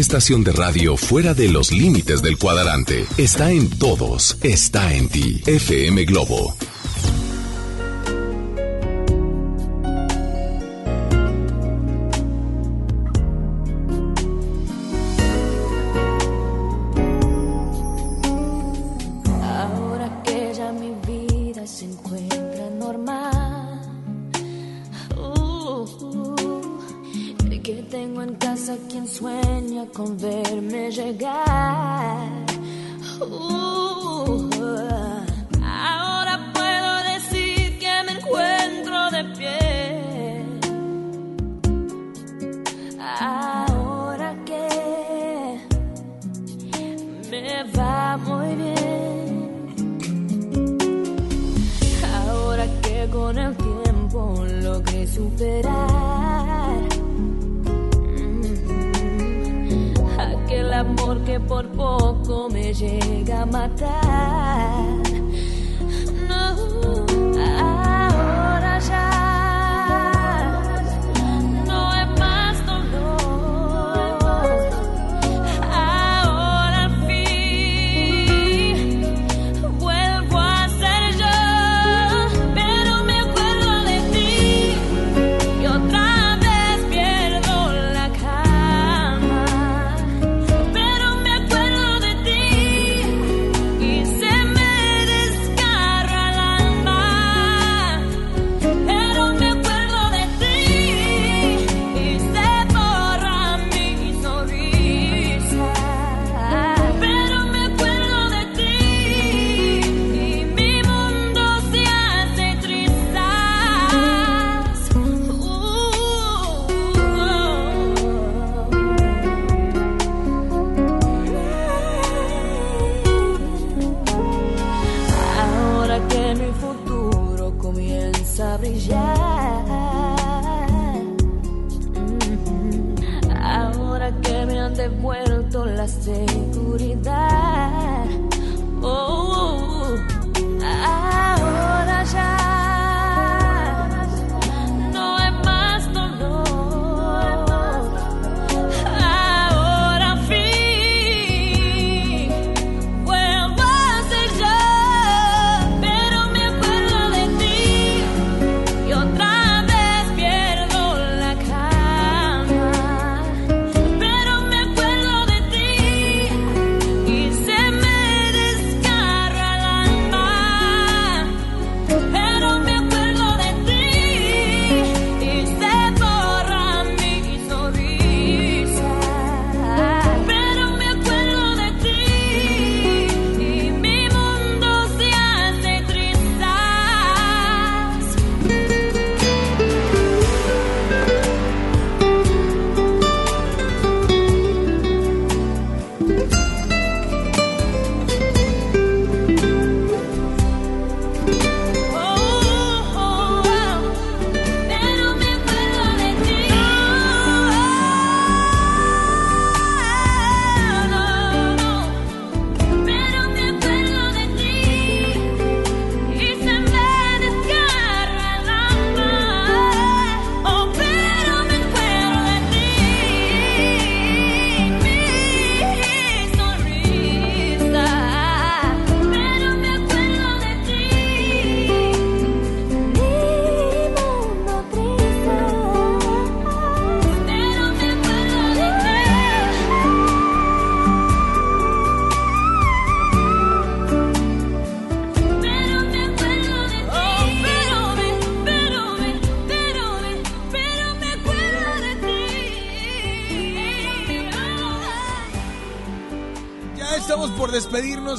estación 0.00 0.42
de 0.42 0.52
radio 0.52 0.96
fuera 0.96 1.34
de 1.34 1.48
los 1.48 1.70
límites 1.72 2.22
del 2.22 2.38
cuadrante. 2.38 3.06
Está 3.16 3.52
en 3.52 3.70
todos, 3.70 4.36
está 4.42 4.94
en 4.94 5.08
ti. 5.08 5.42
FM 5.46 6.04
Globo 6.04 6.56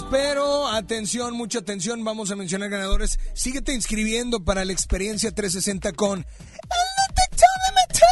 pero 0.09 0.67
atención, 0.67 1.33
mucha 1.33 1.59
atención, 1.59 2.03
vamos 2.03 2.31
a 2.31 2.35
mencionar 2.35 2.69
ganadores. 2.69 3.19
Síguete 3.33 3.73
inscribiendo 3.73 4.43
para 4.43 4.63
la 4.63 4.71
experiencia 4.71 5.31
360 5.31 5.91
con 5.93 6.19
El 6.19 6.25
Detector 7.07 7.49
de 7.65 8.05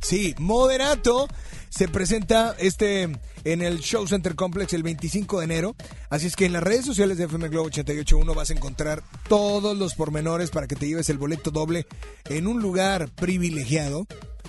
Sí, 0.00 0.34
Moderato 0.38 1.28
se 1.68 1.86
presenta 1.86 2.56
este 2.58 3.08
en 3.44 3.62
el 3.62 3.78
Show 3.80 4.06
Center 4.08 4.34
Complex 4.34 4.72
el 4.72 4.82
25 4.82 5.38
de 5.38 5.44
enero. 5.44 5.76
Así 6.10 6.26
es 6.26 6.34
que 6.34 6.46
en 6.46 6.52
las 6.52 6.62
redes 6.62 6.84
sociales 6.84 7.18
de 7.18 7.24
FM 7.24 7.48
Globo 7.48 7.66
881 7.66 8.34
vas 8.34 8.50
a 8.50 8.54
encontrar 8.54 9.04
todos 9.28 9.76
los 9.76 9.94
pormenores 9.94 10.50
para 10.50 10.66
que 10.66 10.76
te 10.76 10.88
lleves 10.88 11.08
el 11.08 11.18
boleto 11.18 11.52
doble 11.52 11.86
en 12.28 12.48
un 12.48 12.60
lugar 12.60 13.10
privilegiado 13.10 14.06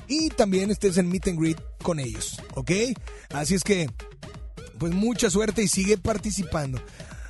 y 0.08 0.30
también 0.30 0.72
estés 0.72 0.98
en 0.98 1.10
meet 1.10 1.28
and 1.28 1.40
greet 1.40 1.62
con 1.84 2.00
ellos, 2.00 2.42
¿ok? 2.56 2.72
Así 3.30 3.54
es 3.54 3.64
que 3.64 3.90
pues 4.78 4.94
mucha 4.94 5.30
suerte 5.30 5.64
y 5.64 5.68
sigue 5.68 5.98
participando. 5.98 6.82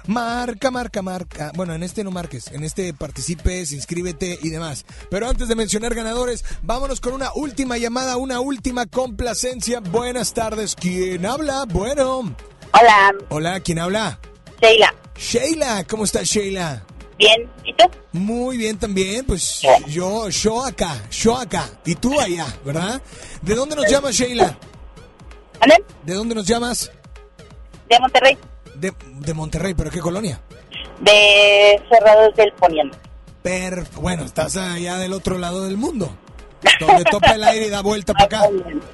Marca, 0.06 0.70
marca, 0.70 1.02
marca. 1.02 1.52
Bueno, 1.56 1.74
en 1.74 1.82
este 1.82 2.03
no 2.03 2.11
marques, 2.11 2.48
en 2.48 2.64
este 2.64 2.94
participes, 2.94 3.72
inscríbete 3.72 4.38
y 4.41 4.49
demás. 4.49 4.86
Pero 5.10 5.30
antes 5.30 5.48
de 5.48 5.56
mencionar 5.56 5.95
ganadores, 5.95 6.44
vámonos 6.61 6.99
con 6.99 7.14
una 7.14 7.32
última 7.34 7.78
llamada, 7.78 8.18
una 8.18 8.41
última 8.41 8.86
complacencia. 8.86 9.80
Buenas 9.80 10.34
tardes, 10.34 10.76
¿quién 10.76 11.26
habla? 11.26 11.64
Bueno. 11.70 12.36
Hola. 12.74 13.14
Hola, 13.30 13.60
¿quién 13.61 13.80
habla? 13.80 14.20
Sheila. 14.61 14.94
Sheila, 15.15 15.86
¿cómo 15.86 16.03
estás, 16.03 16.28
Sheila? 16.28 16.84
Bien, 17.18 17.49
¿y 17.64 17.74
tú? 17.74 17.86
Muy 18.11 18.57
bien 18.57 18.78
también, 18.78 19.26
pues 19.26 19.61
yo, 19.88 20.30
yo 20.30 20.65
acá, 20.65 21.02
yo 21.11 21.38
acá, 21.38 21.70
y 21.86 21.95
tú 21.95 22.20
allá, 22.20 22.48
¿verdad? 22.65 23.02
¿De 23.41 23.56
dónde 23.56 23.76
nos 23.76 23.90
llamas, 23.90 24.15
Sheila? 24.15 24.57
¿Ale? 25.61 25.84
¿De 26.03 26.14
dónde 26.14 26.36
nos 26.36 26.45
llamas? 26.45 26.91
De 27.89 27.99
Monterrey. 27.99 28.38
De, 28.76 28.93
de 29.19 29.34
Monterrey, 29.34 29.73
¿pero 29.73 29.89
qué 29.91 29.99
colonia? 29.99 30.39
De 31.01 31.81
Cerrados 31.89 32.35
del 32.35 32.51
Poniente. 32.53 32.97
Per, 33.41 33.84
bueno, 33.95 34.23
estás 34.23 34.55
allá 34.57 34.97
del 34.97 35.14
otro 35.14 35.38
lado 35.38 35.64
del 35.65 35.77
mundo. 35.77 36.10
Donde 36.80 37.03
topa 37.03 37.31
el 37.31 37.43
aire 37.43 37.68
y 37.68 37.69
da 37.69 37.81
vuelta 37.81 38.14
para 38.14 38.26
acá, 38.26 38.41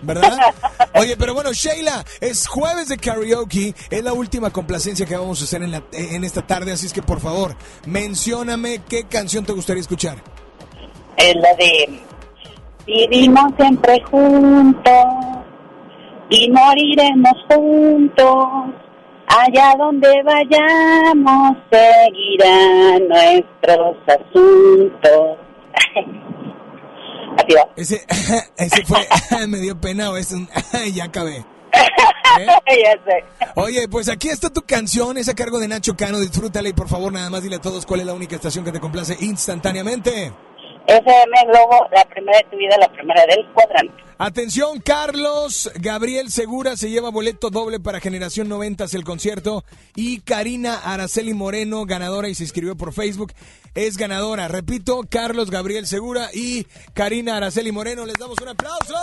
¿verdad? 0.02 0.38
Oye, 0.95 1.16
pero 1.18 1.36
bueno, 1.36 1.53
Sheila, 1.53 2.03
es 2.20 2.48
jueves 2.48 2.88
de 2.88 2.98
karaoke, 2.98 3.76
es 3.91 4.03
la 4.03 4.11
última 4.14 4.49
complacencia 4.49 5.06
que 5.06 5.16
vamos 5.16 5.40
a 5.41 5.44
hacer 5.44 5.61
en, 5.61 5.72
la- 5.72 5.84
en 5.91 6.24
esta 6.24 6.41
tarde, 6.48 6.72
así 6.72 6.88
es 6.88 6.94
que 6.94 7.03
por 7.03 7.20
favor, 7.20 7.56
mencióname 7.86 8.82
qué 8.90 9.03
canción 9.03 9.45
te 9.45 9.53
gustaría 9.53 9.82
escuchar. 9.82 10.18
Es 11.16 11.36
la 11.36 11.53
de 11.56 11.99
Vivimos 12.88 13.53
siempre 13.56 14.02
juntos 14.10 14.94
y 16.30 16.51
moriremos 16.51 17.34
juntos. 17.47 18.47
Allá 19.27 19.76
donde 19.77 20.10
vayamos 20.23 21.57
seguirán 21.72 23.07
nuestros 23.07 23.97
asuntos. 24.07 25.38
Así 27.38 27.53
va. 27.56 27.69
Ese, 27.76 28.06
ese 28.57 28.85
fue, 28.85 29.07
me 29.47 29.60
dio 29.60 29.80
pena 29.80 30.10
o 30.11 30.18
es 30.18 30.31
un, 30.31 30.49
ya 30.93 31.06
acabé. 31.06 31.45
ya 31.72 32.93
sé. 33.06 33.23
Oye, 33.56 33.88
pues 33.88 34.10
aquí 34.10 34.30
está 34.30 34.49
tu 34.49 34.61
canción, 34.61 35.18
es 35.18 35.30
a 35.30 35.35
cargo 35.35 35.60
de 35.60 35.68
Nacho 35.68 35.95
Cano, 35.95 36.19
disfrútala 36.19 36.69
y 36.69 36.73
por 36.73 36.88
favor 36.88 37.14
nada 37.14 37.30
más 37.30 37.43
dile 37.43 37.57
a 37.57 37.61
todos 37.61 37.85
cuál 37.85 37.99
es 37.99 38.07
la 38.07 38.14
única 38.14 38.35
estación 38.35 38.65
que 38.65 38.72
te 38.72 38.80
complace 38.80 39.15
instantáneamente. 39.19 40.34
FM 40.88 41.45
Globo, 41.47 41.88
la 41.91 42.06
primera 42.06 42.38
de 42.39 42.43
tu 42.45 42.57
vida, 42.57 42.77
la 42.80 42.91
primera 42.91 43.26
del 43.26 43.45
cuadrante. 43.53 43.93
Atención, 44.18 44.81
Carlos 44.81 45.72
Gabriel 45.76 46.30
Segura 46.30 46.76
se 46.76 46.89
lleva 46.89 47.10
boleto 47.10 47.49
doble 47.49 47.80
para 47.80 48.01
Generación 48.01 48.49
90 48.49 48.85
el 48.91 49.06
concierto 49.06 49.64
y 49.95 50.19
Karina 50.19 50.76
Araceli 50.76 51.34
Moreno, 51.34 51.85
ganadora 51.85 52.27
y 52.27 52.35
se 52.35 52.43
inscribió 52.43 52.76
por 52.76 52.91
Facebook, 52.91 53.31
es 53.76 53.95
ganadora. 53.95 54.49
Repito, 54.49 55.01
Carlos 55.10 55.49
Gabriel 55.49 55.88
Segura 55.88 56.30
y 56.34 56.68
Karina 56.93 57.38
Araceli 57.38 57.72
Moreno, 57.72 58.06
les 58.06 58.18
damos 58.18 58.38
un 58.41 58.49
aplauso. 58.49 58.95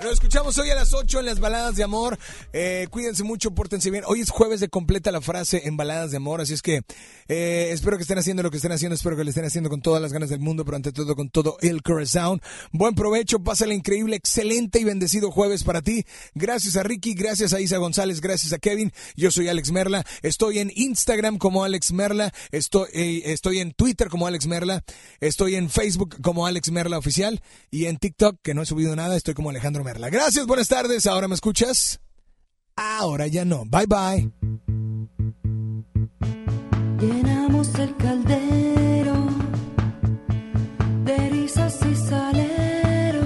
Nos 0.00 0.12
escuchamos 0.12 0.56
hoy 0.58 0.70
a 0.70 0.76
las 0.76 0.94
8 0.94 1.18
en 1.18 1.26
las 1.26 1.40
baladas 1.40 1.74
de 1.74 1.82
amor. 1.82 2.16
Eh, 2.52 2.86
cuídense 2.88 3.24
mucho, 3.24 3.50
pórtense 3.50 3.90
bien. 3.90 4.04
Hoy 4.06 4.20
es 4.20 4.30
jueves 4.30 4.60
de 4.60 4.68
completa 4.68 5.10
la 5.10 5.20
frase 5.20 5.66
en 5.66 5.76
baladas 5.76 6.12
de 6.12 6.18
amor, 6.18 6.40
así 6.40 6.54
es 6.54 6.62
que 6.62 6.82
eh, 7.26 7.70
espero 7.72 7.96
que 7.96 8.02
estén 8.02 8.16
haciendo 8.16 8.44
lo 8.44 8.52
que 8.52 8.58
estén 8.58 8.70
haciendo, 8.70 8.94
espero 8.94 9.16
que 9.16 9.24
lo 9.24 9.30
estén 9.30 9.44
haciendo 9.44 9.68
con 9.68 9.82
todas 9.82 10.00
las 10.00 10.12
ganas 10.12 10.30
del 10.30 10.38
mundo, 10.38 10.64
pero 10.64 10.76
ante 10.76 10.92
todo 10.92 11.16
con 11.16 11.30
todo 11.30 11.56
el 11.62 11.82
corazón. 11.82 12.40
Buen 12.70 12.94
provecho, 12.94 13.40
pásale 13.40 13.74
increíble, 13.74 14.14
excelente 14.14 14.78
y 14.78 14.84
bendecido 14.84 15.32
jueves 15.32 15.64
para 15.64 15.82
ti. 15.82 16.04
Gracias 16.32 16.76
a 16.76 16.84
Ricky, 16.84 17.14
gracias 17.14 17.52
a 17.52 17.60
Isa 17.60 17.78
González, 17.78 18.20
gracias 18.20 18.52
a 18.52 18.58
Kevin. 18.58 18.92
Yo 19.16 19.32
soy 19.32 19.48
Alex 19.48 19.72
Merla, 19.72 20.06
estoy 20.22 20.60
en 20.60 20.70
Instagram 20.76 21.38
como 21.38 21.64
Alex 21.64 21.90
Merla, 21.90 22.32
estoy, 22.52 22.88
eh, 22.92 23.22
estoy 23.32 23.58
en 23.58 23.72
Twitter 23.72 24.08
como 24.10 24.28
Alex 24.28 24.46
Merla, 24.46 24.84
estoy 25.18 25.56
en 25.56 25.68
Facebook 25.68 26.22
como 26.22 26.46
Alex 26.46 26.70
Merla 26.70 26.98
Oficial 26.98 27.42
y 27.72 27.86
en 27.86 27.96
TikTok, 27.96 28.36
que 28.42 28.54
no 28.54 28.62
he 28.62 28.66
subido 28.66 28.94
nada, 28.94 29.16
estoy 29.16 29.34
como 29.34 29.50
Alejandro 29.50 29.87
Gracias, 29.96 30.46
buenas 30.46 30.68
tardes, 30.68 31.06
ahora 31.06 31.28
me 31.28 31.34
escuchas. 31.34 32.00
Ahora 32.76 33.26
ya 33.26 33.44
no. 33.44 33.64
Bye 33.64 33.86
bye. 33.86 34.30
Llenamos 37.00 37.74
el 37.76 37.96
caldero 37.96 39.14
de 41.04 41.16
risas 41.30 41.78
y 41.90 41.94
salero, 41.94 43.22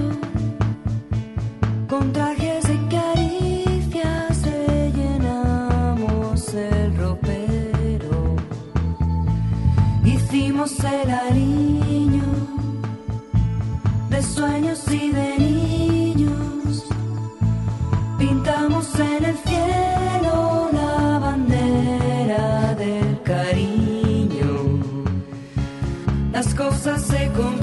con 1.89 2.13
trajes 2.13 2.63
de 2.67 2.77
caricias 2.89 4.41
rellenamos 4.43 6.53
el 6.53 6.95
ropero. 6.97 8.35
Hicimos 10.05 10.79
el 10.79 11.11
ariño 11.11 12.23
de 14.09 14.21
sueños 14.21 14.83
y 14.91 15.09
de 15.09 15.37
niños, 15.39 15.62
pintamos 18.43 18.99
en 18.99 19.23
el 19.25 19.37
cielo 19.37 20.69
la 20.73 21.19
bandera 21.19 22.75
del 22.75 23.21
cariño. 23.23 24.79
Las 26.33 26.53
cosas 26.53 27.03
se 27.03 27.31
complican 27.31 27.62